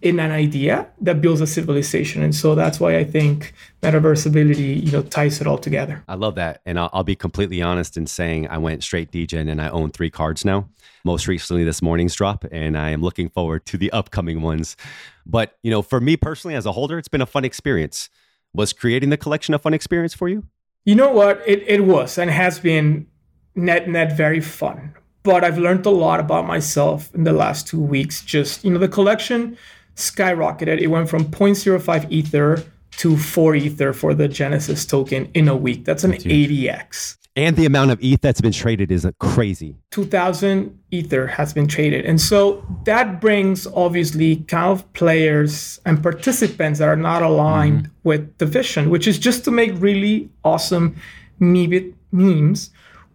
in 0.02 0.18
an 0.18 0.30
idea 0.30 0.86
that 1.00 1.20
builds 1.20 1.40
a 1.42 1.46
civilization. 1.46 2.22
And 2.22 2.34
so 2.34 2.54
that's 2.54 2.80
why 2.80 2.96
I 2.96 3.04
think 3.04 3.52
metaversability, 3.82 4.84
you 4.84 4.92
know, 4.92 5.02
ties 5.02 5.40
it 5.40 5.46
all 5.46 5.58
together. 5.58 6.02
I 6.08 6.14
love 6.14 6.36
that. 6.36 6.62
And 6.64 6.78
I'll, 6.78 6.88
I'll 6.92 7.04
be 7.04 7.16
completely 7.16 7.60
honest 7.60 7.96
in 7.96 8.06
saying 8.06 8.48
I 8.48 8.56
went 8.56 8.82
straight 8.82 9.10
degen 9.10 9.48
and 9.48 9.60
I 9.60 9.68
own 9.68 9.90
three 9.90 10.10
cards 10.10 10.44
now. 10.44 10.68
Most 11.04 11.26
recently 11.26 11.64
this 11.64 11.80
morning's 11.80 12.14
drop, 12.14 12.44
and 12.52 12.76
I 12.76 12.90
am 12.90 13.00
looking 13.00 13.30
forward 13.30 13.64
to 13.66 13.78
the 13.78 13.90
upcoming 13.90 14.42
ones. 14.42 14.76
But, 15.24 15.56
you 15.62 15.70
know, 15.70 15.80
for 15.80 15.98
me 15.98 16.16
personally 16.16 16.54
as 16.54 16.66
a 16.66 16.72
holder, 16.72 16.98
it's 16.98 17.08
been 17.08 17.22
a 17.22 17.26
fun 17.26 17.44
experience. 17.44 18.10
Was 18.52 18.72
creating 18.72 19.10
the 19.10 19.16
collection 19.16 19.54
a 19.54 19.58
fun 19.58 19.72
experience 19.72 20.12
for 20.12 20.28
you? 20.28 20.44
You 20.84 20.94
know 20.94 21.10
what? 21.10 21.42
It, 21.46 21.62
it 21.66 21.84
was 21.84 22.18
and 22.18 22.30
has 22.30 22.58
been 22.58 23.06
net 23.54 23.88
net 23.88 24.16
very 24.16 24.40
fun. 24.40 24.94
But 25.22 25.44
I've 25.44 25.58
learned 25.58 25.84
a 25.84 25.90
lot 25.90 26.20
about 26.20 26.46
myself 26.46 27.14
in 27.14 27.24
the 27.24 27.32
last 27.32 27.66
two 27.66 27.80
weeks. 27.80 28.22
Just, 28.22 28.64
you 28.64 28.70
know, 28.70 28.78
the 28.78 28.88
collection 28.88 29.56
skyrocketed. 29.96 30.80
It 30.80 30.88
went 30.88 31.08
from 31.08 31.24
0.05 31.26 32.10
Ether 32.10 32.62
to 32.98 33.16
4 33.16 33.54
Ether 33.54 33.92
for 33.92 34.14
the 34.14 34.28
Genesis 34.28 34.84
token 34.84 35.30
in 35.34 35.48
a 35.48 35.56
week. 35.56 35.84
That's 35.84 36.04
an 36.04 36.12
80x. 36.12 37.16
And 37.36 37.56
the 37.56 37.64
amount 37.64 37.92
of 37.92 37.98
ETH 38.02 38.20
that's 38.20 38.40
been 38.40 38.52
traded 38.52 38.90
is 38.90 39.06
crazy. 39.20 39.76
2000 39.92 40.78
Ether 40.90 41.28
has 41.28 41.54
been 41.54 41.68
traded. 41.68 42.04
And 42.04 42.20
so 42.20 42.64
that 42.84 43.20
brings 43.20 43.68
obviously 43.68 44.36
kind 44.36 44.72
of 44.72 44.92
players 44.94 45.80
and 45.86 46.02
participants 46.02 46.80
that 46.80 46.88
are 46.88 46.96
not 46.96 47.22
aligned 47.22 47.84
mm-hmm. 47.84 47.92
with 48.02 48.36
the 48.38 48.46
vision, 48.46 48.90
which 48.90 49.06
is 49.06 49.18
just 49.18 49.44
to 49.44 49.50
make 49.50 49.72
really 49.76 50.28
awesome 50.44 50.96
memes 51.38 52.70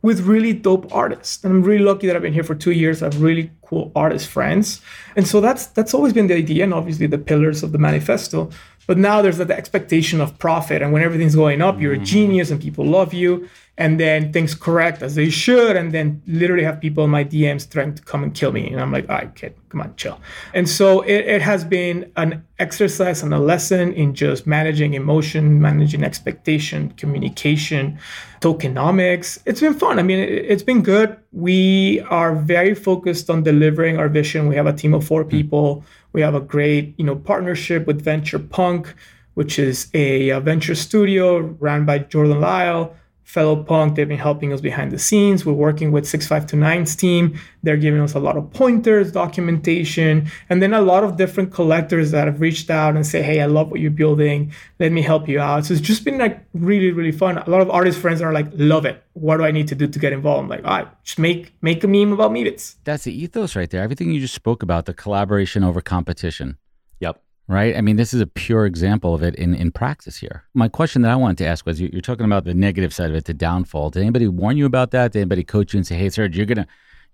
with 0.05 0.19
really 0.21 0.53
dope 0.53 0.85
artists. 0.93 1.43
And 1.43 1.51
I'm 1.51 1.63
really 1.63 1.83
lucky 1.83 2.05
that 2.05 2.15
I've 2.15 2.21
been 2.21 2.31
here 2.39 2.43
for 2.43 2.53
two 2.53 2.71
years. 2.71 3.01
I 3.01 3.05
have 3.05 3.19
really 3.23 3.49
cool 3.63 3.91
artist 3.95 4.27
friends. 4.27 4.79
And 5.15 5.27
so 5.27 5.41
that's 5.41 5.65
that's 5.65 5.95
always 5.95 6.13
been 6.13 6.27
the 6.27 6.35
idea 6.35 6.63
and 6.63 6.75
obviously 6.75 7.07
the 7.07 7.17
pillars 7.17 7.63
of 7.63 7.71
the 7.71 7.79
manifesto. 7.79 8.51
But 8.87 8.97
now 8.97 9.21
there's 9.21 9.37
that 9.37 9.51
expectation 9.51 10.21
of 10.21 10.37
profit. 10.39 10.81
And 10.81 10.91
when 10.93 11.01
everything's 11.01 11.35
going 11.35 11.61
up, 11.61 11.79
you're 11.79 11.93
a 11.93 11.95
mm-hmm. 11.95 12.05
genius 12.05 12.51
and 12.51 12.61
people 12.61 12.85
love 12.85 13.13
you 13.13 13.49
and 13.77 13.99
then 13.99 14.31
things 14.31 14.55
correct 14.55 15.01
as 15.01 15.15
they 15.15 15.29
should 15.29 15.75
and 15.75 15.91
then 15.91 16.21
literally 16.27 16.63
have 16.63 16.79
people 16.79 17.03
in 17.03 17.09
my 17.09 17.25
dms 17.25 17.67
threatening 17.67 17.93
to 17.93 18.01
come 18.03 18.23
and 18.23 18.33
kill 18.33 18.53
me 18.53 18.71
and 18.71 18.79
i'm 18.79 18.89
like 18.89 19.09
all 19.09 19.17
right 19.17 19.35
kid 19.35 19.53
come 19.75 19.81
on 19.81 19.95
chill. 19.97 20.19
And 20.53 20.69
so 20.69 21.01
it, 21.01 21.25
it 21.35 21.41
has 21.41 21.63
been 21.63 22.11
an 22.15 22.45
exercise 22.59 23.21
and 23.21 23.33
a 23.33 23.39
lesson 23.39 23.91
in 23.93 24.13
just 24.13 24.47
managing 24.47 24.93
emotion 24.93 25.61
managing 25.61 26.03
expectation 26.03 26.91
communication 26.91 27.99
tokenomics. 28.39 29.39
It's 29.45 29.59
been 29.59 29.73
fun. 29.73 29.99
I 29.99 30.03
mean 30.03 30.19
it, 30.19 30.29
it's 30.29 30.63
been 30.63 30.81
good. 30.81 31.17
We 31.33 32.01
are 32.09 32.33
very 32.35 32.75
focused 32.75 33.29
on 33.29 33.43
delivering 33.43 33.97
our 33.97 34.07
vision. 34.07 34.47
We 34.47 34.55
have 34.55 34.67
a 34.67 34.73
team 34.73 34.93
of 34.93 35.05
four 35.05 35.25
people 35.25 35.83
we 36.15 36.21
have 36.21 36.33
a 36.33 36.39
great 36.39 36.95
you 36.97 37.03
know 37.03 37.15
partnership 37.17 37.85
with 37.85 38.01
venture 38.01 38.39
punk 38.39 38.95
which 39.33 39.59
is 39.59 39.89
a, 39.93 40.29
a 40.29 40.39
venture 40.39 40.73
studio 40.73 41.39
ran 41.59 41.83
by 41.85 41.99
jordan 41.99 42.39
lyle 42.39 42.95
fellow 43.25 43.61
punk 43.63 43.95
they've 43.95 44.07
been 44.07 44.19
helping 44.19 44.53
us 44.53 44.61
behind 44.61 44.91
the 44.91 44.99
scenes. 44.99 45.45
We're 45.45 45.53
working 45.53 45.91
with 45.91 46.05
6529's 46.05 46.95
team. 46.95 47.37
They're 47.63 47.75
giving 47.75 47.99
us 47.99 48.13
a 48.13 48.19
lot 48.19 48.37
of 48.37 48.53
pointers 48.53 49.11
documentation 49.11 50.29
and 50.47 50.61
then 50.61 50.73
a 50.73 50.81
lot 50.81 51.03
of 51.03 51.17
different 51.17 51.51
collectors 51.51 52.11
that 52.11 52.27
have 52.27 52.39
reached 52.39 52.69
out 52.69 52.95
and 52.95 53.05
say 53.05 53.23
hey 53.23 53.41
i 53.41 53.47
love 53.47 53.71
what 53.71 53.79
you're 53.79 53.91
building. 53.91 54.53
Let 54.79 54.91
me 54.91 55.01
help 55.01 55.27
you 55.27 55.39
out. 55.39 55.65
So 55.65 55.73
it's 55.73 55.81
just 55.81 56.05
been 56.05 56.19
like 56.19 56.45
really 56.53 56.91
really 56.91 57.11
fun. 57.11 57.39
A 57.39 57.49
lot 57.49 57.61
of 57.61 57.69
artist 57.69 57.99
friends 57.99 58.21
are 58.21 58.31
like 58.31 58.47
love 58.53 58.85
it. 58.85 59.03
What 59.13 59.37
do 59.37 59.43
i 59.43 59.51
need 59.51 59.67
to 59.69 59.75
do 59.75 59.87
to 59.87 59.99
get 59.99 60.13
involved? 60.13 60.43
I'm 60.43 60.49
like 60.49 60.63
all 60.63 60.77
right 60.77 60.87
just 61.03 61.19
make 61.19 61.51
make 61.61 61.83
a 61.83 61.87
meme 61.87 62.13
about 62.13 62.31
Meebits. 62.31 62.75
that's 62.83 63.05
the 63.05 63.23
ethos 63.23 63.55
right 63.55 63.69
there. 63.69 63.81
Everything 63.81 64.11
you 64.11 64.21
just 64.21 64.35
spoke 64.35 64.61
about 64.61 64.85
the 64.85 64.93
collaboration 64.93 65.63
over 65.63 65.81
competition. 65.81 66.57
Yep 66.99 67.24
right? 67.47 67.75
I 67.75 67.81
mean, 67.81 67.95
this 67.95 68.13
is 68.13 68.21
a 68.21 68.27
pure 68.27 68.65
example 68.65 69.13
of 69.13 69.23
it 69.23 69.35
in, 69.35 69.53
in 69.53 69.71
practice 69.71 70.17
here. 70.17 70.43
My 70.53 70.67
question 70.67 71.01
that 71.03 71.11
I 71.11 71.15
wanted 71.15 71.37
to 71.39 71.47
ask 71.47 71.65
was 71.65 71.79
you're 71.79 72.01
talking 72.01 72.25
about 72.25 72.43
the 72.45 72.53
negative 72.53 72.93
side 72.93 73.09
of 73.09 73.15
it, 73.15 73.25
the 73.25 73.33
downfall. 73.33 73.91
Did 73.91 74.01
anybody 74.01 74.27
warn 74.27 74.57
you 74.57 74.65
about 74.65 74.91
that? 74.91 75.11
Did 75.11 75.19
anybody 75.19 75.43
coach 75.43 75.73
you 75.73 75.77
and 75.77 75.85
say, 75.85 75.95
hey, 75.95 76.09
Serge, 76.09 76.35
you're 76.35 76.45
going 76.45 76.57
to. 76.57 76.67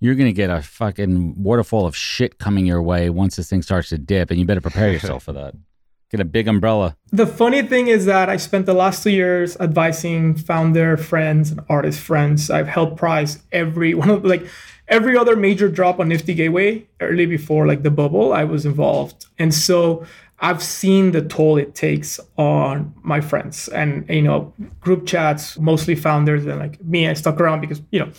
You're 0.04 0.16
gonna 0.16 0.32
get 0.32 0.50
a 0.50 0.64
fucking 0.64 1.44
waterfall 1.44 1.86
of 1.86 1.96
shit 1.96 2.40
coming 2.40 2.66
your 2.66 2.82
way 2.82 3.12
once 3.12 3.36
this 3.36 3.52
thing 3.52 3.62
starts 3.62 3.90
to 3.90 4.00
dip, 4.00 4.32
and 4.32 4.40
you 4.40 4.48
better 4.48 4.60
prepare 4.60 4.92
yourself 4.92 5.22
for 5.22 5.34
that. 5.34 5.54
Get 6.12 6.20
a 6.20 6.26
big 6.26 6.50
umbrella. 6.50 6.98
The 7.12 7.26
funny 7.26 7.62
thing 7.62 7.88
is 7.88 8.06
that 8.06 8.28
I 8.28 8.36
spent 8.36 8.66
the 8.66 8.74
last 8.74 9.04
two 9.04 9.12
years 9.12 9.56
advising 9.62 10.36
founder 10.36 10.98
friends 10.98 11.52
and 11.52 11.62
artist 11.70 12.00
friends. 12.02 12.50
I've 12.50 12.68
helped 12.68 12.98
price 12.98 13.44
every 13.52 13.94
one 14.02 14.10
of 14.10 14.26
like 14.26 14.46
every 14.92 15.18
other 15.18 15.36
major 15.36 15.70
drop 15.70 16.00
on 16.00 16.10
Nifty 16.10 16.36
Gateway 16.36 16.86
early 17.00 17.26
before 17.26 17.66
like 17.66 17.82
the 17.82 17.90
bubble, 17.90 18.34
I 18.34 18.44
was 18.44 18.66
involved. 18.66 19.26
And 19.40 19.54
so 19.54 20.06
I've 20.40 20.62
seen 20.62 21.12
the 21.12 21.22
toll 21.22 21.58
it 21.58 21.74
takes 21.74 22.20
on 22.38 22.94
my 23.04 23.22
friends 23.22 23.68
and 23.70 24.08
you 24.10 24.22
know 24.22 24.54
group 24.82 25.08
chats, 25.08 25.58
mostly 25.58 25.96
founders 25.96 26.46
and 26.46 26.60
like 26.60 26.84
me. 26.84 27.08
I 27.08 27.14
stuck 27.14 27.40
around 27.40 27.62
because 27.62 27.82
you 27.92 28.00
know 28.00 28.12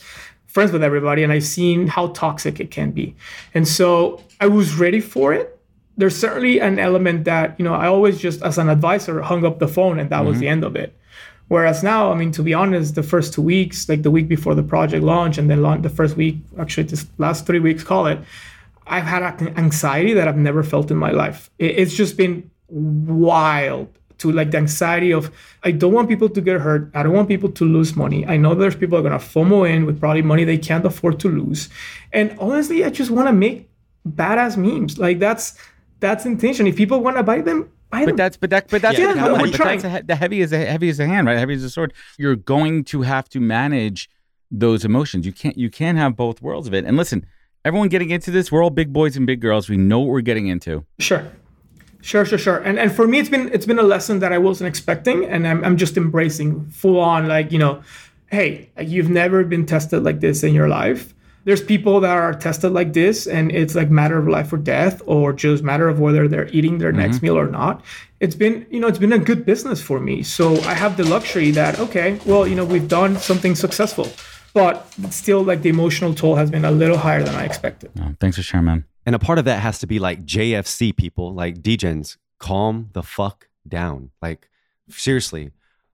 friends 0.47 0.73
with 0.73 0.83
everybody, 0.83 1.23
and 1.23 1.33
I've 1.33 1.45
seen 1.45 1.87
how 1.87 2.09
toxic 2.09 2.61
it 2.61 2.70
can 2.70 2.91
be. 2.93 3.14
And 3.55 3.66
so 3.66 4.23
I 4.41 4.47
was 4.47 4.75
ready 4.75 5.01
for 5.01 5.33
it. 5.33 5.59
There's 5.97 6.16
certainly 6.16 6.59
an 6.61 6.79
element 6.79 7.25
that 7.25 7.59
you 7.59 7.64
know 7.64 7.75
I 7.75 7.87
always 7.87 8.18
just 8.18 8.43
as 8.43 8.57
an 8.57 8.68
advisor 8.68 9.20
hung 9.20 9.45
up 9.45 9.59
the 9.59 9.68
phone 9.68 9.99
and 9.99 10.09
that 10.11 10.20
mm-hmm. 10.20 10.29
was 10.29 10.39
the 10.39 10.49
end 10.49 10.64
of 10.64 10.77
it. 10.77 10.97
Whereas 11.49 11.82
now, 11.82 12.11
I 12.11 12.14
mean, 12.14 12.32
to 12.32 12.43
be 12.43 12.55
honest, 12.55 12.95
the 12.95 13.03
first 13.03 13.34
two 13.34 13.43
weeks, 13.43 13.88
like 13.88 14.03
the 14.03 14.11
week 14.11 14.28
before 14.28 14.55
the 14.55 14.62
project 14.62 15.05
launch, 15.05 15.36
and 15.38 15.51
then 15.51 15.61
launch, 15.62 15.82
the 15.82 15.90
first 15.90 16.16
week, 16.16 16.38
actually, 16.59 16.84
this 16.84 17.07
last 17.18 17.47
three 17.47 17.59
weeks, 17.59 17.84
call 17.84 18.07
it, 18.07 18.18
I've 18.86 19.05
had 19.05 19.22
anxiety 19.59 20.14
that 20.14 20.26
I've 20.28 20.36
never 20.36 20.62
felt 20.62 20.90
in 20.90 20.97
my 20.97 21.11
life. 21.11 21.51
It's 21.59 21.95
just 21.95 22.16
been 22.16 22.51
wild 22.68 23.88
to 24.18 24.30
like 24.30 24.53
the 24.53 24.59
anxiety 24.59 25.12
of 25.12 25.30
I 25.62 25.72
don't 25.72 25.93
want 25.93 26.09
people 26.09 26.28
to 26.28 26.40
get 26.40 26.61
hurt. 26.61 26.90
I 26.95 27.03
don't 27.03 27.12
want 27.12 27.28
people 27.28 27.51
to 27.51 27.64
lose 27.64 27.97
money. 27.97 28.26
I 28.26 28.36
know 28.36 28.55
there's 28.55 28.76
people 28.76 28.97
are 28.99 29.03
gonna 29.03 29.18
FOMO 29.18 29.68
in 29.68 29.84
with 29.84 30.01
probably 30.01 30.22
money 30.22 30.45
they 30.45 30.59
can't 30.59 30.84
afford 30.84 31.20
to 31.20 31.28
lose. 31.28 31.68
And 32.12 32.36
honestly, 32.38 32.84
I 32.84 32.90
just 32.90 33.11
want 33.11 33.28
to 33.28 33.32
make 33.32 33.68
badass 34.09 34.57
memes. 34.57 34.99
Like 34.99 35.18
that's 35.18 35.59
that's 36.01 36.24
intention. 36.24 36.66
If 36.66 36.76
people 36.76 37.01
want 37.01 37.16
to 37.16 37.22
buy 37.22 37.40
them, 37.40 37.70
but 37.93 38.16
that's 38.16 38.36
but 38.36 38.51
that 38.51 38.68
but 38.68 38.82
that's 38.82 38.99
yeah, 38.99 39.12
the, 39.12 39.51
but 39.51 39.53
that's 39.53 39.84
a, 39.84 40.03
the 40.05 40.16
heavy 40.16 40.40
is 40.40 40.53
a 40.53 40.59
heavy 40.59 40.88
as 40.88 40.99
a 40.99 41.07
hand, 41.07 41.26
right? 41.26 41.38
Heavy 41.38 41.55
as 41.55 41.62
a 41.62 41.70
sword. 41.70 41.93
You're 42.18 42.36
going 42.36 42.84
to 42.84 43.03
have 43.03 43.28
to 43.30 43.40
manage 43.40 44.09
those 44.51 44.84
emotions. 44.84 45.26
You 45.26 45.32
can't 45.32 45.57
you 45.57 45.70
can't 45.70 45.99
have 45.99 46.16
both 46.16 46.40
worlds 46.40 46.66
of 46.66 46.74
it. 46.74 46.84
And 46.84 46.97
listen, 46.97 47.26
everyone 47.64 47.88
getting 47.88 48.11
into 48.11 48.30
this, 48.30 48.51
we're 48.51 48.62
all 48.62 48.70
big 48.70 48.93
boys 48.93 49.16
and 49.16 49.26
big 49.26 49.40
girls. 49.40 49.68
We 49.68 49.76
know 49.76 50.01
what 50.01 50.09
we're 50.09 50.20
getting 50.22 50.49
into. 50.49 50.84
Sure. 50.99 51.30
Sure, 52.01 52.24
sure, 52.24 52.38
sure. 52.38 52.59
And 52.59 52.78
and 52.78 52.93
for 52.93 53.07
me, 53.07 53.20
it's 53.20 53.28
been 53.28 53.53
it's 53.53 53.66
been 53.66 53.78
a 53.78 53.84
lesson 53.84 54.18
that 54.18 54.32
I 54.32 54.38
wasn't 54.38 54.68
expecting, 54.68 55.24
and 55.24 55.47
I'm 55.47 55.64
I'm 55.64 55.76
just 55.76 55.97
embracing 55.97 56.66
full 56.70 56.99
on. 56.99 57.28
Like 57.28 57.53
you 57.53 57.59
know, 57.59 57.82
hey, 58.26 58.70
you've 58.80 59.09
never 59.09 59.45
been 59.45 59.66
tested 59.66 60.03
like 60.03 60.18
this 60.20 60.43
in 60.43 60.53
your 60.53 60.68
life. 60.68 61.14
There's 61.45 61.62
people 61.62 62.01
that 62.01 62.16
are 62.16 62.34
tested 62.34 62.72
like 62.72 62.93
this, 62.93 63.26
and 63.26 63.51
it's 63.51 63.74
like 63.74 63.90
matter 63.90 64.18
of 64.18 64.28
life 64.28 64.53
or 64.53 64.59
death, 64.59 65.03
or 65.07 65.32
just 65.32 65.62
matter 65.62 65.88
of 65.88 65.99
whether 65.99 66.28
they're 66.28 66.49
eating 66.49 66.78
their 66.78 66.90
mm-hmm. 66.90 67.01
next 67.01 67.22
meal 67.22 67.36
or 67.38 67.49
not. 67.49 67.82
It's 68.20 68.36
been 68.36 68.66
you 68.70 68.80
know 68.80 68.86
it's 68.86 68.99
been 68.99 69.12
a 69.12 69.18
good 69.18 69.45
business 69.45 69.82
for 69.82 69.99
me. 69.99 70.22
So 70.22 70.57
I 70.62 70.74
have 70.74 70.97
the 70.97 71.05
luxury 71.05 71.51
that 71.53 71.80
okay, 71.80 72.20
well 72.26 72.47
you 72.47 72.55
know 72.55 72.64
we've 72.64 72.88
done 72.88 73.16
something 73.16 73.55
successful, 73.55 74.09
but 74.55 74.86
still 75.11 75.43
like 75.43 75.62
the 75.62 75.70
emotional 75.70 76.14
toll 76.14 76.36
has 76.36 76.51
been 76.51 76.64
a 76.64 76.70
little 76.70 76.99
higher 76.99 77.22
than 77.22 77.34
I 77.34 77.45
expected. 77.45 77.90
Oh, 78.01 78.14
thanks 78.20 78.36
for 78.36 78.43
sharing, 78.43 78.66
man. 78.66 78.84
And 79.05 79.14
a 79.14 79.18
part 79.18 79.38
of 79.38 79.45
that 79.47 79.61
has 79.61 79.78
to 79.80 79.86
be 79.86 79.99
like 79.99 80.24
JFC 80.24 80.97
people, 80.97 81.34
like 81.34 81.61
DGens, 81.61 82.18
calm 82.38 82.90
the 82.93 83.03
fuck 83.03 83.49
down. 83.66 84.11
Like, 84.20 84.49
seriously, 84.88 85.51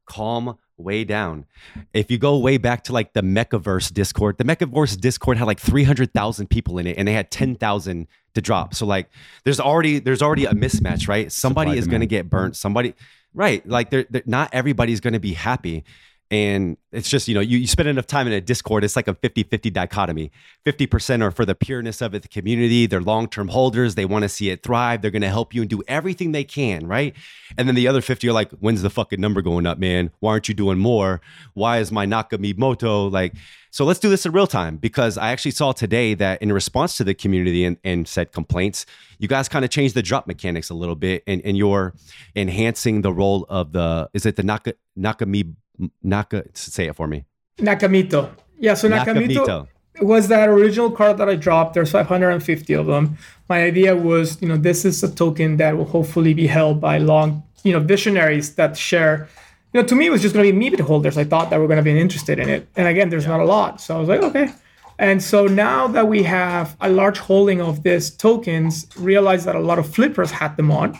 calm 0.06 0.58
way 0.78 1.04
down. 1.04 1.44
If 1.92 2.10
you 2.10 2.18
go 2.18 2.38
way 2.38 2.56
back 2.56 2.84
to 2.84 2.92
like 2.92 3.12
the 3.12 3.22
Mekaverse 3.22 3.92
Discord, 3.92 4.38
the 4.38 4.44
Mekaverse 4.44 4.98
Discord 4.98 5.36
had 5.36 5.46
like 5.46 5.60
300,000 5.60 6.48
people 6.48 6.78
in 6.78 6.86
it 6.86 6.96
and 6.96 7.06
they 7.06 7.12
had 7.12 7.30
10,000 7.30 8.06
to 8.34 8.40
drop. 8.40 8.74
So 8.74 8.86
like 8.86 9.10
there's 9.44 9.60
already 9.60 9.98
there's 9.98 10.22
already 10.22 10.44
a 10.44 10.52
mismatch, 10.52 11.08
right? 11.08 11.30
Somebody 11.30 11.70
Supply 11.70 11.78
is 11.78 11.86
going 11.86 12.00
to 12.00 12.06
get 12.06 12.30
burnt. 12.30 12.56
Somebody 12.56 12.94
right, 13.34 13.66
like 13.68 13.90
they're, 13.90 14.06
they're 14.08 14.22
not 14.26 14.50
everybody's 14.52 15.00
going 15.00 15.12
to 15.12 15.20
be 15.20 15.34
happy 15.34 15.84
and 16.30 16.76
it's 16.92 17.08
just 17.08 17.26
you 17.28 17.34
know 17.34 17.40
you, 17.40 17.58
you 17.58 17.66
spend 17.66 17.88
enough 17.88 18.06
time 18.06 18.26
in 18.26 18.32
a 18.32 18.40
discord 18.40 18.84
it's 18.84 18.96
like 18.96 19.08
a 19.08 19.14
50-50 19.14 19.72
dichotomy. 19.72 20.30
50% 20.66 21.22
are 21.22 21.30
for 21.30 21.44
the 21.44 21.54
pureness 21.54 22.02
of 22.02 22.14
it 22.14 22.22
the 22.22 22.28
community 22.28 22.86
they're 22.86 23.00
long-term 23.00 23.48
holders 23.48 23.94
they 23.94 24.04
want 24.04 24.22
to 24.22 24.28
see 24.28 24.50
it 24.50 24.62
thrive 24.62 25.00
they're 25.00 25.10
going 25.10 25.22
to 25.22 25.28
help 25.28 25.54
you 25.54 25.62
and 25.62 25.70
do 25.70 25.82
everything 25.88 26.32
they 26.32 26.44
can 26.44 26.86
right? 26.86 27.14
And 27.56 27.66
then 27.66 27.74
the 27.74 27.88
other 27.88 28.00
50 28.00 28.28
are 28.28 28.32
like 28.32 28.50
when's 28.52 28.82
the 28.82 28.90
fucking 28.90 29.20
number 29.20 29.42
going 29.42 29.66
up 29.66 29.78
man? 29.78 30.10
Why 30.20 30.32
aren't 30.32 30.48
you 30.48 30.54
doing 30.54 30.78
more? 30.78 31.20
Why 31.54 31.78
is 31.78 31.90
my 31.90 32.06
nakamimoto 32.06 33.10
like 33.10 33.34
so 33.70 33.84
let's 33.84 34.00
do 34.00 34.08
this 34.08 34.24
in 34.24 34.32
real 34.32 34.46
time 34.46 34.78
because 34.78 35.18
i 35.18 35.30
actually 35.30 35.50
saw 35.50 35.72
today 35.72 36.14
that 36.14 36.40
in 36.40 36.50
response 36.50 36.96
to 36.96 37.04
the 37.04 37.12
community 37.12 37.66
and, 37.66 37.76
and 37.84 38.08
said 38.08 38.32
complaints 38.32 38.86
you 39.18 39.28
guys 39.28 39.46
kind 39.46 39.62
of 39.62 39.70
changed 39.70 39.94
the 39.94 40.02
drop 40.02 40.26
mechanics 40.26 40.70
a 40.70 40.74
little 40.74 40.94
bit 40.94 41.22
and, 41.26 41.42
and 41.44 41.58
you're 41.58 41.94
enhancing 42.34 43.02
the 43.02 43.12
role 43.12 43.44
of 43.50 43.72
the 43.72 44.08
is 44.14 44.24
it 44.24 44.36
the 44.36 44.42
Naka, 44.42 44.74
nakami 44.98 45.54
Naka, 46.02 46.44
say 46.54 46.86
it 46.86 46.96
for 46.96 47.06
me. 47.06 47.24
Nakamito. 47.58 48.30
Yeah, 48.58 48.74
so 48.74 48.88
Nakamito, 48.88 49.36
Nakamito, 49.36 49.68
was 50.00 50.28
that 50.28 50.48
original 50.48 50.90
card 50.90 51.18
that 51.18 51.28
I 51.28 51.36
dropped. 51.36 51.74
There's 51.74 51.90
550 51.90 52.72
of 52.74 52.86
them. 52.86 53.16
My 53.48 53.62
idea 53.62 53.96
was, 53.96 54.40
you 54.42 54.48
know, 54.48 54.56
this 54.56 54.84
is 54.84 55.02
a 55.02 55.12
token 55.12 55.56
that 55.56 55.76
will 55.76 55.84
hopefully 55.84 56.34
be 56.34 56.46
held 56.46 56.80
by 56.80 56.98
long, 56.98 57.42
you 57.62 57.72
know, 57.72 57.80
visionaries 57.80 58.54
that 58.56 58.76
share. 58.76 59.28
You 59.72 59.82
know, 59.82 59.86
to 59.86 59.94
me, 59.94 60.06
it 60.06 60.10
was 60.10 60.22
just 60.22 60.34
going 60.34 60.46
to 60.46 60.52
be 60.52 60.70
Meebit 60.70 60.80
holders. 60.80 61.18
I 61.18 61.24
thought 61.24 61.50
that 61.50 61.60
were 61.60 61.66
going 61.66 61.78
to 61.78 61.82
be 61.82 61.98
interested 61.98 62.38
in 62.38 62.48
it. 62.48 62.68
And 62.76 62.88
again, 62.88 63.10
there's 63.10 63.24
yeah. 63.24 63.36
not 63.36 63.40
a 63.40 63.44
lot. 63.44 63.80
So 63.80 63.96
I 63.96 64.00
was 64.00 64.08
like, 64.08 64.22
okay. 64.22 64.50
And 64.98 65.22
so 65.22 65.46
now 65.46 65.86
that 65.88 66.08
we 66.08 66.24
have 66.24 66.76
a 66.80 66.88
large 66.88 67.18
holding 67.18 67.60
of 67.60 67.84
these 67.84 68.10
tokens, 68.10 68.86
realize 68.98 69.44
that 69.44 69.54
a 69.54 69.60
lot 69.60 69.78
of 69.78 69.92
flippers 69.92 70.30
had 70.30 70.56
them 70.56 70.72
on 70.72 70.98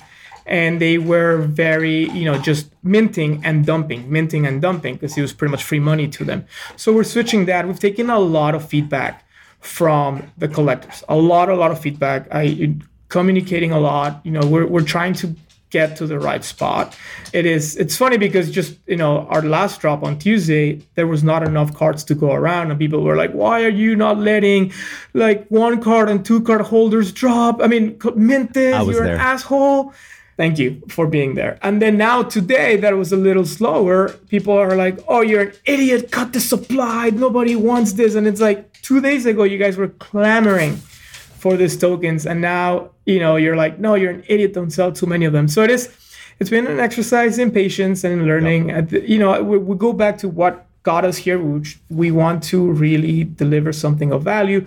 and 0.49 0.81
they 0.81 0.99
were 0.99 1.39
very 1.43 2.09
you 2.11 2.25
know 2.25 2.39
just 2.39 2.71
minting 2.83 3.41
and 3.45 3.67
dumping 3.67 4.11
minting 4.11 4.47
and 4.47 4.61
dumping 4.61 4.95
because 4.95 5.17
it 5.17 5.23
was 5.23 5.33
pretty 5.33 5.51
much 5.51 5.63
free 5.63 5.81
money 5.81 6.09
to 6.09 6.25
them. 6.25 6.47
So 6.77 6.93
we're 6.93 7.05
switching 7.05 7.47
that. 7.47 7.67
We've 7.67 7.79
taken 7.79 8.11
a 8.11 8.19
lot 8.19 8.55
of 8.55 8.69
feedback 8.69 9.25
from 9.61 10.31
the 10.39 10.49
collectors 10.49 11.03
a 11.09 11.17
lot 11.17 11.49
a 11.49 11.55
lot 11.55 11.71
of 11.71 11.81
feedback. 11.81 12.29
I 12.33 12.77
communicating 13.09 13.73
a 13.73 13.81
lot 13.81 14.21
you 14.25 14.31
know 14.31 14.47
we're, 14.47 14.67
we're 14.67 14.83
trying 14.83 15.15
to 15.15 15.35
get 15.71 15.97
to 15.97 16.07
the 16.07 16.19
right 16.19 16.45
spot. 16.45 16.97
It 17.33 17.45
is 17.45 17.77
it's 17.77 17.97
funny 17.97 18.17
because 18.17 18.51
just 18.51 18.79
you 18.87 18.97
know 18.97 19.27
our 19.27 19.43
last 19.43 19.81
drop 19.81 20.03
on 20.03 20.19
tuesday 20.19 20.81
there 20.95 21.07
was 21.07 21.23
not 21.23 21.43
enough 21.43 21.75
cards 21.75 22.05
to 22.05 22.15
go 22.15 22.33
around 22.33 22.71
and 22.71 22.79
people 22.79 23.03
were 23.03 23.17
like 23.17 23.33
why 23.33 23.65
are 23.65 23.69
you 23.69 23.95
not 23.95 24.19
letting 24.19 24.73
like 25.13 25.47
one 25.49 25.83
card 25.83 26.09
and 26.09 26.25
two 26.25 26.41
card 26.41 26.63
holders 26.63 27.13
drop? 27.13 27.61
I 27.63 27.67
mean 27.67 27.99
mint 28.17 28.55
this 28.55 28.87
you're 28.87 29.05
there. 29.05 29.15
an 29.15 29.21
asshole 29.21 29.93
Thank 30.39 30.61
you 30.61 30.81
for 30.89 31.09
being 31.09 31.35
there. 31.35 31.59
And 31.63 31.83
then 31.83 31.99
now 31.99 32.23
today 32.23 32.77
that 32.77 32.97
was 32.97 33.13
a 33.13 33.17
little 33.17 33.45
slower, 33.45 34.11
people 34.29 34.55
are 34.55 34.77
like, 34.77 34.97
"Oh, 35.09 35.21
you're 35.21 35.43
an 35.49 35.53
idiot! 35.67 36.13
Cut 36.13 36.33
the 36.33 36.39
supply. 36.39 37.11
Nobody 37.11 37.57
wants 37.57 37.95
this." 37.95 38.15
And 38.15 38.25
it's 38.25 38.41
like 38.41 38.61
two 38.83 39.01
days 39.01 39.27
ago, 39.27 39.43
you 39.43 39.59
guys 39.59 39.77
were 39.77 39.89
clamoring 39.89 40.77
for 41.43 41.57
these 41.57 41.77
tokens, 41.77 42.25
and 42.25 42.41
now 42.41 42.91
you 43.05 43.19
know 43.19 43.35
you're 43.35 43.57
like, 43.57 43.81
"No, 43.81 43.97
you're 43.97 44.13
an 44.13 44.23
idiot! 44.29 44.55
Don't 44.55 44.71
sell 44.71 44.93
too 44.93 45.07
many 45.07 45.25
of 45.25 45.33
them." 45.33 45.49
So 45.49 45.65
it 45.65 45.71
is. 45.71 45.91
It's 46.39 46.51
been 46.51 46.69
an 46.69 46.79
exercise 46.79 47.41
in 47.41 47.51
patience 47.51 48.05
and 48.05 48.13
in 48.21 48.25
learning. 48.25 48.69
Yep. 48.69 48.93
You 49.13 49.19
know, 49.19 49.43
we, 49.43 49.59
we 49.59 49.75
go 49.77 49.93
back 49.93 50.19
to 50.19 50.29
what 50.29 50.67
got 50.85 51.05
us 51.05 51.17
here, 51.17 51.41
which 51.41 51.81
we 51.91 52.13
want 52.13 52.45
to 52.53 52.71
really 52.71 53.25
deliver 53.25 53.73
something 53.73 54.13
of 54.13 54.23
value 54.23 54.65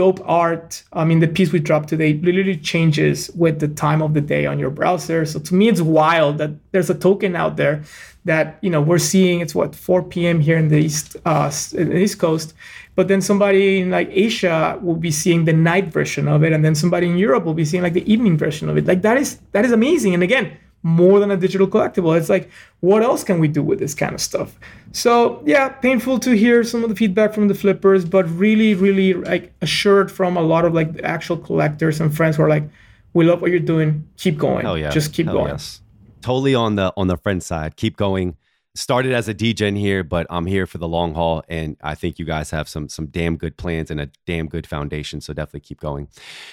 dope 0.00 0.20
art. 0.24 0.82
I 0.94 1.04
mean, 1.08 1.20
the 1.20 1.32
piece 1.36 1.50
we 1.52 1.60
dropped 1.68 1.88
today 1.90 2.10
literally 2.28 2.56
changes 2.72 3.16
with 3.42 3.56
the 3.64 3.68
time 3.68 4.00
of 4.06 4.10
the 4.14 4.24
day 4.34 4.46
on 4.46 4.56
your 4.58 4.72
browser. 4.78 5.26
So 5.26 5.38
to 5.48 5.52
me, 5.58 5.68
it's 5.68 5.82
wild 6.00 6.38
that 6.38 6.52
there's 6.72 6.88
a 6.88 6.98
token 7.06 7.32
out 7.42 7.54
there 7.62 7.76
that 8.24 8.46
you 8.64 8.70
know 8.70 8.80
we're 8.80 9.04
seeing. 9.12 9.36
It's 9.44 9.54
what 9.54 9.74
4 9.74 10.02
p.m. 10.12 10.40
here 10.40 10.56
in 10.56 10.68
the 10.68 10.78
east, 10.78 11.16
uh, 11.26 11.52
in 11.80 11.90
the 11.90 11.98
East 11.98 12.18
Coast, 12.18 12.54
but 12.96 13.08
then 13.08 13.20
somebody 13.20 13.80
in 13.80 13.90
like 13.90 14.08
Asia 14.10 14.78
will 14.80 15.00
be 15.08 15.10
seeing 15.10 15.44
the 15.44 15.56
night 15.72 15.88
version 15.98 16.28
of 16.28 16.38
it, 16.46 16.52
and 16.54 16.64
then 16.64 16.74
somebody 16.74 17.06
in 17.06 17.18
Europe 17.18 17.44
will 17.44 17.58
be 17.62 17.66
seeing 17.70 17.82
like 17.82 17.96
the 18.00 18.10
evening 18.10 18.36
version 18.38 18.70
of 18.70 18.78
it. 18.78 18.86
Like 18.86 19.02
that 19.02 19.18
is 19.18 19.38
that 19.52 19.64
is 19.66 19.72
amazing. 19.80 20.14
And 20.14 20.22
again, 20.22 20.46
more 20.82 21.20
than 21.20 21.30
a 21.30 21.36
digital 21.36 21.66
collectible. 21.66 22.16
It's 22.16 22.28
like, 22.28 22.50
what 22.80 23.02
else 23.02 23.24
can 23.24 23.38
we 23.38 23.48
do 23.48 23.62
with 23.62 23.78
this 23.78 23.94
kind 23.94 24.14
of 24.14 24.20
stuff? 24.20 24.58
So 24.92 25.42
yeah, 25.46 25.68
painful 25.68 26.18
to 26.20 26.36
hear 26.36 26.64
some 26.64 26.82
of 26.82 26.88
the 26.88 26.96
feedback 26.96 27.34
from 27.34 27.48
the 27.48 27.54
flippers, 27.54 28.04
but 28.04 28.28
really, 28.30 28.74
really 28.74 29.14
like 29.14 29.52
assured 29.60 30.10
from 30.10 30.36
a 30.36 30.42
lot 30.42 30.64
of 30.64 30.74
like 30.74 30.94
the 30.94 31.04
actual 31.04 31.36
collectors 31.36 32.00
and 32.00 32.14
friends 32.14 32.36
who 32.36 32.42
are 32.42 32.48
like, 32.48 32.64
we 33.12 33.24
love 33.24 33.40
what 33.42 33.50
you're 33.50 33.60
doing. 33.60 34.08
Keep 34.16 34.38
going. 34.38 34.62
Hell 34.62 34.78
yeah. 34.78 34.90
Just 34.90 35.12
keep 35.12 35.26
Hell 35.26 35.36
going. 35.36 35.48
Yes. 35.48 35.80
Totally 36.22 36.54
on 36.54 36.76
the 36.76 36.92
on 36.96 37.08
the 37.08 37.16
friend 37.16 37.42
side. 37.42 37.76
Keep 37.76 37.96
going. 37.96 38.36
Started 38.76 39.12
as 39.12 39.28
a 39.28 39.34
DJ 39.34 39.76
here, 39.76 40.04
but 40.04 40.28
I'm 40.30 40.46
here 40.46 40.64
for 40.64 40.78
the 40.78 40.86
long 40.86 41.12
haul, 41.14 41.42
and 41.48 41.76
I 41.82 41.96
think 41.96 42.20
you 42.20 42.24
guys 42.24 42.50
have 42.50 42.68
some 42.68 42.88
some 42.88 43.06
damn 43.06 43.36
good 43.36 43.56
plans 43.56 43.90
and 43.90 44.00
a 44.00 44.08
damn 44.26 44.46
good 44.46 44.66
foundation. 44.66 45.20
So 45.20 45.32
definitely 45.32 45.60
keep 45.60 45.80
going. 45.80 46.08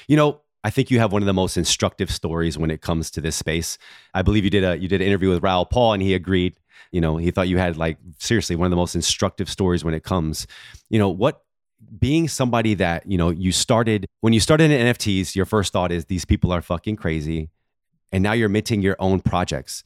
You 0.08 0.18
know, 0.18 0.42
I 0.68 0.70
think 0.70 0.92
you 0.92 1.00
have 1.00 1.14
one 1.14 1.22
of 1.22 1.26
the 1.26 1.34
most 1.34 1.56
instructive 1.56 2.12
stories 2.12 2.58
when 2.58 2.72
it 2.72 2.82
comes 2.82 3.10
to 3.12 3.22
this 3.22 3.38
space. 3.38 3.78
I 4.14 4.22
believe 4.22 4.44
you 4.44 4.50
did 4.50 4.66
a 4.66 4.78
you 4.78 4.90
did 4.90 5.00
an 5.00 5.08
interview 5.08 5.30
with 5.30 5.42
Raoul 5.42 5.66
Paul 5.66 5.94
and 5.94 6.04
he 6.04 6.14
agreed. 6.14 6.58
You 6.92 7.00
know, 7.00 7.16
he 7.16 7.32
thought 7.32 7.48
you 7.48 7.58
had 7.58 7.78
like 7.78 7.98
seriously 8.20 8.58
one 8.58 8.66
of 8.66 8.72
the 8.72 8.76
most 8.76 8.94
instructive 8.94 9.50
stories 9.50 9.86
when 9.86 9.94
it 9.94 10.04
comes. 10.04 10.46
You 10.90 11.00
know, 11.00 11.08
what 11.08 11.42
being 11.98 12.28
somebody 12.28 12.74
that, 12.74 13.10
you 13.10 13.18
know, 13.18 13.30
you 13.30 13.54
started 13.54 14.08
when 14.20 14.34
you 14.34 14.42
started 14.42 14.70
in 14.70 14.88
NFTs, 14.88 15.38
your 15.38 15.46
first 15.46 15.72
thought 15.72 15.90
is 15.90 16.04
these 16.04 16.26
people 16.26 16.52
are 16.52 16.62
fucking 16.62 16.98
crazy. 16.98 17.48
And 18.12 18.22
now 18.22 18.34
you're 18.34 18.50
minting 18.50 18.82
your 18.82 18.98
own 19.00 19.22
projects. 19.22 19.86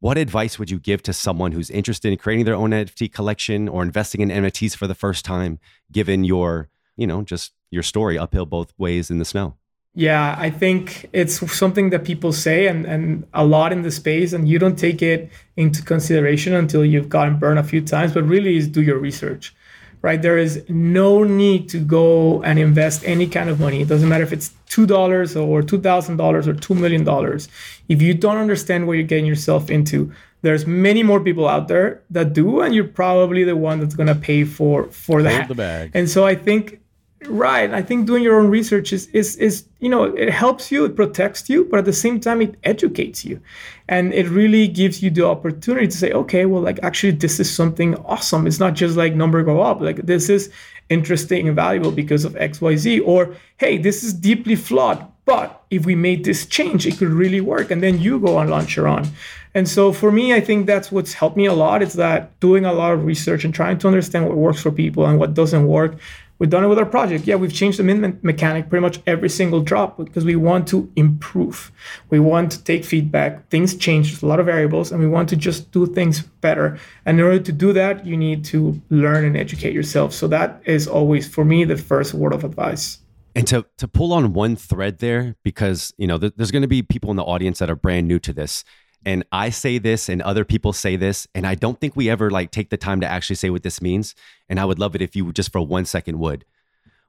What 0.00 0.18
advice 0.18 0.58
would 0.58 0.72
you 0.72 0.80
give 0.80 1.04
to 1.04 1.12
someone 1.12 1.52
who's 1.52 1.70
interested 1.70 2.10
in 2.10 2.18
creating 2.18 2.46
their 2.46 2.56
own 2.56 2.70
NFT 2.70 3.12
collection 3.12 3.68
or 3.68 3.84
investing 3.84 4.22
in 4.22 4.30
NFTs 4.30 4.76
for 4.76 4.88
the 4.88 4.94
first 4.96 5.24
time, 5.24 5.60
given 5.92 6.24
your, 6.24 6.68
you 6.96 7.06
know, 7.06 7.22
just 7.22 7.52
your 7.70 7.84
story 7.84 8.18
uphill 8.18 8.44
both 8.44 8.74
ways 8.76 9.08
in 9.08 9.18
the 9.20 9.24
snow? 9.24 9.54
Yeah, 9.98 10.36
I 10.38 10.50
think 10.50 11.08
it's 11.14 11.40
something 11.50 11.88
that 11.88 12.04
people 12.04 12.30
say 12.30 12.66
and, 12.66 12.84
and 12.84 13.26
a 13.32 13.46
lot 13.46 13.72
in 13.72 13.80
the 13.80 13.90
space, 13.90 14.34
and 14.34 14.46
you 14.46 14.58
don't 14.58 14.78
take 14.78 15.00
it 15.00 15.30
into 15.56 15.82
consideration 15.82 16.52
until 16.52 16.84
you've 16.84 17.08
gotten 17.08 17.38
burned 17.38 17.58
a 17.58 17.64
few 17.64 17.80
times, 17.80 18.12
but 18.12 18.24
really 18.24 18.58
is 18.58 18.68
do 18.68 18.82
your 18.82 18.98
research, 18.98 19.54
right? 20.02 20.20
There 20.20 20.36
is 20.36 20.62
no 20.68 21.24
need 21.24 21.70
to 21.70 21.78
go 21.78 22.42
and 22.42 22.58
invest 22.58 23.04
any 23.06 23.26
kind 23.26 23.48
of 23.48 23.58
money. 23.58 23.80
It 23.80 23.88
doesn't 23.88 24.06
matter 24.06 24.22
if 24.22 24.34
it's 24.34 24.52
$2 24.68 24.86
or 24.90 25.62
$2,000 25.62 26.46
or 26.46 26.52
$2 26.52 26.78
million. 26.78 27.40
If 27.88 28.02
you 28.02 28.12
don't 28.12 28.36
understand 28.36 28.86
what 28.86 28.94
you're 28.98 29.02
getting 29.04 29.24
yourself 29.24 29.70
into, 29.70 30.12
there's 30.42 30.66
many 30.66 31.02
more 31.02 31.20
people 31.20 31.48
out 31.48 31.68
there 31.68 32.02
that 32.10 32.34
do, 32.34 32.60
and 32.60 32.74
you're 32.74 32.84
probably 32.84 33.44
the 33.44 33.56
one 33.56 33.80
that's 33.80 33.94
going 33.94 34.08
to 34.08 34.14
pay 34.14 34.44
for, 34.44 34.84
for 34.90 35.22
that. 35.22 35.46
Hold 35.46 35.48
the 35.48 35.54
bag. 35.54 35.92
And 35.94 36.06
so 36.06 36.26
I 36.26 36.34
think 36.34 36.80
Right. 37.24 37.72
I 37.72 37.82
think 37.82 38.06
doing 38.06 38.22
your 38.22 38.38
own 38.38 38.50
research 38.50 38.92
is 38.92 39.06
is 39.08 39.36
is 39.36 39.64
you 39.80 39.88
know 39.88 40.04
it 40.04 40.30
helps 40.30 40.70
you, 40.70 40.84
it 40.84 40.94
protects 40.94 41.48
you, 41.48 41.64
but 41.64 41.78
at 41.78 41.86
the 41.86 41.92
same 41.92 42.20
time 42.20 42.42
it 42.42 42.56
educates 42.62 43.24
you, 43.24 43.40
and 43.88 44.12
it 44.12 44.28
really 44.28 44.68
gives 44.68 45.02
you 45.02 45.08
the 45.08 45.26
opportunity 45.26 45.86
to 45.88 45.96
say, 45.96 46.12
okay, 46.12 46.44
well, 46.44 46.60
like 46.60 46.78
actually 46.82 47.12
this 47.12 47.40
is 47.40 47.52
something 47.52 47.96
awesome. 48.04 48.46
It's 48.46 48.60
not 48.60 48.74
just 48.74 48.98
like 48.98 49.14
number 49.14 49.42
go 49.42 49.62
up. 49.62 49.80
Like 49.80 50.04
this 50.04 50.28
is 50.28 50.50
interesting 50.90 51.48
and 51.48 51.56
valuable 51.56 51.90
because 51.90 52.26
of 52.26 52.36
X 52.36 52.60
Y 52.60 52.76
Z, 52.76 53.00
or 53.00 53.34
hey, 53.56 53.78
this 53.78 54.04
is 54.04 54.12
deeply 54.12 54.54
flawed, 54.54 55.04
but 55.24 55.64
if 55.70 55.86
we 55.86 55.94
made 55.94 56.22
this 56.22 56.44
change, 56.44 56.86
it 56.86 56.98
could 56.98 57.08
really 57.08 57.40
work, 57.40 57.70
and 57.70 57.82
then 57.82 57.98
you 57.98 58.20
go 58.20 58.38
and 58.38 58.50
launch 58.50 58.76
your 58.76 58.88
own. 58.88 59.08
And 59.54 59.66
so 59.66 59.90
for 59.90 60.12
me, 60.12 60.34
I 60.34 60.40
think 60.42 60.66
that's 60.66 60.92
what's 60.92 61.14
helped 61.14 61.38
me 61.38 61.46
a 61.46 61.54
lot. 61.54 61.82
Is 61.82 61.94
that 61.94 62.38
doing 62.40 62.66
a 62.66 62.74
lot 62.74 62.92
of 62.92 63.06
research 63.06 63.42
and 63.42 63.54
trying 63.54 63.78
to 63.78 63.88
understand 63.88 64.26
what 64.28 64.36
works 64.36 64.60
for 64.60 64.70
people 64.70 65.06
and 65.06 65.18
what 65.18 65.32
doesn't 65.32 65.66
work 65.66 65.96
We've 66.38 66.50
done 66.50 66.64
it 66.64 66.68
with 66.68 66.78
our 66.78 66.86
project. 66.86 67.26
Yeah, 67.26 67.36
we've 67.36 67.52
changed 67.52 67.78
the 67.78 67.82
mint 67.82 68.22
mechanic 68.22 68.68
pretty 68.68 68.82
much 68.82 69.00
every 69.06 69.30
single 69.30 69.60
drop 69.60 69.96
because 69.96 70.24
we 70.24 70.36
want 70.36 70.68
to 70.68 70.90
improve. 70.96 71.72
We 72.10 72.20
want 72.20 72.52
to 72.52 72.62
take 72.62 72.84
feedback. 72.84 73.48
Things 73.48 73.74
change, 73.74 74.10
there's 74.10 74.22
a 74.22 74.26
lot 74.26 74.40
of 74.40 74.46
variables, 74.46 74.92
and 74.92 75.00
we 75.00 75.08
want 75.08 75.28
to 75.30 75.36
just 75.36 75.70
do 75.70 75.86
things 75.86 76.20
better. 76.20 76.78
And 77.06 77.18
in 77.18 77.24
order 77.24 77.40
to 77.40 77.52
do 77.52 77.72
that, 77.72 78.04
you 78.04 78.16
need 78.16 78.44
to 78.46 78.80
learn 78.90 79.24
and 79.24 79.36
educate 79.36 79.72
yourself. 79.72 80.12
So 80.12 80.28
that 80.28 80.60
is 80.66 80.86
always, 80.86 81.26
for 81.26 81.44
me, 81.44 81.64
the 81.64 81.76
first 81.76 82.12
word 82.12 82.34
of 82.34 82.44
advice. 82.44 82.98
And 83.34 83.46
to 83.48 83.66
to 83.76 83.86
pull 83.86 84.14
on 84.14 84.32
one 84.32 84.56
thread 84.56 84.98
there, 84.98 85.36
because 85.44 85.92
you 85.98 86.06
know 86.06 86.16
th- 86.16 86.32
there's 86.36 86.50
going 86.50 86.62
to 86.62 86.68
be 86.68 86.82
people 86.82 87.10
in 87.10 87.16
the 87.16 87.22
audience 87.22 87.58
that 87.58 87.68
are 87.68 87.76
brand 87.76 88.08
new 88.08 88.18
to 88.20 88.32
this, 88.32 88.64
and 89.06 89.24
I 89.30 89.50
say 89.50 89.78
this 89.78 90.08
and 90.08 90.20
other 90.20 90.44
people 90.44 90.72
say 90.72 90.96
this, 90.96 91.28
and 91.32 91.46
I 91.46 91.54
don't 91.54 91.80
think 91.80 91.94
we 91.94 92.10
ever 92.10 92.28
like 92.28 92.50
take 92.50 92.70
the 92.70 92.76
time 92.76 93.00
to 93.00 93.06
actually 93.06 93.36
say 93.36 93.50
what 93.50 93.62
this 93.62 93.80
means. 93.80 94.16
And 94.48 94.58
I 94.58 94.64
would 94.64 94.80
love 94.80 94.96
it 94.96 95.00
if 95.00 95.14
you 95.14 95.32
just 95.32 95.52
for 95.52 95.60
one 95.60 95.84
second 95.84 96.18
would. 96.18 96.44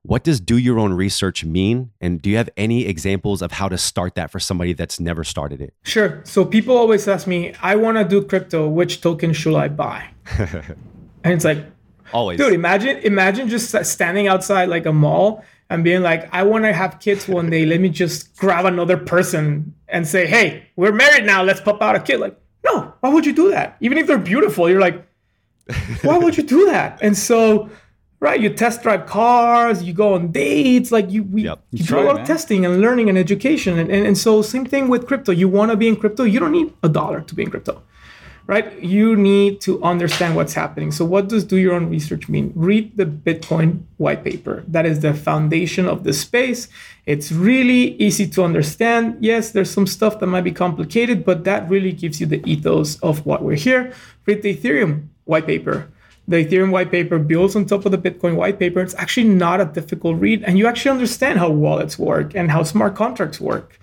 What 0.03 0.23
does 0.23 0.39
do 0.39 0.57
your 0.57 0.77
own 0.77 0.93
research 0.93 1.43
mean? 1.43 1.89
And 1.99 2.21
do 2.21 2.29
you 2.29 2.37
have 2.37 2.51
any 2.55 2.85
examples 2.85 3.41
of 3.41 3.51
how 3.51 3.67
to 3.67 3.79
start 3.79 4.13
that 4.13 4.31
for 4.31 4.39
somebody 4.39 4.73
that's 4.73 4.99
never 4.99 5.23
started 5.23 5.59
it? 5.59 5.73
Sure. 5.83 6.21
So 6.23 6.45
people 6.45 6.77
always 6.77 7.07
ask 7.07 7.25
me, 7.25 7.55
I 7.63 7.75
want 7.75 7.97
to 7.97 8.05
do 8.05 8.23
crypto. 8.23 8.69
Which 8.69 9.01
token 9.01 9.33
should 9.33 9.55
I 9.55 9.67
buy? 9.67 10.07
and 10.37 11.33
it's 11.33 11.43
like, 11.43 11.65
always, 12.13 12.37
dude. 12.37 12.53
Imagine, 12.53 12.97
imagine 12.97 13.49
just 13.49 13.75
standing 13.85 14.27
outside 14.27 14.69
like 14.69 14.85
a 14.85 14.93
mall 14.93 15.43
and 15.71 15.83
being 15.83 16.03
like, 16.03 16.31
I 16.31 16.43
want 16.43 16.63
to 16.65 16.73
have 16.73 16.99
kids 16.99 17.27
one 17.27 17.49
day. 17.49 17.65
Let 17.65 17.81
me 17.81 17.89
just 17.89 18.37
grab 18.37 18.65
another 18.65 18.97
person 18.97 19.73
and 19.87 20.07
say, 20.07 20.27
hey, 20.27 20.67
we're 20.75 20.91
married 20.91 21.25
now. 21.25 21.43
Let's 21.43 21.61
pop 21.61 21.81
out 21.81 21.95
a 21.95 21.99
kid. 21.99 22.19
Like, 22.19 22.39
no, 22.65 22.93
why 22.99 23.09
would 23.09 23.25
you 23.25 23.33
do 23.33 23.49
that? 23.51 23.77
Even 23.79 23.97
if 23.97 24.07
they're 24.07 24.17
beautiful, 24.17 24.69
you're 24.69 24.81
like, 24.81 25.07
why 26.01 26.17
would 26.17 26.37
you 26.37 26.43
do 26.43 26.65
that? 26.65 26.99
And 27.01 27.17
so, 27.17 27.69
right, 28.19 28.39
you 28.39 28.49
test 28.49 28.83
drive 28.83 29.05
cars, 29.05 29.83
you 29.83 29.93
go 29.93 30.13
on 30.13 30.31
dates, 30.31 30.91
like 30.91 31.11
you, 31.11 31.23
we, 31.23 31.43
yep. 31.43 31.63
you, 31.71 31.83
do 31.83 31.99
a 31.99 32.01
lot 32.01 32.15
man. 32.15 32.21
of 32.21 32.27
testing 32.27 32.65
and 32.65 32.81
learning 32.81 33.09
and 33.09 33.17
education. 33.17 33.79
And, 33.79 33.89
and, 33.91 34.07
and 34.07 34.17
so, 34.17 34.41
same 34.41 34.65
thing 34.65 34.87
with 34.87 35.07
crypto. 35.07 35.31
You 35.31 35.47
want 35.47 35.71
to 35.71 35.77
be 35.77 35.87
in 35.87 35.95
crypto, 35.95 36.23
you 36.23 36.39
don't 36.39 36.51
need 36.51 36.73
a 36.83 36.89
dollar 36.89 37.21
to 37.21 37.35
be 37.35 37.43
in 37.43 37.49
crypto 37.49 37.81
right? 38.47 38.81
You 38.81 39.15
need 39.15 39.59
to 39.61 39.83
understand 39.83 40.35
what's 40.35 40.53
happening. 40.53 40.91
So, 40.91 41.05
what 41.05 41.27
does 41.27 41.43
do 41.43 41.57
your 41.57 41.73
own 41.73 41.89
research 41.89 42.27
mean? 42.29 42.51
Read 42.55 42.95
the 42.97 43.05
Bitcoin 43.05 43.83
white 43.97 44.23
paper. 44.23 44.63
That 44.67 44.85
is 44.85 45.01
the 45.01 45.13
foundation 45.13 45.85
of 45.85 46.03
the 46.03 46.13
space. 46.13 46.69
It's 47.05 47.31
really 47.31 47.95
easy 47.95 48.27
to 48.29 48.43
understand. 48.43 49.17
Yes, 49.19 49.51
there's 49.51 49.69
some 49.69 49.85
stuff 49.85 50.19
that 50.19 50.27
might 50.27 50.41
be 50.45 50.51
complicated, 50.51 51.23
but 51.25 51.43
that 51.43 51.69
really 51.69 51.91
gives 51.91 52.19
you 52.19 52.25
the 52.25 52.41
ethos 52.49 52.97
of 53.01 53.25
what 53.25 53.43
we're 53.43 53.55
here. 53.55 53.93
Read 54.25 54.41
the 54.41 54.55
Ethereum 54.55 55.07
white 55.25 55.45
paper. 55.45 55.89
The 56.29 56.45
Ethereum 56.45 56.71
white 56.71 56.91
paper 56.91 57.19
builds 57.19 57.55
on 57.55 57.65
top 57.65 57.85
of 57.85 57.91
the 57.91 57.97
Bitcoin 57.97 58.35
white 58.35 58.59
paper. 58.59 58.81
It's 58.81 58.95
actually 58.95 59.29
not 59.29 59.61
a 59.61 59.65
difficult 59.65 60.19
read, 60.19 60.43
and 60.43 60.57
you 60.57 60.67
actually 60.67 60.91
understand 60.91 61.39
how 61.39 61.49
wallets 61.49 61.97
work 61.97 62.35
and 62.35 62.51
how 62.51 62.63
smart 62.63 62.95
contracts 62.95 63.39
work. 63.39 63.79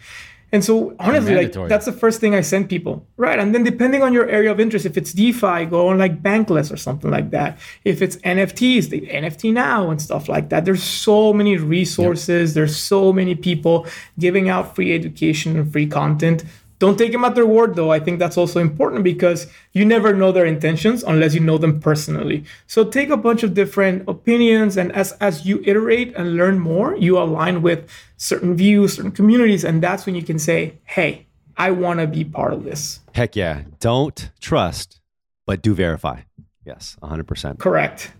And 0.55 0.64
so 0.64 0.94
honestly, 1.00 1.34
like 1.34 1.52
that's 1.68 1.84
the 1.84 1.92
first 1.92 2.20
thing 2.20 2.32
I 2.36 2.40
send 2.40 2.68
people. 2.70 3.05
Right. 3.16 3.40
And 3.40 3.52
then 3.52 3.64
depending 3.64 4.05
on 4.05 4.12
your 4.12 4.28
area 4.28 4.52
of 4.52 4.61
interest, 4.61 4.86
if 4.86 4.96
it's 4.96 5.12
DeFi, 5.12 5.64
go 5.64 5.88
on 5.88 5.98
like 5.98 6.22
Bankless 6.22 6.72
or 6.72 6.76
something 6.76 7.11
like 7.11 7.32
that. 7.32 7.59
If 7.84 8.00
it's 8.00 8.18
NFTs, 8.18 8.88
the 8.88 9.00
NFT 9.00 9.52
now 9.52 9.90
and 9.90 10.00
stuff 10.00 10.28
like 10.28 10.50
that. 10.50 10.64
There's 10.64 10.84
so 10.84 11.32
many 11.32 11.57
resources, 11.57 12.50
yep. 12.50 12.55
there's 12.55 12.76
so 12.76 13.12
many 13.12 13.34
people 13.34 13.88
giving 14.16 14.48
out 14.48 14.76
free 14.76 14.94
education 14.94 15.57
and 15.57 15.72
free 15.72 15.88
content. 15.88 16.44
Don't 16.85 16.99
take 16.99 17.12
them 17.12 17.24
at 17.24 17.35
their 17.35 17.47
word, 17.47 17.76
though. 17.76 17.91
I 17.91 17.99
think 17.99 18.18
that's 18.18 18.37
also 18.37 18.61
important 18.61 19.05
because 19.05 19.47
you 19.72 19.87
never 19.87 20.12
know 20.12 20.32
their 20.32 20.45
intentions 20.45 21.03
unless 21.03 21.32
you 21.32 21.41
know 21.41 21.57
them 21.57 21.80
personally. 21.80 22.45
So 22.66 22.85
take 22.85 23.09
a 23.09 23.16
bunch 23.16 23.43
of 23.43 23.55
different 23.55 24.07
opinions, 24.07 24.76
and 24.76 24.93
as 24.93 25.12
as 25.12 25.47
you 25.47 25.62
iterate 25.64 26.14
and 26.14 26.37
learn 26.37 26.59
more, 26.59 26.95
you 26.95 27.16
align 27.18 27.62
with 27.62 27.89
certain 28.18 28.55
views, 28.55 28.97
certain 28.97 29.12
communities, 29.12 29.64
and 29.64 29.82
that's 29.82 30.05
when 30.05 30.14
you 30.14 30.22
can 30.22 30.39
say, 30.39 30.74
"Hey, 30.85 31.24
I 31.57 31.70
want 31.70 32.01
to 32.01 32.07
be 32.07 32.22
part 32.22 32.53
of 32.53 32.64
this." 32.64 33.01
Heck 33.14 33.35
yeah! 33.35 33.62
Don't 33.80 34.30
trust, 34.39 35.01
but 35.47 35.62
do 35.62 35.72
verify. 35.72 36.18
Yes, 36.66 36.99
100%. 37.01 37.59
Correct. 37.61 38.12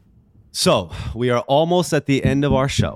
So 0.53 0.91
we 1.15 1.29
are 1.29 1.41
almost 1.41 1.93
at 1.93 2.07
the 2.07 2.25
end 2.25 2.47
of 2.47 2.55
our 2.55 2.71
show. 2.71 2.95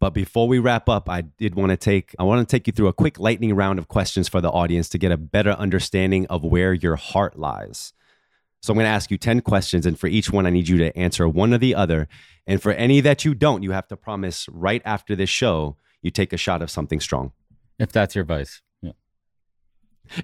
But 0.00 0.10
before 0.10 0.46
we 0.46 0.58
wrap 0.58 0.88
up, 0.88 1.08
I 1.08 1.22
did 1.22 1.54
want 1.54 1.70
to 1.70 1.76
take 1.76 2.14
I 2.18 2.22
want 2.22 2.46
to 2.46 2.50
take 2.50 2.66
you 2.66 2.72
through 2.72 2.88
a 2.88 2.92
quick 2.92 3.18
lightning 3.18 3.54
round 3.54 3.78
of 3.78 3.88
questions 3.88 4.28
for 4.28 4.40
the 4.40 4.50
audience 4.50 4.88
to 4.90 4.98
get 4.98 5.10
a 5.10 5.16
better 5.16 5.50
understanding 5.52 6.26
of 6.26 6.44
where 6.44 6.72
your 6.72 6.96
heart 6.96 7.38
lies. 7.38 7.92
So 8.60 8.72
I'm 8.72 8.76
going 8.76 8.86
to 8.86 8.90
ask 8.90 9.10
you 9.10 9.18
10 9.18 9.42
questions 9.42 9.86
and 9.86 9.98
for 9.98 10.08
each 10.08 10.32
one 10.32 10.46
I 10.46 10.50
need 10.50 10.68
you 10.68 10.78
to 10.78 10.96
answer 10.96 11.28
one 11.28 11.54
or 11.54 11.58
the 11.58 11.74
other. 11.74 12.08
And 12.46 12.60
for 12.60 12.72
any 12.72 13.00
that 13.00 13.24
you 13.24 13.34
don't, 13.34 13.62
you 13.62 13.70
have 13.72 13.86
to 13.88 13.96
promise 13.96 14.48
right 14.48 14.82
after 14.84 15.14
this 15.14 15.30
show 15.30 15.76
you 16.02 16.10
take 16.10 16.32
a 16.32 16.36
shot 16.36 16.62
of 16.62 16.70
something 16.70 17.00
strong. 17.00 17.32
If 17.78 17.92
that's 17.92 18.14
your 18.14 18.24
vice. 18.24 18.62
Yeah. 18.82 18.92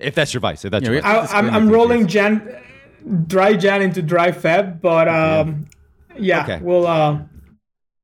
If 0.01 0.15
that's 0.15 0.35
your 0.35 0.41
vice. 0.41 0.65
If 0.65 0.71
that's 0.71 0.85
yeah, 0.85 0.93
your 0.93 1.03
vice. 1.03 1.33
I, 1.33 1.39
am 1.39 1.47
I'm, 1.47 1.55
I'm 1.55 1.69
rolling 1.69 2.07
Jan 2.07 2.57
dry 3.27 3.55
Jan 3.55 3.83
into 3.83 4.03
dry 4.03 4.31
Feb, 4.31 4.81
but 4.81 5.09
um 5.09 5.67
yeah, 6.17 6.45
okay. 6.45 6.61
we'll 6.63 6.87
uh 6.87 7.21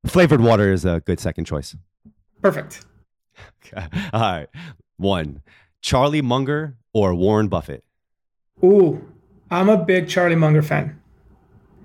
Flavored 0.07 0.41
water 0.41 0.73
is 0.73 0.85
a 0.85 1.01
good 1.01 1.21
second 1.21 1.45
choice. 1.45 1.77
Perfect. 2.43 2.85
Okay. 3.65 3.87
All 4.13 4.21
right. 4.21 4.49
One, 4.97 5.43
Charlie 5.83 6.23
Munger 6.23 6.77
or 6.93 7.15
Warren 7.15 7.49
Buffett? 7.49 7.85
Ooh, 8.65 9.07
I'm 9.51 9.69
a 9.69 9.77
big 9.77 10.09
Charlie 10.09 10.37
Munger 10.37 10.63
fan. 10.63 11.01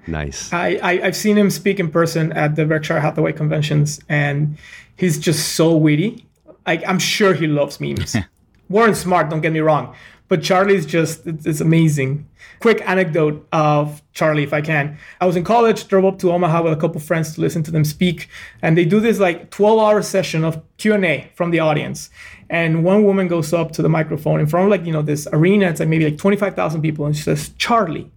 Nice. 0.07 0.53
I, 0.53 0.79
I 0.83 0.97
have 0.97 1.15
seen 1.15 1.37
him 1.37 1.49
speak 1.49 1.79
in 1.79 1.89
person 1.89 2.31
at 2.33 2.55
the 2.55 2.65
Berkshire 2.65 2.99
Hathaway 2.99 3.33
conventions, 3.33 3.99
and 4.07 4.57
he's 4.97 5.17
just 5.17 5.55
so 5.55 5.75
witty. 5.75 6.25
Like 6.67 6.87
I'm 6.87 6.99
sure 6.99 7.33
he 7.33 7.47
loves 7.47 7.79
memes. 7.79 8.15
Warren's 8.69 8.99
smart, 8.99 9.29
don't 9.29 9.41
get 9.41 9.51
me 9.51 9.59
wrong, 9.59 9.95
but 10.27 10.41
Charlie's 10.41 10.85
just 10.85 11.25
it's, 11.27 11.45
it's, 11.45 11.61
amazing. 11.61 12.27
Quick 12.59 12.81
anecdote 12.87 13.47
of 13.51 14.01
Charlie, 14.13 14.43
if 14.43 14.53
I 14.53 14.61
can. 14.61 14.97
I 15.21 15.25
was 15.25 15.35
in 15.35 15.43
college, 15.43 15.87
drove 15.87 16.05
up 16.05 16.19
to 16.19 16.31
Omaha 16.31 16.63
with 16.63 16.73
a 16.73 16.77
couple 16.77 16.99
friends 17.01 17.35
to 17.35 17.41
listen 17.41 17.63
to 17.63 17.71
them 17.71 17.85
speak, 17.85 18.29
and 18.61 18.77
they 18.77 18.85
do 18.85 18.99
this 18.99 19.19
like 19.19 19.51
12-hour 19.51 20.01
session 20.01 20.43
of 20.43 20.61
Q&A 20.77 21.29
from 21.35 21.51
the 21.51 21.59
audience. 21.59 22.09
And 22.49 22.83
one 22.83 23.03
woman 23.03 23.27
goes 23.27 23.53
up 23.53 23.71
to 23.73 23.81
the 23.81 23.89
microphone 23.89 24.39
in 24.39 24.47
front 24.47 24.65
of 24.65 24.71
like, 24.71 24.85
you 24.85 24.93
know, 24.93 25.01
this 25.01 25.27
arena, 25.33 25.69
it's 25.69 25.79
like 25.79 25.89
maybe 25.89 26.05
like 26.05 26.17
25,000 26.17 26.81
people, 26.81 27.05
and 27.05 27.15
she 27.15 27.23
says, 27.23 27.49
Charlie, 27.57 28.11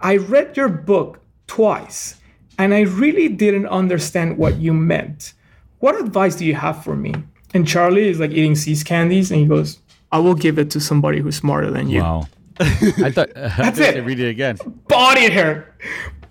I 0.00 0.16
read 0.16 0.56
your 0.56 0.68
book 0.68 1.20
twice, 1.46 2.16
and 2.58 2.72
I 2.72 2.82
really 2.82 3.28
didn't 3.28 3.66
understand 3.66 4.38
what 4.38 4.58
you 4.58 4.72
meant. 4.72 5.34
What 5.80 6.00
advice 6.00 6.36
do 6.36 6.46
you 6.46 6.54
have 6.54 6.82
for 6.84 6.94
me? 6.94 7.14
And 7.54 7.68
Charlie 7.68 8.08
is 8.08 8.20
like 8.20 8.30
eating 8.30 8.54
See's 8.54 8.82
candies, 8.84 9.30
and 9.30 9.40
he 9.40 9.46
goes, 9.46 9.78
I 10.12 10.18
will 10.18 10.34
give 10.34 10.58
it 10.58 10.70
to 10.72 10.80
somebody 10.80 11.20
who's 11.20 11.36
smarter 11.36 11.70
than 11.70 11.88
you. 11.88 12.02
Wow. 12.02 12.28
I 12.60 13.10
thought 13.10 13.30
uh, 13.34 13.48
that's 13.56 13.78
it. 13.78 14.04
Read 14.04 14.20
it 14.20 14.28
again. 14.28 14.58
Bodied 14.86 15.32
her, 15.32 15.74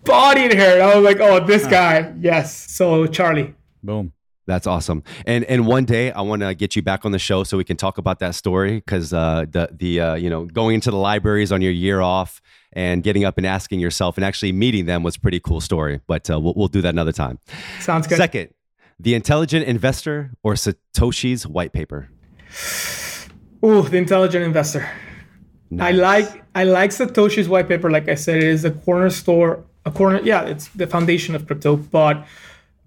bodied 0.05 0.53
her. 0.53 0.81
I 0.81 0.95
was 0.95 1.03
like, 1.03 1.19
oh, 1.19 1.45
this 1.45 1.65
guy, 1.67 2.13
yes. 2.19 2.71
So 2.71 3.07
Charlie. 3.07 3.55
Boom. 3.83 4.13
That's 4.47 4.67
awesome. 4.67 5.03
And 5.25 5.45
and 5.45 5.65
one 5.65 5.85
day 5.85 6.11
I 6.11 6.21
want 6.21 6.41
to 6.41 6.53
get 6.55 6.75
you 6.75 6.81
back 6.81 7.05
on 7.05 7.11
the 7.11 7.19
show 7.19 7.43
so 7.43 7.57
we 7.57 7.63
can 7.63 7.77
talk 7.77 7.97
about 7.97 8.19
that 8.19 8.35
story 8.35 8.75
because 8.75 9.13
uh, 9.13 9.45
the 9.49 9.69
the 9.71 9.99
uh, 9.99 10.15
you 10.15 10.29
know 10.29 10.45
going 10.45 10.75
into 10.75 10.91
the 10.91 10.97
libraries 10.97 11.51
on 11.51 11.61
your 11.61 11.71
year 11.71 12.01
off 12.01 12.41
and 12.73 13.03
getting 13.03 13.23
up 13.23 13.37
and 13.37 13.45
asking 13.45 13.79
yourself 13.79 14.17
and 14.17 14.25
actually 14.25 14.51
meeting 14.51 14.85
them 14.87 15.03
was 15.03 15.15
pretty 15.15 15.39
cool 15.39 15.61
story. 15.61 16.01
But 16.07 16.29
uh, 16.29 16.39
we'll 16.39 16.53
we'll 16.55 16.67
do 16.67 16.81
that 16.81 16.89
another 16.89 17.11
time. 17.11 17.39
Sounds 17.79 18.07
good. 18.07 18.17
Second, 18.17 18.49
the 18.99 19.13
intelligent 19.13 19.67
investor 19.67 20.31
or 20.43 20.55
Satoshi's 20.55 21.47
white 21.47 21.71
paper. 21.71 22.09
Ooh, 23.63 23.81
the 23.83 23.97
intelligent 23.97 24.43
investor. 24.43 24.89
Nice. 25.69 25.87
I 25.87 25.91
like 25.91 26.43
I 26.55 26.63
like 26.65 26.91
Satoshi's 26.91 27.47
white 27.47 27.67
paper. 27.67 27.89
Like 27.89 28.09
I 28.09 28.15
said, 28.15 28.37
it 28.37 28.43
is 28.43 28.65
a 28.65 28.71
corner 28.71 29.09
store, 29.09 29.63
a 29.85 29.91
corner. 29.91 30.19
Yeah, 30.23 30.43
it's 30.43 30.67
the 30.69 30.87
foundation 30.87 31.35
of 31.35 31.47
crypto. 31.47 31.77
But 31.77 32.25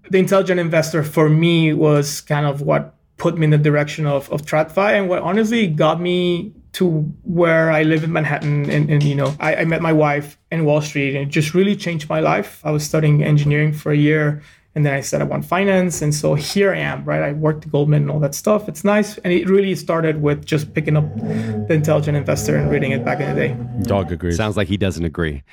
the 0.09 0.19
intelligent 0.19 0.59
investor 0.59 1.03
for 1.03 1.29
me 1.29 1.73
was 1.73 2.21
kind 2.21 2.45
of 2.45 2.61
what 2.61 2.95
put 3.17 3.37
me 3.37 3.45
in 3.45 3.49
the 3.49 3.57
direction 3.57 4.05
of 4.05 4.29
of 4.31 4.43
TradFi 4.43 4.99
and 4.99 5.09
what 5.09 5.21
honestly 5.21 5.67
got 5.67 5.99
me 5.99 6.53
to 6.73 7.01
where 7.23 7.71
I 7.71 7.83
live 7.83 8.03
in 8.03 8.11
Manhattan. 8.11 8.69
And, 8.69 8.89
and 8.91 9.01
you 9.01 9.15
know, 9.15 9.33
I, 9.39 9.55
I 9.55 9.65
met 9.65 9.81
my 9.81 9.93
wife 9.93 10.37
in 10.51 10.65
Wall 10.65 10.81
Street, 10.81 11.15
and 11.15 11.27
it 11.27 11.31
just 11.31 11.53
really 11.53 11.75
changed 11.75 12.09
my 12.09 12.19
life. 12.19 12.61
I 12.63 12.71
was 12.71 12.83
studying 12.83 13.23
engineering 13.23 13.73
for 13.73 13.91
a 13.91 13.97
year 13.97 14.43
and 14.75 14.85
then 14.85 14.93
I 14.93 14.99
said 14.99 15.21
I 15.21 15.23
want 15.23 15.45
finance. 15.45 16.01
And 16.01 16.13
so 16.13 16.35
here 16.35 16.73
I 16.73 16.79
am, 16.79 17.05
right? 17.05 17.21
I 17.21 17.31
worked 17.31 17.65
at 17.65 17.71
Goldman 17.71 18.03
and 18.03 18.11
all 18.11 18.19
that 18.19 18.35
stuff. 18.35 18.67
It's 18.67 18.83
nice. 18.83 19.17
And 19.19 19.31
it 19.31 19.47
really 19.47 19.73
started 19.73 20.21
with 20.21 20.45
just 20.45 20.73
picking 20.73 20.97
up 20.97 21.05
The 21.15 21.73
Intelligent 21.73 22.17
Investor 22.17 22.57
and 22.57 22.69
reading 22.69 22.91
it 22.91 23.05
back 23.05 23.21
in 23.21 23.33
the 23.33 23.47
day. 23.47 23.83
Dog 23.83 24.11
agrees. 24.11 24.35
Sounds 24.35 24.57
like 24.57 24.67
he 24.67 24.75
doesn't 24.75 25.05
agree. 25.05 25.43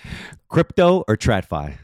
Crypto 0.48 1.04
or 1.06 1.16
TradFi? 1.16 1.74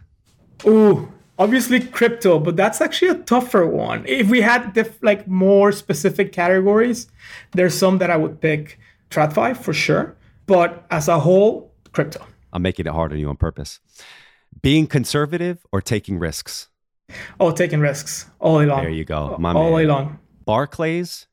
Ooh, 0.67 1.13
obviously 1.39 1.79
crypto, 1.79 2.41
but 2.41 2.57
that's 2.57 2.81
actually 2.81 3.13
a 3.13 3.23
tougher 3.23 3.65
one. 3.65 4.05
If 4.07 4.29
we 4.29 4.41
had 4.41 4.73
diff- 4.73 5.01
like 5.01 5.29
more 5.29 5.71
specific 5.71 6.33
categories, 6.33 7.07
there's 7.53 7.75
some 7.75 7.99
that 7.99 8.11
I 8.11 8.17
would 8.17 8.41
pick 8.41 8.81
TradFi 9.11 9.57
for 9.57 9.73
sure. 9.73 10.17
But 10.47 10.85
as 10.91 11.07
a 11.07 11.21
whole, 11.21 11.73
crypto. 11.93 12.27
I'm 12.53 12.63
making 12.63 12.87
it 12.87 12.93
hard 12.93 13.13
on 13.13 13.19
you 13.19 13.29
on 13.29 13.37
purpose. 13.37 13.79
Being 14.61 14.89
conservative 14.89 15.65
or 15.71 15.81
taking 15.81 16.19
risks? 16.19 16.69
Oh, 17.41 17.51
taking 17.51 17.81
risks 17.81 18.27
all 18.41 18.59
day 18.61 18.67
long. 18.67 18.83
There 18.83 18.91
you 18.91 19.05
go, 19.05 19.37
my 19.39 19.53
all 19.53 19.71
man. 19.71 19.81
day 19.81 19.87
long. 19.87 20.19
Barclays 20.45 21.27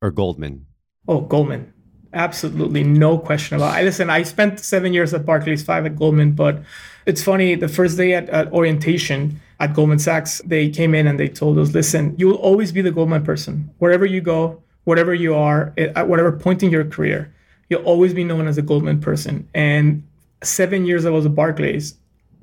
or 0.00 0.10
Goldman? 0.10 0.66
Oh, 1.08 1.20
Goldman. 1.20 1.72
Absolutely 2.14 2.84
no 2.84 3.16
question 3.16 3.56
about 3.56 3.80
it. 3.80 3.84
Listen, 3.84 4.10
I 4.10 4.22
spent 4.22 4.60
seven 4.60 4.92
years 4.92 5.14
at 5.14 5.24
Barclays, 5.24 5.62
five 5.62 5.86
at 5.86 5.96
Goldman, 5.96 6.32
but 6.32 6.62
it's 7.06 7.22
funny. 7.22 7.54
The 7.54 7.68
first 7.68 7.96
day 7.96 8.12
at, 8.12 8.28
at 8.28 8.52
orientation 8.52 9.40
at 9.60 9.74
Goldman 9.74 9.98
Sachs, 9.98 10.42
they 10.44 10.68
came 10.68 10.94
in 10.94 11.06
and 11.06 11.18
they 11.18 11.28
told 11.28 11.58
us, 11.58 11.72
listen, 11.72 12.14
you 12.18 12.26
will 12.28 12.36
always 12.36 12.70
be 12.70 12.82
the 12.82 12.90
Goldman 12.92 13.24
person. 13.24 13.70
Wherever 13.78 14.04
you 14.04 14.20
go, 14.20 14.62
whatever 14.84 15.14
you 15.14 15.34
are, 15.34 15.72
at 15.78 16.08
whatever 16.08 16.32
point 16.32 16.62
in 16.62 16.70
your 16.70 16.84
career, 16.84 17.32
you'll 17.70 17.82
always 17.84 18.12
be 18.12 18.24
known 18.24 18.46
as 18.46 18.58
a 18.58 18.62
Goldman 18.62 19.00
person. 19.00 19.48
And 19.54 20.06
seven 20.42 20.84
years 20.84 21.06
I 21.06 21.10
was 21.10 21.24
at 21.24 21.34
Barclays, 21.34 21.94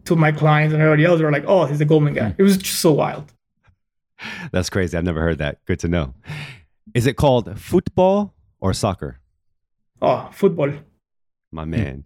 to 0.10 0.16
my 0.16 0.32
clients 0.32 0.74
and 0.74 0.82
everybody 0.82 1.06
else, 1.06 1.20
they 1.20 1.26
were 1.26 1.32
like, 1.32 1.46
oh, 1.48 1.66
he's 1.66 1.80
a 1.80 1.86
Goldman 1.86 2.16
guy. 2.16 2.36
It 2.38 2.44
was 2.44 2.58
just 2.58 2.80
so 2.80 2.92
wild. 2.92 3.32
That's 4.52 4.70
crazy. 4.70 4.98
I've 4.98 5.04
never 5.04 5.22
heard 5.22 5.38
that. 5.38 5.64
Good 5.66 5.80
to 5.80 5.88
know. 5.88 6.14
Is 6.94 7.06
it 7.06 7.16
called 7.16 7.60
football 7.60 8.34
or 8.60 8.74
soccer? 8.74 9.20
Oh, 10.02 10.30
football. 10.34 10.72
My 11.52 11.66
man. 11.66 12.06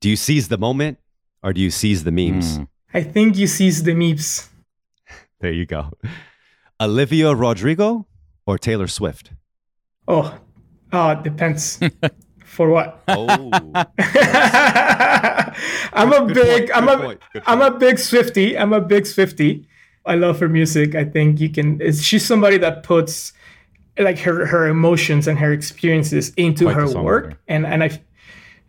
Do 0.00 0.10
you 0.10 0.16
seize 0.16 0.48
the 0.48 0.58
moment 0.58 0.98
or 1.42 1.52
do 1.52 1.60
you 1.60 1.70
seize 1.70 2.04
the 2.04 2.10
memes? 2.10 2.58
Mm. 2.58 2.68
I 2.92 3.02
think 3.02 3.36
you 3.36 3.46
seize 3.46 3.82
the 3.82 3.94
memes. 3.94 4.50
There 5.40 5.52
you 5.52 5.66
go. 5.66 5.90
Olivia 6.80 7.34
Rodrigo 7.34 8.06
or 8.46 8.56
Taylor 8.56 8.86
Swift? 8.86 9.32
Oh, 10.08 10.38
uh, 10.90 11.14
depends. 11.16 11.78
For 12.44 12.70
what? 12.70 13.02
Oh, 13.08 13.50
I'm 15.92 16.12
a 16.12 16.26
Good 16.26 16.34
big, 16.34 16.70
point, 16.70 16.76
I'm 16.76 16.88
a, 16.88 16.96
point, 16.96 17.22
am 17.46 17.62
a 17.62 17.70
big 17.70 17.96
Swiftie. 17.96 18.58
I'm 18.58 18.72
a 18.72 18.80
big 18.80 19.04
Swiftie. 19.04 19.66
I 20.06 20.16
love 20.16 20.40
her 20.40 20.48
music. 20.48 20.94
I 20.94 21.04
think 21.04 21.40
you 21.40 21.48
can. 21.48 21.80
It's, 21.80 22.02
she's 22.02 22.24
somebody 22.24 22.58
that 22.58 22.82
puts 22.82 23.32
like 23.98 24.18
her 24.20 24.46
her 24.46 24.68
emotions 24.68 25.28
and 25.28 25.38
her 25.38 25.52
experiences 25.52 26.32
into 26.36 26.64
Quite 26.64 26.76
her 26.76 27.02
work, 27.02 27.38
and 27.48 27.66
and 27.66 27.84
I, 27.84 28.02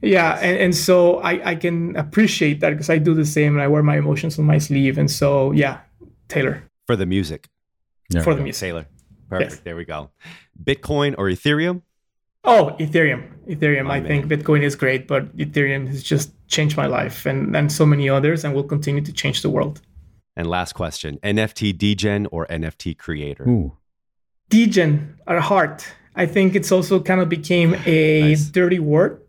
yeah, 0.01 0.39
and, 0.41 0.57
and 0.57 0.75
so 0.75 1.17
I 1.19 1.51
I 1.51 1.55
can 1.55 1.95
appreciate 1.95 2.61
that 2.61 2.69
because 2.71 2.89
I 2.89 2.99
do 2.99 3.13
the 3.13 3.25
same 3.25 3.53
and 3.53 3.61
I 3.61 3.67
wear 3.67 3.83
my 3.83 3.97
emotions 3.97 4.39
on 4.39 4.45
my 4.45 4.59
sleeve, 4.59 4.97
and 4.97 5.09
so 5.11 5.51
yeah, 5.51 5.79
Taylor 6.27 6.63
for 6.87 6.95
the 6.95 7.05
music. 7.05 7.49
There 8.09 8.23
for 8.23 8.35
the 8.35 8.43
music. 8.43 8.61
Taylor. 8.61 8.85
Perfect. 9.29 9.51
Yes. 9.51 9.59
There 9.61 9.75
we 9.75 9.85
go. 9.85 10.11
Bitcoin 10.63 11.15
or 11.17 11.25
Ethereum? 11.25 11.81
Oh, 12.45 12.75
Ethereum. 12.79 13.23
Ethereum. 13.47 13.85
My 13.85 13.95
I 13.97 14.01
think 14.03 14.25
Bitcoin 14.25 14.61
is 14.63 14.75
great, 14.75 15.07
but 15.07 15.35
Ethereum 15.37 15.87
has 15.87 16.01
just 16.03 16.31
changed 16.47 16.77
my 16.77 16.85
life 16.85 17.25
and, 17.25 17.55
and 17.55 17.71
so 17.71 17.85
many 17.85 18.09
others 18.09 18.43
and 18.43 18.53
will 18.53 18.63
continue 18.63 19.01
to 19.01 19.11
change 19.11 19.41
the 19.41 19.49
world. 19.49 19.81
And 20.35 20.47
last 20.47 20.73
question 20.73 21.17
NFT 21.23 21.77
degen 21.77 22.27
or 22.31 22.45
NFT 22.47 22.97
creator? 22.97 23.47
Ooh. 23.47 23.77
Degen 24.49 25.17
at 25.27 25.39
heart. 25.41 25.87
I 26.15 26.25
think 26.25 26.55
it's 26.55 26.71
also 26.71 27.01
kind 27.01 27.19
of 27.21 27.29
became 27.29 27.73
a 27.85 28.21
Nice. 28.21 28.45
dirty 28.45 28.79
word, 28.79 29.21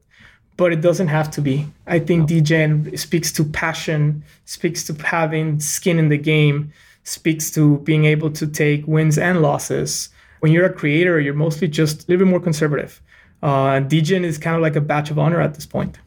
but 0.57 0.73
it 0.73 0.81
doesn't 0.81 1.09
have 1.09 1.31
to 1.33 1.41
be. 1.41 1.67
I 1.87 1.99
think 1.99 2.29
degen 2.29 2.97
speaks 2.97 3.33
to 3.33 3.45
passion, 3.45 4.25
speaks 4.45 4.85
to 4.85 4.95
having 5.05 5.61
skin 5.61 5.99
in 5.99 6.09
the 6.09 6.19
game, 6.19 6.73
speaks 7.05 7.51
to 7.53 7.79
being 7.79 8.05
able 8.05 8.31
to 8.33 8.47
take 8.47 8.87
wins 8.87 9.17
and 9.19 9.43
losses. 9.43 10.11
When 10.41 10.53
you're 10.53 10.67
a 10.67 10.73
creator, 10.73 11.19
you're 11.21 11.35
mostly 11.35 11.69
just 11.69 12.03
a 12.03 12.11
little 12.11 12.27
bit 12.27 12.31
more 12.31 12.41
conservative. 12.41 13.01
Uh, 13.43 13.81
degen 13.81 14.25
is 14.25 14.39
kind 14.39 14.57
of 14.57 14.63
like 14.63 14.77
a 14.77 14.81
badge 14.81 15.11
of 15.11 15.19
honor 15.19 15.41
at 15.41 15.55
this 15.55 15.67
point. 15.67 15.99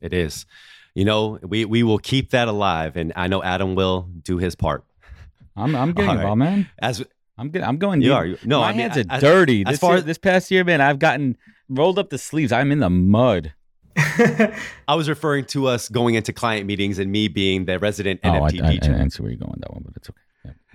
It 0.00 0.12
is. 0.12 0.46
You 0.94 1.04
know, 1.04 1.38
we, 1.42 1.64
we 1.64 1.82
will 1.82 1.98
keep 1.98 2.30
that 2.30 2.48
alive. 2.48 2.96
And 2.96 3.12
I 3.16 3.28
know 3.28 3.42
Adam 3.42 3.74
will 3.74 4.08
do 4.22 4.38
his 4.38 4.54
part. 4.54 4.84
I'm 5.56 5.74
I'm 5.74 5.92
getting 5.94 6.08
All 6.10 6.16
right. 6.16 6.20
involved, 6.22 6.38
man. 6.40 6.68
As 6.80 7.04
I'm 7.38 7.48
getting 7.50 7.66
I'm 7.66 7.78
going 7.78 8.02
You 8.02 8.08
deep. 8.08 8.16
are. 8.16 8.26
You- 8.26 8.38
no, 8.44 8.60
my 8.60 8.68
I 8.68 8.72
mean, 8.72 8.80
hands 8.90 8.98
are 8.98 9.04
as- 9.14 9.20
dirty. 9.22 9.62
as 9.66 9.72
This, 9.74 9.80
far 9.80 9.90
year- 9.92 9.98
as- 9.98 10.04
this 10.04 10.18
past 10.18 10.50
year, 10.50 10.64
man, 10.64 10.80
I've 10.80 10.98
gotten 10.98 11.36
rolled 11.68 11.98
up 11.98 12.10
the 12.10 12.18
sleeves. 12.18 12.52
I'm 12.52 12.70
in 12.72 12.80
the 12.80 12.90
mud. 12.90 13.52
I 13.96 14.94
was 14.94 15.08
referring 15.08 15.44
to 15.46 15.66
us 15.66 15.88
going 15.88 16.14
into 16.14 16.32
client 16.32 16.66
meetings 16.66 16.98
and 16.98 17.10
me 17.12 17.28
being 17.28 17.66
the 17.66 17.78
resident 17.78 18.20
Oh, 18.24 18.30
I, 18.30 18.38
NFT 18.50 18.62
I, 18.62 18.66
I, 18.66 18.70
degen. 18.76 18.94
I 19.00 19.08
see 19.08 19.22
where 19.22 19.30
you're 19.32 19.38
going 19.38 19.58
that 19.60 19.72
one, 19.72 19.82
but 19.84 19.94
it's 19.96 20.08
okay. 20.10 20.18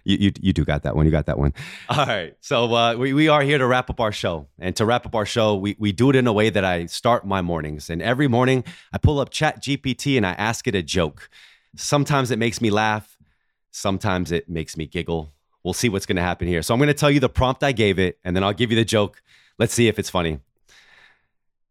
Yeah. 0.08 0.14
You, 0.14 0.18
you, 0.20 0.32
you 0.42 0.54
do 0.54 0.66
got 0.66 0.84
that 0.84 0.96
one. 0.96 1.06
You 1.06 1.12
got 1.12 1.26
that 1.26 1.38
one. 1.38 1.54
All 1.90 2.06
right. 2.06 2.36
So 2.42 2.74
uh, 2.74 2.96
we, 2.96 3.14
we 3.14 3.28
are 3.28 3.42
here 3.42 3.58
to 3.58 3.68
wrap 3.68 3.90
up 3.90 4.00
our 4.00 4.12
show. 4.12 4.48
And 4.60 4.76
to 4.78 4.86
wrap 4.86 5.06
up 5.06 5.16
our 5.16 5.26
show, 5.26 5.56
we, 5.56 5.76
we 5.80 5.92
do 5.92 6.10
it 6.10 6.16
in 6.16 6.28
a 6.28 6.34
way 6.34 6.50
that 6.50 6.64
I 6.64 6.86
start 6.86 7.26
my 7.26 7.42
mornings. 7.42 7.90
And 7.90 8.02
every 8.02 8.28
morning 8.28 8.64
I 8.94 8.98
pull 8.98 9.20
up 9.20 9.30
Chat 9.30 9.62
GPT 9.62 10.18
and 10.18 10.26
I 10.26 10.32
ask 10.32 10.68
it 10.68 10.76
a 10.76 10.82
joke. 10.82 11.30
Sometimes 11.76 12.32
it 12.32 12.40
makes 12.40 12.62
me 12.62 12.70
laugh. 12.70 13.18
Sometimes 13.72 14.32
it 14.32 14.50
makes 14.50 14.78
me 14.78 14.88
giggle. 14.88 15.34
We'll 15.64 15.74
see 15.74 15.90
what's 15.90 16.06
going 16.06 16.16
to 16.16 16.22
happen 16.22 16.48
here. 16.48 16.62
So 16.62 16.74
I'm 16.74 16.80
going 16.80 16.88
to 16.88 16.94
tell 16.94 17.12
you 17.12 17.20
the 17.20 17.30
prompt 17.30 17.64
I 17.64 17.74
gave 17.74 18.00
it, 18.00 18.18
and 18.24 18.36
then 18.36 18.44
I'll 18.44 18.54
give 18.54 18.72
you 18.72 18.78
the 18.78 18.86
joke. 18.86 19.22
Let's 19.60 19.74
see 19.74 19.88
if 19.88 20.00
it's 20.00 20.10
funny. 20.10 20.40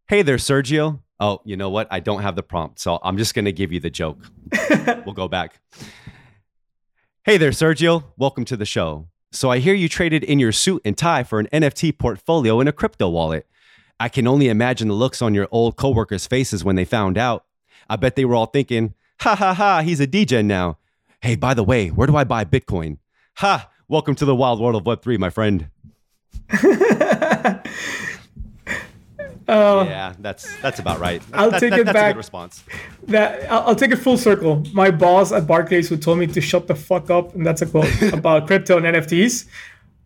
Hey 0.06 0.22
there, 0.22 0.36
Sergio. 0.36 1.00
Oh, 1.18 1.40
you 1.44 1.56
know 1.56 1.70
what? 1.70 1.88
I 1.90 2.00
don't 2.00 2.22
have 2.22 2.36
the 2.36 2.42
prompt. 2.42 2.78
So 2.78 2.98
I'm 3.02 3.16
just 3.16 3.34
going 3.34 3.46
to 3.46 3.52
give 3.52 3.72
you 3.72 3.80
the 3.80 3.90
joke. 3.90 4.18
we'll 5.06 5.14
go 5.14 5.28
back. 5.28 5.58
Hey 7.26 7.38
there, 7.38 7.50
Sergio. 7.50 8.04
Welcome 8.16 8.44
to 8.44 8.56
the 8.56 8.64
show. 8.64 9.08
So 9.32 9.50
I 9.50 9.58
hear 9.58 9.74
you 9.74 9.88
traded 9.88 10.22
in 10.22 10.38
your 10.38 10.52
suit 10.52 10.80
and 10.84 10.96
tie 10.96 11.24
for 11.24 11.40
an 11.40 11.48
NFT 11.52 11.98
portfolio 11.98 12.60
and 12.60 12.68
a 12.68 12.72
crypto 12.72 13.08
wallet. 13.08 13.48
I 13.98 14.08
can 14.08 14.28
only 14.28 14.48
imagine 14.48 14.86
the 14.86 14.94
looks 14.94 15.20
on 15.20 15.34
your 15.34 15.48
old 15.50 15.74
coworkers' 15.74 16.28
faces 16.28 16.62
when 16.62 16.76
they 16.76 16.84
found 16.84 17.18
out. 17.18 17.44
I 17.90 17.96
bet 17.96 18.14
they 18.14 18.24
were 18.24 18.36
all 18.36 18.46
thinking, 18.46 18.94
ha 19.22 19.34
ha 19.34 19.54
ha, 19.54 19.82
he's 19.82 19.98
a 19.98 20.06
DJ 20.06 20.44
now. 20.44 20.78
Hey, 21.20 21.34
by 21.34 21.52
the 21.52 21.64
way, 21.64 21.88
where 21.88 22.06
do 22.06 22.14
I 22.14 22.22
buy 22.22 22.44
Bitcoin? 22.44 22.98
Ha, 23.38 23.72
welcome 23.88 24.14
to 24.14 24.24
the 24.24 24.36
wild 24.36 24.60
world 24.60 24.76
of 24.76 24.84
Web3, 24.84 25.18
my 25.18 25.30
friend. 25.30 25.68
Oh, 29.48 29.82
yeah, 29.84 30.14
that's 30.18 30.44
that's 30.60 30.78
about 30.80 30.98
right. 30.98 31.22
I'll 31.32 31.50
That- 31.50 31.60
take 31.60 31.70
that- 31.70 31.80
it 31.80 31.84
that's 31.86 31.90
a 31.96 32.00
back. 32.00 32.14
good 32.14 32.18
response. 32.18 32.64
that 33.08 33.50
I'll, 33.50 33.68
I'll 33.68 33.74
take 33.76 33.92
it 33.92 33.96
full 33.96 34.18
circle. 34.18 34.64
My 34.72 34.90
boss 34.90 35.30
at 35.32 35.46
Barclays 35.46 35.88
who 35.88 35.96
told 35.96 36.18
me 36.18 36.26
to 36.26 36.40
shut 36.40 36.66
the 36.66 36.74
fuck 36.74 37.10
up, 37.10 37.34
and 37.34 37.46
that's 37.46 37.62
a 37.62 37.66
quote 37.66 38.02
about 38.12 38.46
crypto 38.46 38.76
and 38.76 38.86
NFTs. 38.86 39.46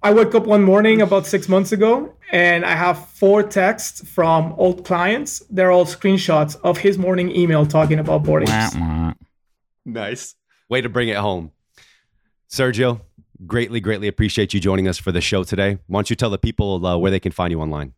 I 0.03 0.12
woke 0.12 0.34
up 0.34 0.47
one 0.47 0.62
morning 0.62 1.03
about 1.03 1.26
six 1.26 1.49
months 1.49 1.72
ago, 1.72 2.14
and 2.32 2.64
I 2.64 2.74
have 2.74 3.09
four 3.11 3.43
texts 3.43 4.07
from 4.09 4.55
old 4.57 4.84
clients. 4.84 5.43
They're 5.51 5.70
all 5.70 5.84
screenshots 5.84 6.57
of 6.64 6.78
his 6.78 6.97
morning 6.99 7.34
email 7.36 7.66
talking 7.66 7.99
about 7.99 8.22
board 8.24 8.49
Wah, 8.49 9.12
Nice. 9.84 10.34
Way 10.70 10.80
to 10.80 10.88
bring 10.88 11.09
it 11.09 11.16
home. 11.16 11.51
Sergio, 12.51 13.01
greatly, 13.47 13.80
greatly 13.80 14.09
appreciate 14.09 14.55
you 14.55 14.61
joining 14.61 14.88
us 14.88 14.99
for 14.99 15.12
the 15.12 15.20
show 15.20 15.45
today. 15.45 15.78
Why 15.86 15.99
don't 15.99 16.11
you 16.11 16.16
tell 16.16 16.30
the 16.30 16.38
people 16.38 16.84
uh, 16.86 16.97
where 16.97 17.11
they 17.11 17.20
can 17.20 17.32
find 17.32 17.51
you 17.53 17.61
online? 17.61 17.93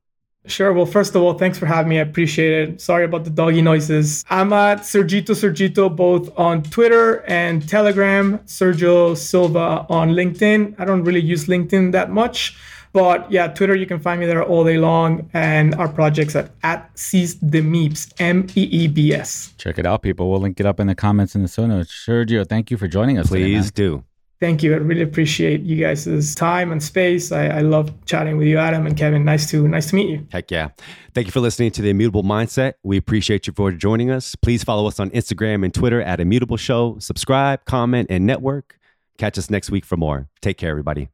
Sure. 0.47 0.73
Well, 0.73 0.87
first 0.87 1.15
of 1.15 1.23
all, 1.23 1.35
thanks 1.35 1.57
for 1.57 1.67
having 1.67 1.89
me. 1.91 1.99
I 1.99 2.03
appreciate 2.03 2.69
it. 2.69 2.81
Sorry 2.81 3.05
about 3.05 3.23
the 3.25 3.31
doggy 3.31 3.63
noises. 3.63 4.25
I'm 4.29 4.53
at 4.53 4.79
Sergito 4.81 5.31
Sergito 5.37 5.95
both 5.95 6.37
on 6.37 6.65
Twitter 6.65 7.23
and 7.29 7.67
Telegram. 7.69 8.39
Sergio 8.41 9.17
Silva 9.17 9.87
on 9.89 10.11
LinkedIn. 10.11 10.75
I 10.81 10.85
don't 10.85 11.05
really 11.05 11.21
use 11.21 11.47
LinkedIn 11.47 11.93
that 11.93 12.11
much, 12.11 12.57
but 12.93 13.31
yeah, 13.31 13.47
Twitter 13.47 13.77
you 13.77 13.87
can 13.87 14.01
find 14.01 14.21
me 14.21 14.27
there 14.27 14.43
all 14.43 14.65
day 14.65 14.79
long. 14.79 15.31
And 15.33 15.77
our 15.77 15.89
projects 15.89 16.35
at 16.35 16.51
at 16.65 16.91
Seize 16.99 17.39
the 17.39 17.61
Meebs 17.61 18.13
M 18.19 18.49
E 18.57 18.63
E 18.65 18.89
B 18.89 19.15
S. 19.15 19.55
Check 19.59 19.79
it 19.79 19.87
out, 19.87 20.03
people. 20.03 20.29
We'll 20.29 20.41
link 20.41 20.59
it 20.59 20.67
up 20.67 20.81
in 20.81 20.89
the 20.89 20.97
comments 20.97 21.37
in 21.37 21.43
the 21.43 21.49
show 21.49 21.67
notes. 21.67 21.93
Sergio, 22.07 22.45
thank 22.49 22.71
you 22.73 22.77
for 22.77 22.89
joining 22.89 23.17
us. 23.17 23.29
today, 23.29 23.45
Please 23.45 23.67
man. 23.67 23.73
do. 23.75 24.05
Thank 24.43 24.65
you. 24.65 24.75
I 24.75 24.79
really 24.79 25.03
appreciate 25.03 25.61
you 25.61 25.77
guys' 25.77 26.35
time 26.35 26.73
and 26.73 26.83
space. 26.83 27.31
I, 27.31 27.47
I 27.47 27.61
love 27.61 27.93
chatting 28.07 28.39
with 28.39 28.49
you, 28.49 28.59
Adam 28.59 28.89
and 28.89 28.97
Kevin. 28.97 29.25
Nice 29.25 29.49
to 29.51 29.69
nice 29.69 29.91
to 29.91 29.95
meet 29.95 30.11
you. 30.11 30.27
Heck 30.33 30.51
yeah. 30.51 30.71
Thank 31.15 31.29
you 31.29 31.31
for 31.31 31.39
listening 31.39 31.71
to 31.71 31.81
The 31.81 31.91
Immutable 31.91 32.25
Mindset. 32.25 32.73
We 32.83 32.97
appreciate 32.97 33.47
you 33.47 33.53
for 33.53 33.71
joining 33.71 34.11
us. 34.11 34.35
Please 34.35 34.65
follow 34.65 34.89
us 34.89 34.99
on 34.99 35.11
Instagram 35.11 35.65
and 35.65 35.73
Twitter 35.73 36.03
at 36.03 36.19
Immutable 36.19 36.57
Show. 36.57 36.99
Subscribe, 36.99 37.65
comment, 37.67 38.09
and 38.11 38.27
network. 38.27 38.81
Catch 39.17 39.39
us 39.39 39.49
next 39.49 39.71
week 39.71 39.85
for 39.85 39.97
more. 39.97 40.29
Take 40.41 40.59
care, 40.59 40.71
everybody. 40.71 41.09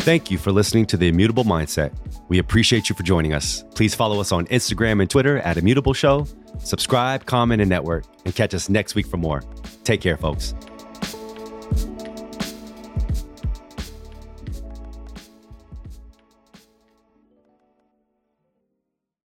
Thank 0.00 0.30
you 0.30 0.38
for 0.38 0.52
listening 0.52 0.86
to 0.86 0.96
The 0.96 1.08
Immutable 1.08 1.44
Mindset. 1.44 1.92
We 2.28 2.38
appreciate 2.38 2.88
you 2.88 2.94
for 2.94 3.02
joining 3.02 3.34
us. 3.34 3.62
Please 3.74 3.94
follow 3.94 4.20
us 4.20 4.32
on 4.32 4.46
Instagram 4.46 5.02
and 5.02 5.10
Twitter 5.10 5.36
at 5.40 5.58
Immutable 5.58 5.92
Show. 5.92 6.26
Subscribe, 6.58 7.26
comment, 7.26 7.60
and 7.60 7.68
network. 7.70 8.04
And 8.24 8.34
catch 8.34 8.54
us 8.54 8.68
next 8.68 8.94
week 8.94 9.06
for 9.06 9.16
more. 9.16 9.42
Take 9.84 10.00
care, 10.00 10.16
folks. 10.16 10.54